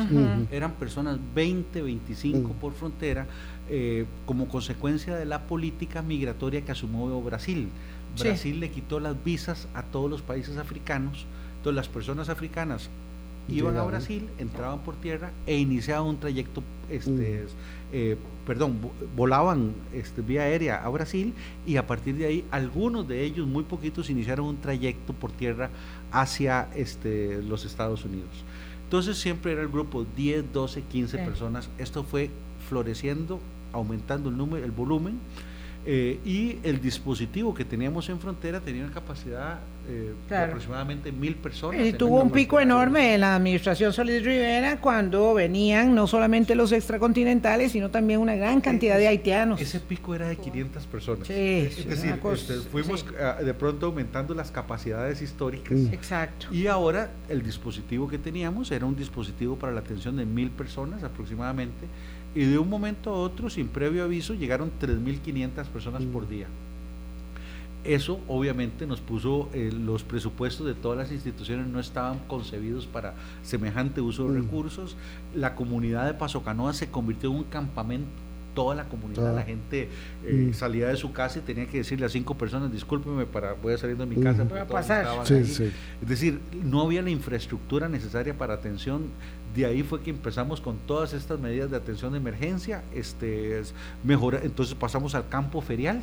Eran 0.51 0.73
personas 0.73 1.19
20, 1.35 1.81
25 1.81 2.53
por 2.55 2.73
frontera 2.73 3.27
eh, 3.71 4.05
como 4.27 4.49
consecuencia 4.49 5.17
de 5.17 5.25
la 5.25 5.43
política 5.43 6.03
migratoria 6.03 6.63
que 6.63 6.73
asumió 6.73 7.21
Brasil. 7.23 7.69
Brasil 8.19 8.61
le 8.61 8.71
quitó 8.71 9.01
las 9.01 9.23
visas 9.25 9.67
a 9.75 9.83
todos 9.83 10.09
los 10.09 10.23
países 10.23 10.57
africanos, 10.57 11.27
entonces 11.57 11.75
las 11.75 11.89
personas 11.89 12.29
africanas 12.29 12.89
iban 13.49 13.77
a 13.77 13.83
Brasil, 13.83 14.29
entraban 14.39 14.81
por 14.81 14.95
tierra 14.97 15.33
e 15.47 15.59
iniciaban 15.59 16.07
un 16.07 16.19
trayecto, 16.19 16.63
este, 16.89 17.47
eh, 17.93 18.17
perdón, 18.47 18.79
volaban 19.17 19.73
este, 19.93 20.23
vía 20.23 20.43
aérea 20.43 20.85
a 20.85 20.89
Brasil 20.89 21.35
y 21.67 21.77
a 21.77 21.87
partir 21.87 22.17
de 22.17 22.27
ahí 22.27 22.45
algunos 22.51 23.07
de 23.09 23.25
ellos, 23.25 23.47
muy 23.47 23.65
poquitos, 23.65 24.11
iniciaron 24.11 24.47
un 24.47 24.57
trayecto 24.59 25.13
por 25.13 25.33
tierra 25.33 25.71
hacia 26.13 26.69
este, 26.75 27.43
los 27.43 27.65
Estados 27.65 28.05
Unidos. 28.05 28.45
Entonces 28.85 29.19
siempre 29.19 29.53
era 29.53 29.63
el 29.63 29.69
grupo 29.69 30.07
10, 30.17 30.53
12, 30.53 30.83
15 30.83 31.19
personas. 31.19 31.69
Esto 31.79 32.05
fue 32.05 32.31
floreciendo 32.69 33.41
aumentando 33.75 34.31
el 34.31 34.37
número, 34.37 34.65
el 34.65 34.71
volumen, 34.71 35.21
eh, 35.87 36.19
y 36.25 36.57
el 36.63 36.81
dispositivo 36.81 37.53
que 37.53 37.67
teníamos 37.67 38.09
en 38.09 38.19
frontera 38.19 38.59
tenía 38.59 38.85
una 38.85 38.95
capacidad 38.95 39.59
eh, 39.87 40.15
de 40.31 40.37
aproximadamente 40.37 41.13
mil 41.13 41.35
personas. 41.35 41.87
Y 41.87 41.93
tuvo 41.93 42.23
un 42.23 42.31
pico 42.31 42.59
enorme 42.59 43.15
en 43.15 43.21
la 43.21 43.37
administración 43.37 43.93
Solís 43.93 44.25
Rivera 44.25 44.81
cuando 44.81 45.35
venían 45.35 45.95
no 45.95 46.07
solamente 46.07 46.55
los 46.55 46.73
extracontinentales, 46.73 47.73
sino 47.73 47.91
también 47.91 48.21
una 48.21 48.35
gran 48.35 48.63
cantidad 48.63 48.97
de 48.97 49.09
haitianos. 49.09 49.61
Ese 49.61 49.79
pico 49.79 50.15
era 50.15 50.27
de 50.27 50.37
500 50.37 50.87
personas. 50.87 51.29
es 51.29 51.87
decir, 51.87 52.19
este, 52.33 52.55
fuimos 52.71 53.05
ah, 53.21 53.43
de 53.45 53.53
pronto 53.53 53.85
aumentando 53.85 54.33
las 54.33 54.51
capacidades 54.51 55.21
históricas. 55.21 55.79
Exacto. 55.93 56.47
Y 56.51 56.67
ahora 56.67 57.11
el 57.29 57.43
dispositivo 57.43 58.09
que 58.09 58.17
teníamos 58.17 58.71
era 58.71 58.87
un 58.87 58.97
dispositivo 58.97 59.57
para 59.57 59.75
la 59.75 59.81
atención 59.81 60.17
de 60.17 60.25
mil 60.25 60.51
personas 60.51 61.03
aproximadamente 61.03 61.89
y 62.35 62.45
de 62.45 62.59
un 62.59 62.69
momento 62.69 63.11
a 63.11 63.19
otro, 63.19 63.49
sin 63.49 63.69
previo 63.69 64.05
aviso, 64.05 64.35
llegaron 64.35 64.73
3.500 64.81 65.67
personas 65.67 66.03
por 66.05 66.25
mm. 66.25 66.29
día. 66.29 66.47
Eso 67.85 68.21
obviamente 68.29 68.87
nos 68.87 69.01
puso, 69.01 69.51
eh, 69.53 69.71
los 69.71 70.05
presupuestos 70.05 70.67
de 70.67 70.75
todas 70.75 70.97
las 70.97 71.13
instituciones 71.13 71.67
no 71.67 71.79
estaban 71.79 72.19
concebidos 72.27 72.87
para 72.87 73.15
semejante 73.43 74.01
uso 74.01 74.25
de 74.25 74.39
mm. 74.39 74.43
recursos. 74.43 74.97
La 75.35 75.55
comunidad 75.55 76.07
de 76.07 76.15
Paso 76.15 76.43
Canoa 76.43 76.73
se 76.73 76.91
convirtió 76.91 77.31
en 77.31 77.37
un 77.37 77.45
campamento 77.45 78.09
toda 78.55 78.75
la 78.75 78.85
comunidad, 78.85 79.35
la 79.35 79.43
gente 79.43 79.89
eh, 80.25 80.49
mm. 80.51 80.55
salía 80.55 80.89
de 80.89 80.97
su 80.97 81.13
casa 81.13 81.41
y 81.41 81.43
tenía 81.43 81.67
que 81.67 81.79
decirle 81.79 82.07
a 82.07 82.09
cinco 82.09 82.37
personas, 82.37 82.73
discúlpeme, 82.73 83.27
para, 83.27 83.53
voy 83.55 83.75
a 83.75 83.79
salir 83.79 83.97
de 83.97 84.07
mi 84.07 84.17
casa. 84.17 84.45
Voy 84.45 84.59
a 84.59 84.67
pasar. 84.67 85.07
Es 85.31 85.73
decir, 86.01 86.41
no 86.63 86.83
había 86.83 87.03
la 87.03 87.11
infraestructura 87.11 87.89
necesaria 87.89 88.37
para 88.37 88.55
atención 88.55 89.09
de 89.55 89.67
ahí 89.67 89.83
fue 89.83 90.01
que 90.01 90.11
empezamos 90.11 90.61
con 90.61 90.79
todas 90.79 91.13
estas 91.13 91.39
medidas 91.39 91.71
de 91.71 91.77
atención 91.77 92.13
de 92.13 92.19
emergencia, 92.19 92.83
este, 92.93 93.63
mejora, 94.03 94.41
entonces 94.43 94.75
pasamos 94.75 95.15
al 95.15 95.29
campo 95.29 95.61
ferial. 95.61 96.03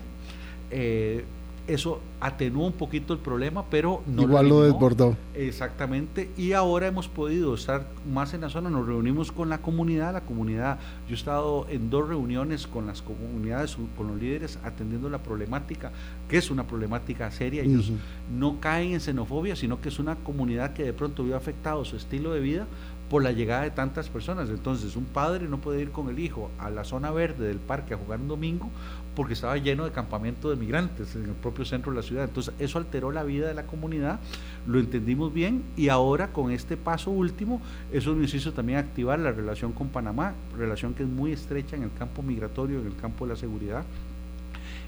Eh, 0.72 1.26
eso 1.68 2.00
atenuó 2.20 2.68
un 2.68 2.74
poquito 2.74 3.14
el 3.14 3.20
problema, 3.20 3.66
pero 3.70 4.02
no 4.08 4.24
Igual 4.24 4.50
lo, 4.50 4.62
desbordó. 4.64 5.16
Exactamente, 5.34 6.30
y 6.38 6.54
ahora 6.54 6.88
hemos 6.88 7.08
podido 7.08 7.54
estar 7.56 7.88
más 8.12 8.34
en 8.34 8.42
la 8.42 8.50
zona, 8.50 8.70
nos 8.70 8.86
reunimos 8.86 9.32
con 9.32 9.50
la 9.50 9.60
comunidad, 9.60 10.14
la 10.14 10.22
comunidad, 10.22 10.80
yo 11.08 11.16
he 11.16 11.18
estado 11.18 11.68
en 11.70 11.90
dos 11.90 12.08
reuniones 12.08 12.68
con 12.68 12.88
las 12.88 13.02
comunidades, 13.02 13.78
con 13.98 14.08
los 14.08 14.20
líderes, 14.20 14.60
atendiendo 14.64 15.10
la 15.10 15.24
problemática, 15.24 15.92
que 16.30 16.38
es 16.38 16.52
una 16.52 16.68
problemática 16.68 17.32
seria, 17.32 17.64
ellos 17.64 17.92
no 18.38 18.60
caen 18.60 18.94
en 18.94 19.02
xenofobia, 19.02 19.56
sino 19.56 19.82
que 19.82 19.90
es 19.90 20.00
una 20.00 20.16
comunidad 20.16 20.74
que 20.74 20.84
de 20.84 20.94
pronto 20.94 21.24
vio 21.24 21.36
afectado 21.36 21.86
su 21.86 21.96
estilo 21.96 22.34
de 22.34 22.40
vida 22.40 22.68
por 23.12 23.22
la 23.24 23.34
llegada 23.34 23.64
de 23.64 23.72
tantas 23.72 24.08
personas. 24.08 24.50
Entonces, 24.50 24.96
un 24.96 25.04
padre 25.04 25.50
no 25.50 25.58
puede 25.58 25.82
ir 25.82 25.92
con 25.92 26.08
el 26.08 26.18
hijo 26.18 26.50
a 26.58 26.70
la 26.70 26.86
zona 26.86 27.12
verde 27.12 27.46
del 27.46 27.60
parque 27.60 27.94
a 27.94 27.98
jugar 27.98 28.22
un 28.22 28.30
domingo 28.30 28.70
porque 29.16 29.34
estaba 29.34 29.58
lleno 29.58 29.86
de 29.86 29.92
campamentos 29.92 30.52
de 30.52 30.58
migrantes 30.58 31.16
en 31.16 31.26
el 31.26 31.32
propio 31.32 31.66
centro 31.66 31.92
de 31.92 31.98
la 31.98 32.04
ciudad. 32.04 32.26
Entonces, 32.26 32.54
eso 32.60 32.78
alteró 32.78 33.12
la 33.12 33.24
vida 33.24 33.48
de 33.48 33.54
la 33.54 33.66
comunidad, 33.66 34.20
lo 34.68 34.80
entendimos 34.80 35.34
bien 35.34 35.64
y 35.76 35.90
ahora 35.90 36.32
con 36.32 36.52
este 36.52 36.78
paso 36.78 37.12
último, 37.12 37.62
eso 37.92 38.14
nos 38.16 38.34
hizo 38.34 38.54
también 38.54 38.80
activar 38.80 39.20
la 39.20 39.32
relación 39.32 39.74
con 39.74 39.90
Panamá, 39.90 40.34
relación 40.58 40.94
que 40.94 41.04
es 41.04 41.10
muy 41.10 41.32
estrecha 41.32 41.76
en 41.76 41.84
el 41.84 41.94
campo 41.94 42.22
migratorio, 42.22 42.80
en 42.80 42.88
el 42.88 42.96
campo 42.96 43.26
de 43.26 43.34
la 43.34 43.36
seguridad 43.38 43.84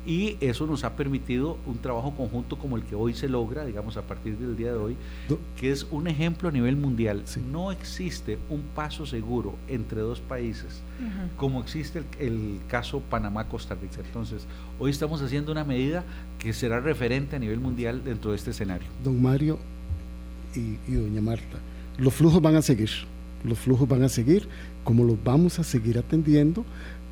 y 0.05 0.37
eso 0.41 0.67
nos 0.67 0.83
ha 0.83 0.95
permitido 0.95 1.57
un 1.65 1.77
trabajo 1.77 2.13
conjunto 2.15 2.57
como 2.57 2.77
el 2.77 2.83
que 2.83 2.95
hoy 2.95 3.13
se 3.13 3.29
logra, 3.29 3.65
digamos, 3.65 3.97
a 3.97 4.01
partir 4.01 4.37
del 4.37 4.55
día 4.55 4.71
de 4.71 4.77
hoy, 4.77 4.97
que 5.57 5.71
es 5.71 5.87
un 5.91 6.07
ejemplo 6.07 6.49
a 6.49 6.51
nivel 6.51 6.75
mundial. 6.75 7.23
No 7.51 7.71
existe 7.71 8.37
un 8.49 8.61
paso 8.75 9.05
seguro 9.05 9.55
entre 9.67 10.01
dos 10.01 10.19
países 10.19 10.81
como 11.37 11.61
existe 11.61 12.03
el, 12.19 12.59
caso 12.67 13.01
Panamá-Costa 13.01 13.75
Rica. 13.75 13.97
Entonces, 14.05 14.45
hoy 14.79 14.91
estamos 14.91 15.21
haciendo 15.21 15.51
una 15.51 15.63
medida 15.63 16.03
que 16.39 16.53
será 16.53 16.79
referente 16.79 17.35
a 17.35 17.39
nivel 17.39 17.59
mundial 17.59 18.03
dentro 18.03 18.31
de 18.31 18.37
este 18.37 18.51
escenario. 18.51 18.87
Don 19.03 19.21
Mario 19.21 19.59
y, 20.55 20.77
y 20.87 20.95
doña 20.95 21.21
Marta, 21.21 21.57
los 21.97 22.13
flujos 22.13 22.41
van 22.41 22.55
a 22.55 22.61
seguir, 22.61 22.89
los 23.43 23.59
flujos 23.59 23.87
van 23.87 24.03
a 24.03 24.09
seguir, 24.09 24.47
como 24.83 25.03
los 25.03 25.21
vamos 25.23 25.59
a 25.59 25.63
seguir 25.63 25.97
atendiendo, 25.97 26.65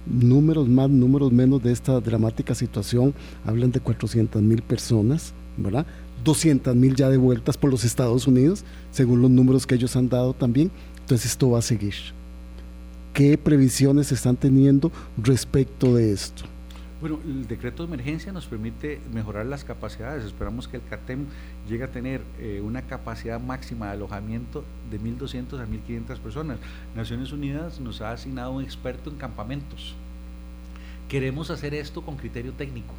números 0.06 0.68
más, 0.68 0.90
números 0.90 1.32
menos 1.32 1.62
de 1.64 1.72
esta 1.72 2.00
dramática 2.00 2.56
situación, 2.56 3.14
hablan 3.46 3.72
de 3.72 3.80
400 3.80 4.42
mil 4.42 4.62
personas, 4.62 5.34
¿verdad? 5.58 5.86
200 6.24 6.76
mil 6.76 6.96
ya 6.96 7.10
devueltas 7.10 7.58
por 7.58 7.70
los 7.70 7.84
Estados 7.84 8.28
Unidos, 8.28 8.64
según 8.92 9.22
los 9.22 9.32
números 9.32 9.66
que 9.66 9.76
ellos 9.76 9.96
han 9.96 10.10
dado 10.10 10.34
también. 10.34 10.72
Entonces 11.00 11.32
esto 11.32 11.52
va 11.52 11.60
a 11.60 11.64
seguir. 11.64 11.96
¿Qué 13.14 13.38
previsiones 13.38 14.12
están 14.12 14.38
teniendo 14.38 14.92
respecto 15.22 15.96
de 15.96 16.14
esto? 16.14 16.44
Bueno, 17.02 17.20
el 17.26 17.48
decreto 17.48 17.82
de 17.82 17.92
emergencia 17.92 18.32
nos 18.32 18.46
permite 18.46 19.02
mejorar 19.12 19.48
las 19.48 19.64
capacidades. 19.64 20.24
Esperamos 20.24 20.68
que 20.68 20.78
el 20.78 20.84
CATEM 20.84 21.26
llegue 21.68 21.84
a 21.84 21.92
tener 21.92 22.22
eh, 22.40 22.62
una 22.64 22.84
capacidad 22.84 23.40
máxima 23.40 23.88
de 23.88 23.94
alojamiento 23.94 24.64
de 24.92 25.00
1.200 25.02 25.60
a 25.60 25.66
1.500 25.66 26.20
personas. 26.20 26.60
Naciones 26.96 27.32
Unidas 27.32 27.80
nos 27.80 28.02
ha 28.02 28.12
asignado 28.12 28.52
un 28.52 28.64
experto 28.64 29.10
en 29.10 29.16
campamentos. 29.16 29.96
Queremos 31.10 31.50
hacer 31.50 31.74
esto 31.74 32.04
con 32.04 32.18
criterio 32.18 32.54
técnico. 32.54 32.94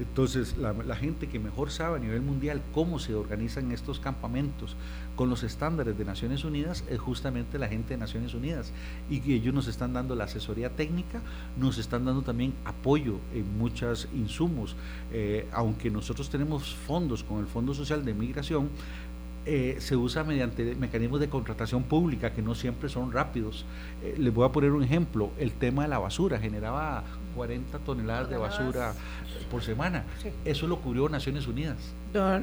Entonces, 0.00 0.56
la, 0.56 0.96
gente 0.96 1.28
que 1.28 1.38
mejor 1.38 1.70
sabe 1.70 1.96
a 1.96 2.00
nivel 2.00 2.22
mundial 2.22 2.62
cómo 2.72 2.98
se 2.98 3.14
organizan 3.14 3.70
estos 3.70 4.00
campamentos 4.00 4.74
con 5.14 5.28
los 5.28 5.42
estándares 5.42 5.98
de 5.98 6.04
Naciones 6.06 6.42
Unidas 6.44 6.84
es 6.88 6.98
justamente 6.98 7.58
la 7.58 7.68
gente 7.68 7.90
de 7.94 7.98
Naciones 7.98 8.32
Unidas. 8.32 8.72
Y 9.10 9.32
ellos 9.32 9.54
nos 9.54 9.68
están 9.68 9.92
dando 9.92 10.14
la 10.14 10.24
asesoría 10.24 10.70
técnica, 10.70 11.20
nos 11.58 11.76
están 11.76 12.06
dando 12.06 12.22
también 12.22 12.54
apoyo 12.64 13.18
en 13.34 13.58
muchos 13.58 14.08
insumos. 14.14 14.74
Eh, 15.12 15.46
aunque 15.52 15.90
nosotros 15.90 16.30
tenemos 16.30 16.74
fondos 16.74 17.22
con 17.22 17.38
el 17.40 17.46
Fondo 17.46 17.74
Social 17.74 18.02
de 18.02 18.14
Migración, 18.14 18.70
eh, 19.46 19.76
se 19.80 19.96
usa 19.96 20.22
mediante 20.22 20.74
mecanismos 20.74 21.18
de 21.18 21.30
contratación 21.30 21.82
pública 21.84 22.32
que 22.32 22.42
no 22.42 22.54
siempre 22.54 22.90
son 22.90 23.10
rápidos. 23.10 23.64
Eh, 24.02 24.14
les 24.18 24.34
voy 24.34 24.46
a 24.46 24.52
poner 24.52 24.72
un 24.72 24.82
ejemplo, 24.82 25.30
el 25.38 25.52
tema 25.52 25.84
de 25.84 25.88
la 25.88 25.98
basura, 25.98 26.38
generaba 26.38 27.04
40 27.34 27.78
toneladas 27.80 28.30
de 28.30 28.36
basura 28.36 28.92
por 29.50 29.62
semana. 29.62 30.04
Eso 30.44 30.66
lo 30.66 30.80
cubrió 30.80 31.08
Naciones 31.08 31.46
Unidas. 31.46 31.76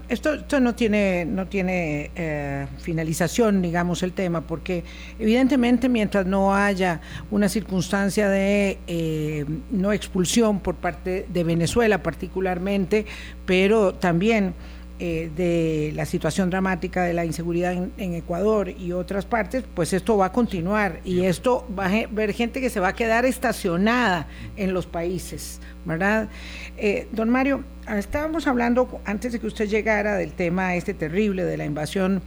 esto, 0.10 0.34
esto 0.34 0.60
no 0.60 0.76
tiene, 0.76 1.26
no 1.26 1.48
tiene 1.48 2.12
eh, 2.16 2.68
finalización, 2.80 3.62
digamos, 3.62 4.04
el 4.04 4.14
tema, 4.14 4.42
porque 4.42 4.84
evidentemente 5.20 5.90
mientras 5.90 6.26
no 6.26 6.56
haya 6.56 7.02
una 7.32 7.50
circunstancia 7.50 8.30
de 8.30 9.46
no 9.72 9.92
expulsión 9.92 10.60
por 10.60 10.76
parte 10.76 11.26
de 11.30 11.44
Venezuela 11.44 12.04
particularmente, 12.04 13.06
pero 13.46 13.94
también 13.94 14.54
eh, 15.00 15.30
de 15.36 15.92
la 15.96 16.06
situación 16.06 16.50
dramática 16.50 17.04
de 17.04 17.14
la 17.14 17.24
inseguridad 17.24 17.74
en, 17.74 18.14
Ecuador 18.14 18.70
y 18.70 18.94
otras 18.94 19.26
partes, 19.26 19.64
pues 19.76 19.94
esto 19.94 20.18
va 20.18 20.28
a 20.28 20.32
continuar 20.32 21.02
y 21.06 21.26
esto 21.26 21.68
va 21.78 21.86
a 21.86 22.08
ver 22.08 22.34
gente 22.34 22.62
que 22.62 22.72
se 22.72 22.80
va 22.80 22.90
a 22.90 22.94
quedar 22.94 23.24
estacionada 23.26 24.28
en 24.56 24.74
los 24.74 24.88
países, 24.88 25.62
¿verdad? 25.86 26.30
Eh, 26.78 27.08
don 27.12 27.30
Mario, 27.30 27.64
estábamos 27.96 28.48
hablando 28.48 29.00
antes 29.06 29.34
de 29.34 29.40
que 29.40 29.48
usted 29.48 29.68
llegara 29.68 30.16
del 30.16 30.34
tema 30.34 30.76
este 30.76 30.94
terrible 30.94 31.44
de 31.44 31.58
la 31.58 31.66
invasión 31.66 32.24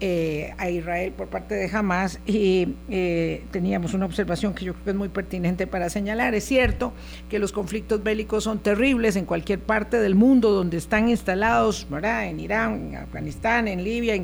eh, 0.00 0.54
a 0.58 0.70
Israel 0.70 1.12
por 1.16 1.26
parte 1.26 1.56
de 1.56 1.68
Hamas 1.76 2.20
y 2.24 2.68
eh, 2.88 3.42
teníamos 3.50 3.94
una 3.94 4.06
observación 4.06 4.54
que 4.54 4.64
yo 4.64 4.72
creo 4.72 4.84
que 4.84 4.90
es 4.90 4.96
muy 4.96 5.08
pertinente 5.08 5.66
para 5.66 5.90
señalar. 5.90 6.36
Es 6.36 6.44
cierto 6.44 6.92
que 7.28 7.40
los 7.40 7.50
conflictos 7.50 8.00
bélicos 8.04 8.44
son 8.44 8.60
terribles 8.60 9.16
en 9.16 9.24
cualquier 9.24 9.58
parte 9.58 9.98
del 9.98 10.14
mundo 10.14 10.52
donde 10.52 10.76
están 10.76 11.08
instalados, 11.08 11.84
¿verdad? 11.90 12.26
En 12.26 12.38
Irán, 12.38 12.90
en 12.90 12.96
Afganistán, 12.96 13.66
en 13.66 13.82
Libia, 13.82 14.14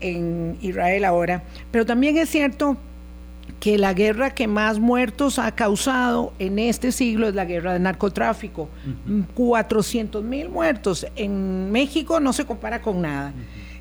en, 0.00 0.58
Israel 0.60 1.06
ahora, 1.06 1.44
pero 1.70 1.86
también 1.86 2.18
es 2.18 2.28
cierto 2.28 2.76
que 3.58 3.78
la 3.78 3.94
guerra 3.94 4.34
que 4.34 4.46
más 4.46 4.78
muertos 4.78 5.38
ha 5.38 5.50
causado 5.52 6.34
en 6.38 6.58
este 6.58 6.92
siglo 6.92 7.26
es 7.26 7.34
la 7.34 7.46
guerra 7.46 7.72
del 7.72 7.84
narcotráfico. 7.84 8.68
400 9.34 10.22
mil 10.22 10.50
muertos. 10.50 11.06
En 11.16 11.72
México 11.72 12.20
no 12.20 12.34
se 12.34 12.44
compara 12.44 12.82
con 12.82 13.00
nada. 13.00 13.32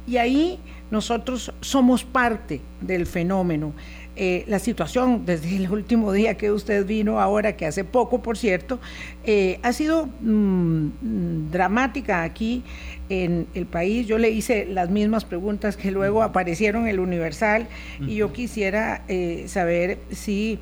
Y 0.07 0.17
ahí 0.17 0.59
nosotros 0.91 1.51
somos 1.61 2.03
parte 2.03 2.61
del 2.81 3.05
fenómeno. 3.05 3.73
Eh, 4.17 4.45
la 4.47 4.59
situación 4.59 5.25
desde 5.25 5.57
el 5.57 5.69
último 5.69 6.13
día 6.13 6.37
que 6.37 6.49
usted 6.51 6.85
vino, 6.85 7.19
ahora 7.19 7.57
que 7.57 7.65
hace 7.65 7.83
poco, 7.83 8.21
por 8.21 8.37
cierto, 8.37 8.79
eh, 9.25 9.59
ha 9.61 9.73
sido 9.73 10.07
mm, 10.21 11.51
dramática 11.51 12.23
aquí 12.23 12.63
en 13.09 13.45
el 13.53 13.65
país. 13.65 14.07
Yo 14.07 14.17
le 14.17 14.29
hice 14.29 14.65
las 14.65 14.89
mismas 14.89 15.25
preguntas 15.25 15.75
que 15.75 15.91
luego 15.91 16.23
aparecieron 16.23 16.83
en 16.83 16.89
el 16.89 16.99
Universal 16.99 17.67
y 17.99 18.15
yo 18.15 18.31
quisiera 18.31 19.03
eh, 19.09 19.45
saber 19.47 19.99
si 20.11 20.59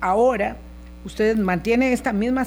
ahora 0.00 0.58
usted 1.04 1.36
mantiene 1.36 1.92
esta 1.92 2.12
misma, 2.12 2.46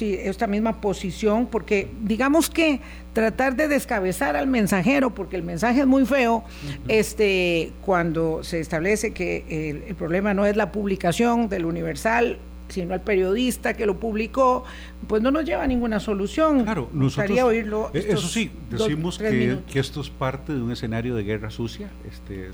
esta 0.00 0.46
misma 0.46 0.80
posición, 0.80 1.46
porque 1.46 1.90
digamos 2.02 2.48
que 2.50 2.80
tratar 3.12 3.56
de 3.56 3.68
descabezar 3.68 4.36
al 4.36 4.46
mensajero, 4.46 5.14
porque 5.14 5.36
el 5.36 5.42
mensaje 5.42 5.80
es 5.80 5.86
muy 5.86 6.06
feo, 6.06 6.44
este, 6.88 7.72
cuando 7.82 8.42
se 8.42 8.60
establece 8.60 9.12
que 9.12 9.84
el, 9.88 9.94
problema 9.96 10.34
no 10.34 10.46
es 10.46 10.56
la 10.56 10.72
publicación 10.72 11.48
del 11.48 11.64
Universal, 11.64 12.38
sino 12.68 12.92
al 12.92 13.00
periodista 13.00 13.74
que 13.74 13.86
lo 13.86 13.98
publicó, 13.98 14.64
pues 15.06 15.22
no 15.22 15.30
nos 15.30 15.44
lleva 15.44 15.62
a 15.62 15.66
ninguna 15.66 16.00
solución. 16.00 16.64
Claro, 16.64 16.90
nosotros, 16.92 17.38
oírlo. 17.40 17.90
Eh, 17.94 18.06
eso 18.10 18.28
sí, 18.28 18.50
decimos 18.70 19.18
que, 19.18 19.58
que, 19.70 19.80
esto 19.80 20.02
es 20.02 20.10
parte 20.10 20.52
de 20.52 20.60
un 20.60 20.70
escenario 20.70 21.14
de 21.14 21.24
guerra 21.24 21.50
sucia. 21.50 21.90
Este, 22.06 22.50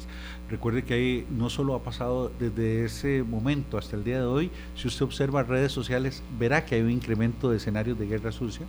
recuerde 0.50 0.82
que 0.82 0.94
ahí 0.94 1.26
no 1.30 1.50
solo 1.50 1.74
ha 1.74 1.82
pasado 1.82 2.30
desde 2.38 2.84
ese 2.84 3.22
momento 3.22 3.78
hasta 3.78 3.96
el 3.96 4.04
día 4.04 4.18
de 4.18 4.26
hoy, 4.26 4.50
si 4.76 4.88
usted 4.88 5.04
observa 5.04 5.42
redes 5.42 5.72
sociales, 5.72 6.22
verá 6.38 6.64
que 6.64 6.76
hay 6.76 6.82
un 6.82 6.90
incremento 6.90 7.50
de 7.50 7.56
escenarios 7.56 7.98
de 7.98 8.06
guerra 8.06 8.32
sucia. 8.32 8.66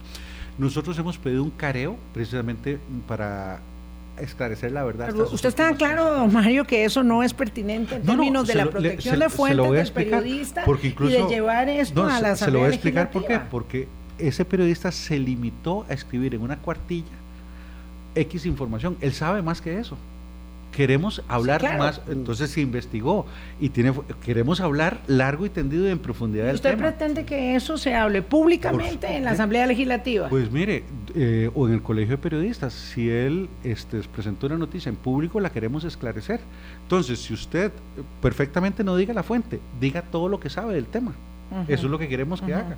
Nosotros 0.57 0.97
hemos 0.97 1.17
pedido 1.17 1.43
un 1.43 1.51
careo 1.51 1.97
precisamente 2.13 2.79
para 3.07 3.59
esclarecer 4.19 4.71
la 4.71 4.83
verdad. 4.85 5.13
usted 5.13 5.49
está 5.49 5.75
claro, 5.75 6.09
don 6.09 6.31
Mario, 6.31 6.65
que 6.65 6.85
eso 6.85 7.03
no 7.03 7.23
es 7.23 7.33
pertinente 7.33 7.95
en 7.95 8.03
términos 8.03 8.47
de 8.47 8.55
la 8.55 8.69
protección 8.69 9.19
de 9.19 9.29
fuentes 9.29 9.71
del 9.73 9.91
periodista 9.91 10.63
y 11.03 11.09
de 11.09 11.27
llevar 11.27 11.67
esto 11.67 12.05
a 12.05 12.21
la 12.21 12.31
Asamblea 12.31 12.35
Se 12.35 12.51
lo 12.51 12.59
voy 12.59 12.67
a 12.67 12.69
explicar 12.69 13.11
por 13.11 13.25
qué. 13.25 13.39
Porque 13.51 13.87
ese 14.17 14.45
periodista 14.45 14.91
se 14.91 15.19
limitó 15.19 15.85
a 15.89 15.93
escribir 15.93 16.33
en 16.35 16.41
una 16.41 16.57
cuartilla 16.57 17.05
X 18.15 18.45
información. 18.45 18.95
Él 19.01 19.11
sabe 19.11 19.41
más 19.41 19.59
que 19.61 19.77
eso 19.77 19.97
queremos 20.75 21.23
hablar 21.29 21.77
más, 21.77 22.01
entonces 22.09 22.49
se 22.51 22.59
investigó 22.59 23.25
y 23.61 23.69
tiene, 23.69 23.93
queremos 24.23 24.59
hablar 24.59 24.99
largo 25.07 25.45
y 25.45 25.49
tendido 25.49 25.87
y 25.87 25.91
en 25.91 25.99
profundidad 25.99 26.47
del 26.47 26.55
¿Usted 26.55 26.71
tema. 26.71 26.89
¿Usted 26.89 26.97
pretende 26.97 27.25
que 27.25 27.55
eso 27.55 27.77
se 27.77 27.95
hable 27.95 28.21
públicamente 28.21 29.15
en 29.15 29.23
la 29.23 29.31
Asamblea 29.31 29.67
Legislativa? 29.67 30.27
Pues 30.27 30.51
mire, 30.51 30.83
eh, 31.15 31.49
o 31.55 31.67
en 31.67 31.75
el 31.75 31.81
Colegio 31.81 32.17
de 32.17 32.21
Periodistas, 32.21 32.73
si 32.73 33.09
él 33.09 33.47
este, 33.63 34.01
presentó 34.01 34.47
una 34.47 34.57
noticia 34.57 34.89
en 34.89 34.97
público, 34.97 35.39
la 35.39 35.49
queremos 35.49 35.85
esclarecer. 35.85 36.41
Entonces, 36.81 37.19
si 37.19 37.33
usted 37.33 37.71
perfectamente 38.21 38.83
no 38.83 38.97
diga 38.97 39.13
la 39.13 39.23
fuente, 39.23 39.61
diga 39.79 40.01
todo 40.01 40.27
lo 40.27 40.41
que 40.41 40.49
sabe 40.49 40.73
del 40.73 40.87
tema. 40.87 41.13
Eso 41.69 41.85
es 41.85 41.91
lo 41.91 41.97
que 41.97 42.09
queremos 42.09 42.41
que 42.41 42.53
haga. 42.53 42.75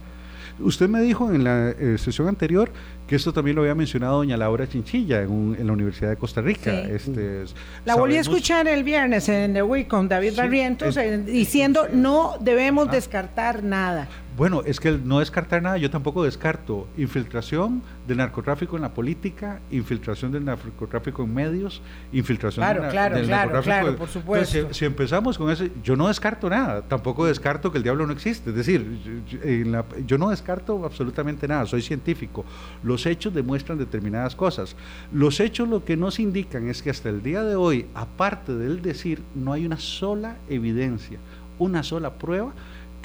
Usted 0.59 0.87
me 0.89 1.01
dijo 1.01 1.31
en 1.31 1.43
la 1.43 1.69
eh, 1.69 1.97
sesión 1.97 2.27
anterior 2.27 2.71
que 3.07 3.15
esto 3.15 3.31
también 3.31 3.55
lo 3.55 3.61
había 3.61 3.75
mencionado 3.75 4.17
doña 4.17 4.35
Laura 4.37 4.67
Chinchilla 4.67 5.21
en, 5.21 5.65
la 5.65 5.73
Universidad 5.73 6.09
de 6.09 6.17
Costa 6.17 6.41
Rica. 6.41 6.71
Este, 6.71 7.45
la 7.85 7.95
volví 7.95 8.17
a 8.17 8.21
escuchar 8.21 8.67
el 8.67 8.83
viernes 8.83 9.29
en 9.29 9.53
The 9.53 9.63
Week 9.63 9.87
con 9.87 10.09
David 10.09 10.33
Barrientos 10.35 10.97
eh, 10.97 11.17
diciendo 11.17 11.87
no 11.91 12.35
debemos 12.39 12.89
ah. 12.89 12.91
descartar 12.91 13.63
nada. 13.63 14.07
Bueno, 14.38 14.61
es 14.63 14.79
que 14.79 14.91
no 14.91 15.17
descartar 15.17 15.63
nada, 15.63 15.77
yo 15.77 15.89
tampoco 15.89 16.23
descarto 16.23 16.88
infiltración 16.95 17.81
del 18.07 18.17
narcotráfico 18.17 18.75
en 18.75 18.83
la 18.83 18.93
política, 18.93 19.61
infiltración 19.71 20.31
del 20.31 20.45
narcotráfico 20.45 21.23
en 21.23 21.33
medios, 21.33 21.81
infiltración 22.13 22.63
del, 22.63 22.91
claro, 22.91 23.15
narcotráfico. 23.15 23.63
Claro, 23.63 23.95
por 23.95 24.07
supuesto. 24.07 24.71
si, 24.75 24.85
empezamos 24.85 25.39
con 25.39 25.49
eso, 25.49 25.65
yo 25.83 25.95
no 25.95 26.07
descarto 26.07 26.51
nada, 26.51 26.83
tampoco 26.83 27.25
descarto 27.25 27.71
que 27.71 27.79
el 27.79 27.83
diablo 27.83 28.05
no 28.05 28.13
existe, 28.13 28.51
es 28.51 28.55
decir, 28.55 28.85
yo, 29.27 29.85
yo 30.05 30.17
no 30.19 30.29
descarto 30.29 30.85
absolutamente 30.85 31.47
nada, 31.47 31.65
soy 31.65 31.81
científico. 31.81 32.45
Los 32.83 33.07
hechos 33.07 33.33
demuestran 33.33 33.79
determinadas 33.79 34.35
cosas. 34.35 34.75
Los 35.11 35.39
hechos 35.39 35.67
lo 35.67 35.83
que 35.83 35.97
nos 35.97 36.19
indican 36.19 36.69
es 36.69 36.83
que 36.83 36.91
hasta 36.91 37.09
el 37.09 37.23
día 37.23 37.41
de 37.41 37.55
hoy, 37.55 37.88
aparte 37.95 38.53
del 38.53 38.83
decir, 38.83 39.23
no 39.33 39.51
hay 39.51 39.65
una 39.65 39.77
sola 39.77 40.38
evidencia, 40.47 41.17
una 41.57 41.81
sola 41.81 42.19
prueba 42.19 42.53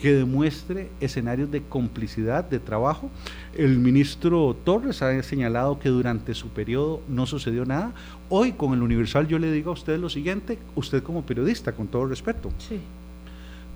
que 0.03 0.13
demuestre 0.13 0.91
escenarios 1.01 1.53
de 1.53 1.63
complicidad, 1.63 2.43
de 2.43 2.59
trabajo. 2.59 3.09
El 3.57 3.79
ministro 3.79 4.57
Torres 4.65 5.01
ha 5.01 5.23
señalado 5.23 5.79
que 5.79 5.91
durante 5.91 6.35
su 6.35 6.49
periodo 6.49 7.01
no 7.09 7.25
sucedió 7.25 7.65
nada. 7.65 7.93
Hoy 8.29 8.51
con 8.51 8.73
el 8.73 8.83
Universal 8.83 9.29
yo 9.29 9.39
le 9.39 9.53
digo 9.53 9.71
a 9.71 9.75
usted 9.75 10.01
lo 10.01 10.11
siguiente, 10.11 10.59
usted 10.75 11.05
como 11.05 11.23
periodista, 11.23 11.71
con 11.71 11.87
todo 11.87 12.07
respeto. 12.07 12.51
Sí. 12.59 12.81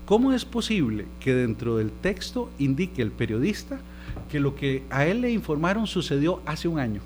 ¿Cómo 0.04 0.32
es 0.32 0.44
posible 0.44 1.06
que 1.20 1.32
dentro 1.32 1.76
del 1.76 1.92
texto 1.92 2.50
indique 2.58 3.02
el 3.02 3.12
periodista 3.12 3.78
que 4.28 4.40
lo 4.40 4.56
que 4.56 4.82
a 4.90 5.06
él 5.06 5.20
le 5.20 5.30
informaron 5.30 5.86
sucedió 5.86 6.42
hace 6.44 6.66
un 6.66 6.80
año? 6.80 7.02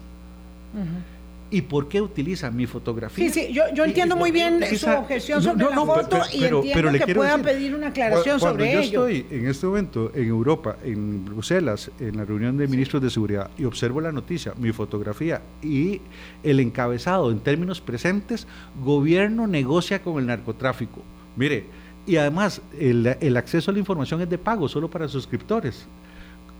¿Y 1.52 1.62
por 1.62 1.88
qué 1.88 2.00
utiliza 2.00 2.48
mi 2.50 2.66
fotografía? 2.66 3.28
Sí, 3.28 3.46
sí, 3.46 3.52
yo, 3.52 3.64
yo 3.74 3.84
entiendo 3.84 4.14
muy 4.14 4.30
bien 4.30 4.62
su 4.76 4.88
objeción 4.88 5.42
sobre 5.42 5.64
la 5.64 5.74
foto 5.74 6.20
y 6.32 6.44
entiendo 6.44 6.92
que 7.04 7.14
pueda 7.14 7.38
pedir 7.38 7.74
una 7.74 7.88
aclaración 7.88 8.38
sobre 8.38 8.72
yo 8.72 8.78
ello. 8.78 9.08
estoy 9.08 9.26
en 9.36 9.48
este 9.48 9.66
momento 9.66 10.12
en 10.14 10.28
Europa, 10.28 10.76
en 10.84 11.24
Bruselas, 11.24 11.90
en 11.98 12.18
la 12.18 12.24
reunión 12.24 12.56
de 12.56 12.68
ministros 12.68 13.02
de 13.02 13.10
seguridad 13.10 13.50
y 13.58 13.64
observo 13.64 14.00
la 14.00 14.12
noticia, 14.12 14.54
mi 14.58 14.70
fotografía 14.70 15.42
y 15.60 16.00
el 16.44 16.60
encabezado 16.60 17.32
en 17.32 17.40
términos 17.40 17.80
presentes, 17.80 18.46
gobierno 18.84 19.48
negocia 19.48 20.02
con 20.02 20.18
el 20.18 20.26
narcotráfico. 20.26 21.02
Mire, 21.34 21.64
y 22.06 22.16
además 22.16 22.62
el, 22.78 23.16
el 23.20 23.36
acceso 23.36 23.72
a 23.72 23.74
la 23.74 23.80
información 23.80 24.20
es 24.20 24.30
de 24.30 24.38
pago, 24.38 24.68
solo 24.68 24.88
para 24.88 25.08
suscriptores. 25.08 25.84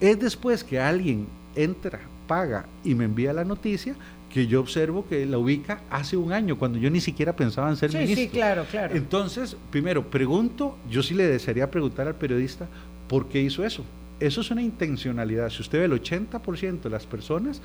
Es 0.01 0.19
después 0.19 0.65
que 0.65 0.81
alguien 0.81 1.29
entra, 1.55 2.01
paga 2.27 2.67
y 2.85 2.95
me 2.95 3.05
envía 3.05 3.33
la 3.33 3.45
noticia 3.45 3.95
que 4.33 4.47
yo 4.47 4.61
observo 4.61 5.07
que 5.07 5.27
la 5.27 5.39
ubica 5.39 5.83
hace 5.91 6.17
un 6.17 6.33
año, 6.33 6.59
cuando 6.59 6.79
yo 6.79 6.89
ni 6.89 7.01
siquiera 7.01 7.35
pensaba 7.35 7.69
en 7.69 7.77
ser 7.77 7.91
sí, 7.91 7.99
ministro. 7.99 8.25
Sí, 8.25 8.31
claro, 8.31 8.65
claro. 8.71 8.95
Entonces, 8.95 9.57
primero, 9.71 10.09
pregunto, 10.09 10.79
yo 10.89 11.03
sí 11.03 11.15
le 11.15 11.27
desearía 11.27 11.71
preguntar 11.71 12.07
al 12.07 12.15
periodista 12.15 12.69
por 13.09 13.29
qué 13.29 13.43
hizo 13.43 13.65
eso. 13.65 13.85
Eso 14.21 14.41
es 14.41 14.51
una 14.51 14.63
intencionalidad. 14.63 15.51
Si 15.51 15.63
usted 15.63 15.81
ve 15.81 15.85
el 15.87 15.93
80% 15.93 16.83
de 16.83 16.91
las 16.91 17.07
personas 17.07 17.61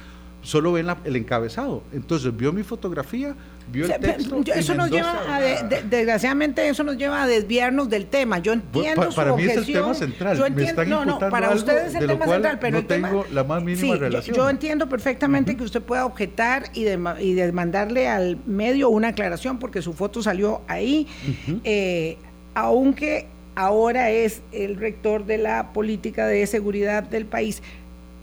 solo 0.46 0.72
ven 0.74 0.86
la, 0.86 0.98
el 1.04 1.16
encabezado. 1.16 1.84
Entonces 1.92 2.36
vio 2.36 2.54
mi 2.54 2.64
fotografía, 2.64 3.36
vio 3.72 3.86
el 3.86 4.00
texto. 4.00 4.42
Eso 4.54 4.76
nos 4.76 4.92
lleva 4.92 5.36
a, 5.36 5.42
de, 5.42 5.64
de, 5.68 5.84
desgraciadamente, 5.84 6.68
eso 6.70 6.84
nos 6.84 6.98
lleva 6.98 7.24
a 7.24 7.28
desviarnos 7.28 7.90
del 7.90 8.06
tema. 8.06 8.38
Yo 8.40 8.54
entiendo 8.54 9.02
para, 9.02 9.12
su 9.12 9.16
para 9.16 9.34
objeción. 9.34 9.56
mí 9.56 9.62
es 9.64 9.68
el 9.68 9.74
tema 9.74 9.94
central. 9.96 10.38
Yo 10.38 10.46
entiendo, 10.46 10.76
Me 10.76 10.84
están 10.84 10.90
no, 10.90 11.06
no, 11.06 11.20
para 11.20 11.52
ustedes 11.52 11.96
es 11.96 12.02
el 12.02 12.08
tema 12.08 12.28
central, 12.28 12.60
pero 12.60 12.72
no 12.74 12.78
el 12.80 12.88
tema, 12.88 13.10
tengo 13.10 13.26
la 13.32 13.44
más 13.44 13.64
mínima 13.64 13.96
sí, 13.96 14.00
relación. 14.00 14.38
Yo, 14.38 14.44
yo, 14.44 14.50
entiendo 14.50 14.88
perfectamente 14.88 15.52
uh 15.52 15.56
-huh. 15.56 15.58
que 15.58 15.64
usted 15.64 15.82
pueda 15.82 16.06
objetar 16.06 16.66
y, 16.74 16.84
de, 16.84 17.00
y 17.20 17.34
demandarle 17.34 18.08
al 18.08 18.38
medio 18.46 18.90
una 18.90 19.10
aclaración 19.10 19.58
porque 19.58 19.82
su 19.82 19.94
foto 19.94 20.22
salió 20.22 20.62
ahí, 20.68 21.08
uh 21.28 21.52
-huh. 21.52 21.62
eh, 21.64 22.18
aunque 22.54 23.28
ahora 23.56 24.12
es 24.12 24.42
el 24.52 24.76
rector 24.76 25.26
de 25.26 25.38
la 25.40 25.74
política 25.74 26.28
de 26.28 26.46
seguridad 26.46 27.04
del 27.04 27.26
país. 27.26 27.64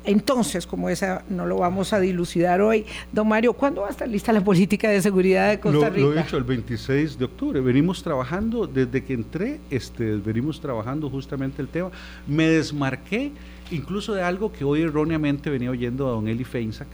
Entonces, 0.05 0.67
como 0.67 0.89
esa 0.89 1.25
no 1.29 1.47
lo 1.47 1.59
vamos 1.59 1.93
a 1.93 2.01
dilucidar 2.01 2.61
hoy, 2.61 2.85
don 3.13 3.29
Mario, 3.29 3.53
¿cuándo 3.53 3.83
va 3.83 3.89
a 3.89 3.91
estar 3.91 4.09
lista 4.09 4.33
la 4.33 4.43
política 4.43 4.89
de 4.91 5.01
seguridad 5.01 5.51
de 5.51 5.61
Costa 5.61 5.91
Rica? 5.91 6.01
Lo, 6.01 6.15
lo 6.15 6.19
he 6.19 6.23
hecho 6.23 6.37
el 6.37 6.45
26 6.45 7.19
de 7.19 7.25
octubre. 7.25 7.61
Venimos 7.61 8.03
trabajando, 8.03 8.67
desde 8.67 9.05
que 9.05 9.15
entré, 9.15 9.61
este, 9.71 10.17
venimos 10.17 10.61
trabajando 10.61 11.09
justamente 11.09 11.63
el 11.63 11.69
tema. 11.69 11.91
Me 12.27 12.49
desmarqué 12.49 13.33
incluso 13.71 14.15
de 14.15 14.23
algo 14.23 14.53
que 14.53 14.65
hoy 14.65 14.83
erróneamente 14.83 15.51
venía 15.51 15.71
oyendo 15.71 16.09
a 16.09 16.11
don 16.11 16.27
Eli 16.27 16.45
Feinsack. 16.45 16.89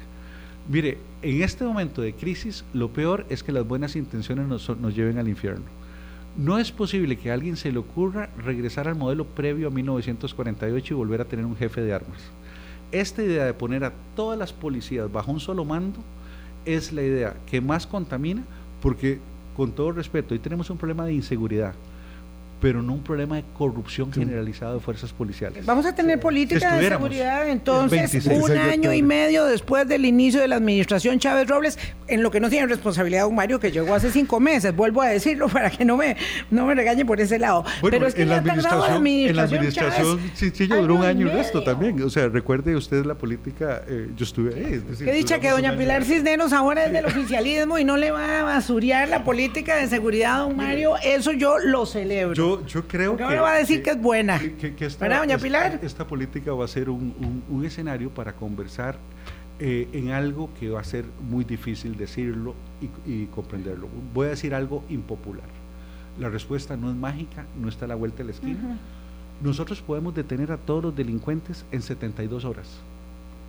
Mire, 0.68 0.98
en 1.22 1.42
este 1.42 1.64
momento 1.64 2.02
de 2.02 2.12
crisis, 2.12 2.64
lo 2.74 2.90
peor 2.90 3.24
es 3.30 3.42
que 3.42 3.52
las 3.52 3.66
buenas 3.66 3.96
intenciones 3.96 4.46
nos, 4.46 4.68
nos 4.78 4.94
lleven 4.94 5.16
al 5.16 5.28
infierno. 5.28 5.64
No 6.36 6.59
es 6.59 6.70
posible 6.70 7.16
que 7.16 7.30
a 7.30 7.34
alguien 7.34 7.56
se 7.56 7.72
le 7.72 7.78
ocurra 7.78 8.28
regresar 8.36 8.86
al 8.86 8.96
modelo 8.96 9.24
previo 9.24 9.68
a 9.68 9.70
1948 9.70 10.94
y 10.94 10.96
volver 10.96 11.22
a 11.22 11.24
tener 11.24 11.46
un 11.46 11.56
jefe 11.56 11.80
de 11.80 11.94
armas 11.94 12.20
esta 12.93 13.22
idea 13.22 13.45
de 13.45 13.55
poner 13.55 13.84
a 13.84 13.93
todas 14.16 14.39
las 14.39 14.53
policías 14.53 15.11
bajo 15.11 15.30
un 15.30 15.41
solo 15.41 15.64
mando 15.64 15.99
es 16.64 16.93
la 16.93 17.03
idea 17.03 17.36
que 17.47 17.61
más 17.61 17.86
contamina 17.86 18.43
porque, 18.80 19.18
con 19.57 19.72
todo 19.72 19.93
respeto, 19.93 20.34
hoy 20.34 20.39
tenemos 20.39 20.70
un 20.70 20.78
problema 20.78 21.05
de 21.05 21.12
inseguridad, 21.12 21.74
pero 22.61 22.82
no 22.82 22.94
un 22.94 23.02
problema 23.02 23.36
de 23.36 23.44
corrupción 23.56 24.12
sí. 24.12 24.20
generalizada 24.20 24.74
de 24.74 24.80
fuerzas 24.80 25.12
policiales. 25.12 25.64
Vamos 25.64 25.86
a 25.86 25.94
tener 25.94 26.18
política 26.18 26.76
de 26.76 26.88
seguridad 26.88 27.48
entonces 27.48 28.26
un 28.26 28.50
año 28.52 28.92
y 28.92 29.02
medio 29.02 29.44
después 29.44 29.86
del 29.86 30.04
inicio 30.04 30.40
de 30.40 30.48
la 30.48 30.56
administración 30.56 31.18
Chávez 31.18 31.48
Robles, 31.48 31.78
en 32.06 32.22
lo 32.22 32.30
que 32.30 32.40
no 32.40 32.50
tiene 32.50 32.66
responsabilidad 32.66 33.22
don 33.22 33.34
Mario, 33.34 33.61
que 33.61 33.70
llegó 33.70 33.94
hace 33.94 34.11
cinco 34.11 34.40
meses, 34.40 34.74
vuelvo 34.74 35.02
a 35.02 35.09
decirlo 35.09 35.48
para 35.52 35.70
que 35.70 35.84
no 35.84 35.96
me, 35.96 36.16
no 36.50 36.66
me 36.66 36.74
regañe 36.74 37.04
por 37.04 37.20
ese 37.20 37.38
lado. 37.38 37.64
Bueno, 37.80 37.96
pero 37.96 38.06
es 38.06 38.14
que 38.14 38.22
en, 38.22 38.28
la 38.28 38.36
la 38.36 38.40
administración, 38.40 38.92
administración, 38.92 39.28
en 39.28 39.36
la 39.36 39.42
administración 39.42 40.32
Chinchillo 40.34 40.76
duró 40.82 40.94
un 40.96 41.04
año 41.04 41.26
y 41.26 41.30
resto 41.30 41.62
también. 41.62 42.02
O 42.02 42.11
sea, 42.11 42.28
recuerde 42.28 42.74
usted 42.76 43.04
la 43.04 43.16
política, 43.16 43.82
eh, 43.86 44.09
yo 44.16 44.24
estuve 44.24 44.54
ahí. 44.54 44.74
Es 44.74 44.88
decir, 44.88 45.06
Qué 45.06 45.12
dicha 45.12 45.38
que 45.38 45.50
doña 45.50 45.76
Pilar 45.76 46.04
Cisneros 46.04 46.52
ahora 46.52 46.86
es 46.86 46.92
del 46.92 47.06
oficialismo 47.06 47.78
y 47.78 47.84
no 47.84 47.96
le 47.96 48.11
va 48.11 48.40
a 48.40 48.42
basurear 48.42 49.09
la 49.09 49.24
política 49.24 49.76
de 49.76 49.86
seguridad 49.86 50.36
a 50.36 50.38
don 50.40 50.56
Mario, 50.56 50.94
eso 51.02 51.32
yo 51.32 51.59
lo 51.59 51.86
celebro. 51.86 52.34
Yo, 52.34 52.47
yo 52.66 52.86
creo 52.86 53.16
que. 53.16 53.22
No 53.22 53.42
va 53.42 53.53
a 53.53 53.59
decir 53.59 53.78
que, 53.78 53.84
que 53.84 53.90
es 53.90 54.01
buena. 54.01 54.38
Que, 54.38 54.74
que 54.74 54.86
esta, 54.86 55.05
¿Verdad, 55.05 55.20
doña 55.20 55.34
esta, 55.36 55.44
Pilar? 55.44 55.80
Esta, 55.82 56.07
política 56.07 56.53
va 56.53 56.64
a 56.64 56.68
ser 56.68 56.90
un, 56.90 57.14
un, 57.18 57.42
un 57.49 57.64
escenario 57.64 58.11
para 58.11 58.32
conversar 58.34 58.99
eh, 59.59 59.88
en 59.92 60.11
algo 60.11 60.51
que 60.59 60.70
va 60.70 60.80
a 60.80 60.84
ser 60.84 61.05
muy 61.28 61.44
difícil 61.44 61.96
decirlo 61.96 62.55
y, 62.80 63.12
y, 63.12 63.26
comprenderlo. 63.26 63.88
Voy 64.14 64.26
a 64.26 64.30
decir 64.30 64.55
algo 64.55 64.84
impopular. 64.88 65.49
La 66.18 66.28
respuesta 66.28 66.76
no 66.76 66.90
es 66.90 66.96
mágica, 66.96 67.46
no 67.61 67.68
está 67.68 67.84
a 67.84 67.88
la 67.88 67.94
vuelta 67.94 68.18
de 68.18 68.24
la 68.24 68.30
esquina. 68.32 68.59
Uh 68.62 68.72
-huh. 68.72 69.46
Nosotros 69.46 69.80
podemos 69.82 70.14
detener 70.14 70.51
a 70.53 70.57
todos 70.57 70.82
los 70.82 70.96
delincuentes 70.96 71.64
en 71.70 71.82
72 71.82 72.44
horas 72.44 72.80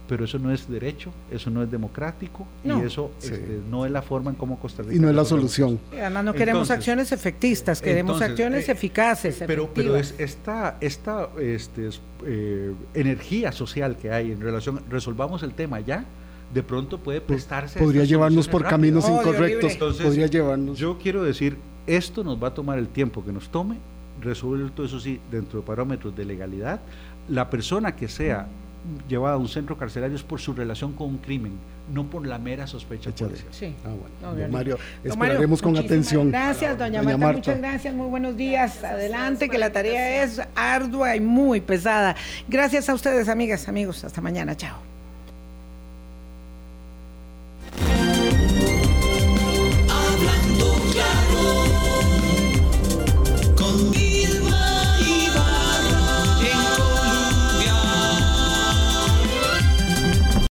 pero 0.09 0.25
eso 0.25 0.39
no 0.39 0.51
es 0.51 0.67
derecho, 0.67 1.11
eso 1.29 1.51
no 1.51 1.61
es 1.61 1.69
democrático 1.69 2.47
no. 2.63 2.81
y 2.81 2.87
eso 2.87 3.11
sí. 3.19 3.31
este, 3.31 3.59
no 3.69 3.85
es 3.85 3.91
la 3.91 4.01
forma 4.01 4.31
en 4.31 4.37
cómo 4.37 4.59
Costa 4.59 4.81
Rica. 4.81 4.95
Y 4.95 4.99
no 4.99 5.07
es 5.07 5.15
la 5.15 5.23
solución. 5.23 5.79
Y 5.93 5.97
además 5.97 6.25
no 6.25 6.33
queremos 6.33 6.63
entonces, 6.63 6.77
acciones 6.77 7.11
efectistas, 7.11 7.79
queremos 7.79 8.15
entonces, 8.15 8.31
acciones 8.31 8.67
eh, 8.67 8.71
eficaces. 8.71 9.43
Pero, 9.45 9.69
pero 9.71 9.95
es 9.95 10.15
esta, 10.17 10.77
esta 10.81 11.29
este, 11.39 11.89
eh, 12.25 12.73
energía 12.95 13.51
social 13.51 13.97
que 13.97 14.11
hay 14.11 14.31
en 14.31 14.41
relación, 14.41 14.81
resolvamos 14.89 15.43
el 15.43 15.53
tema 15.53 15.79
ya, 15.79 16.05
de 16.55 16.63
pronto 16.63 16.97
puede 16.97 17.21
prestarse. 17.21 17.77
Podría 17.77 18.03
llevarnos 18.03 18.47
por 18.47 18.63
rápido. 18.63 18.77
caminos 18.77 19.05
oh, 19.07 19.21
incorrectos. 19.21 19.73
Entonces, 19.73 20.03
podría 20.03 20.25
llevarnos. 20.25 20.79
Yo 20.79 20.97
quiero 20.97 21.21
decir, 21.21 21.55
esto 21.85 22.23
nos 22.23 22.41
va 22.41 22.47
a 22.47 22.53
tomar 22.55 22.79
el 22.79 22.87
tiempo 22.87 23.23
que 23.23 23.31
nos 23.31 23.49
tome, 23.49 23.77
resolver 24.21 24.71
todo 24.71 24.87
eso 24.87 24.99
sí 24.99 25.19
dentro 25.29 25.59
de 25.59 25.67
parámetros 25.67 26.15
de 26.15 26.25
legalidad. 26.25 26.81
La 27.27 27.51
persona 27.51 27.95
que 27.95 28.07
sea 28.07 28.47
llevada 29.07 29.35
a 29.35 29.37
un 29.37 29.47
centro 29.47 29.77
carcelario 29.77 30.15
es 30.15 30.23
por 30.23 30.39
su 30.39 30.53
relación 30.53 30.93
con 30.93 31.09
un 31.09 31.17
crimen, 31.17 31.53
no 31.91 32.09
por 32.09 32.25
la 32.25 32.39
mera 32.39 32.67
sospecha 32.67 33.11
policial. 33.11 33.47
Sí. 33.51 33.75
Ah, 33.85 33.89
bueno. 33.89 34.41
Don 34.41 34.51
Mario, 34.51 34.77
esperaremos 35.03 35.61
con 35.61 35.77
atención. 35.77 36.29
Gracias, 36.29 36.77
doña, 36.77 37.01
doña 37.01 37.17
Marta, 37.17 37.17
Marta, 37.17 37.37
muchas 37.37 37.57
gracias, 37.57 37.93
muy 37.93 38.07
buenos 38.07 38.35
días. 38.37 38.83
Adelante, 38.83 39.49
que 39.49 39.57
la 39.57 39.71
tarea 39.71 40.23
es 40.23 40.41
ardua 40.55 41.15
y 41.15 41.19
muy 41.19 41.61
pesada. 41.61 42.15
Gracias 42.47 42.89
a 42.89 42.93
ustedes, 42.93 43.29
amigas, 43.29 43.67
amigos. 43.67 44.03
Hasta 44.03 44.21
mañana, 44.21 44.55
chao. 44.55 44.88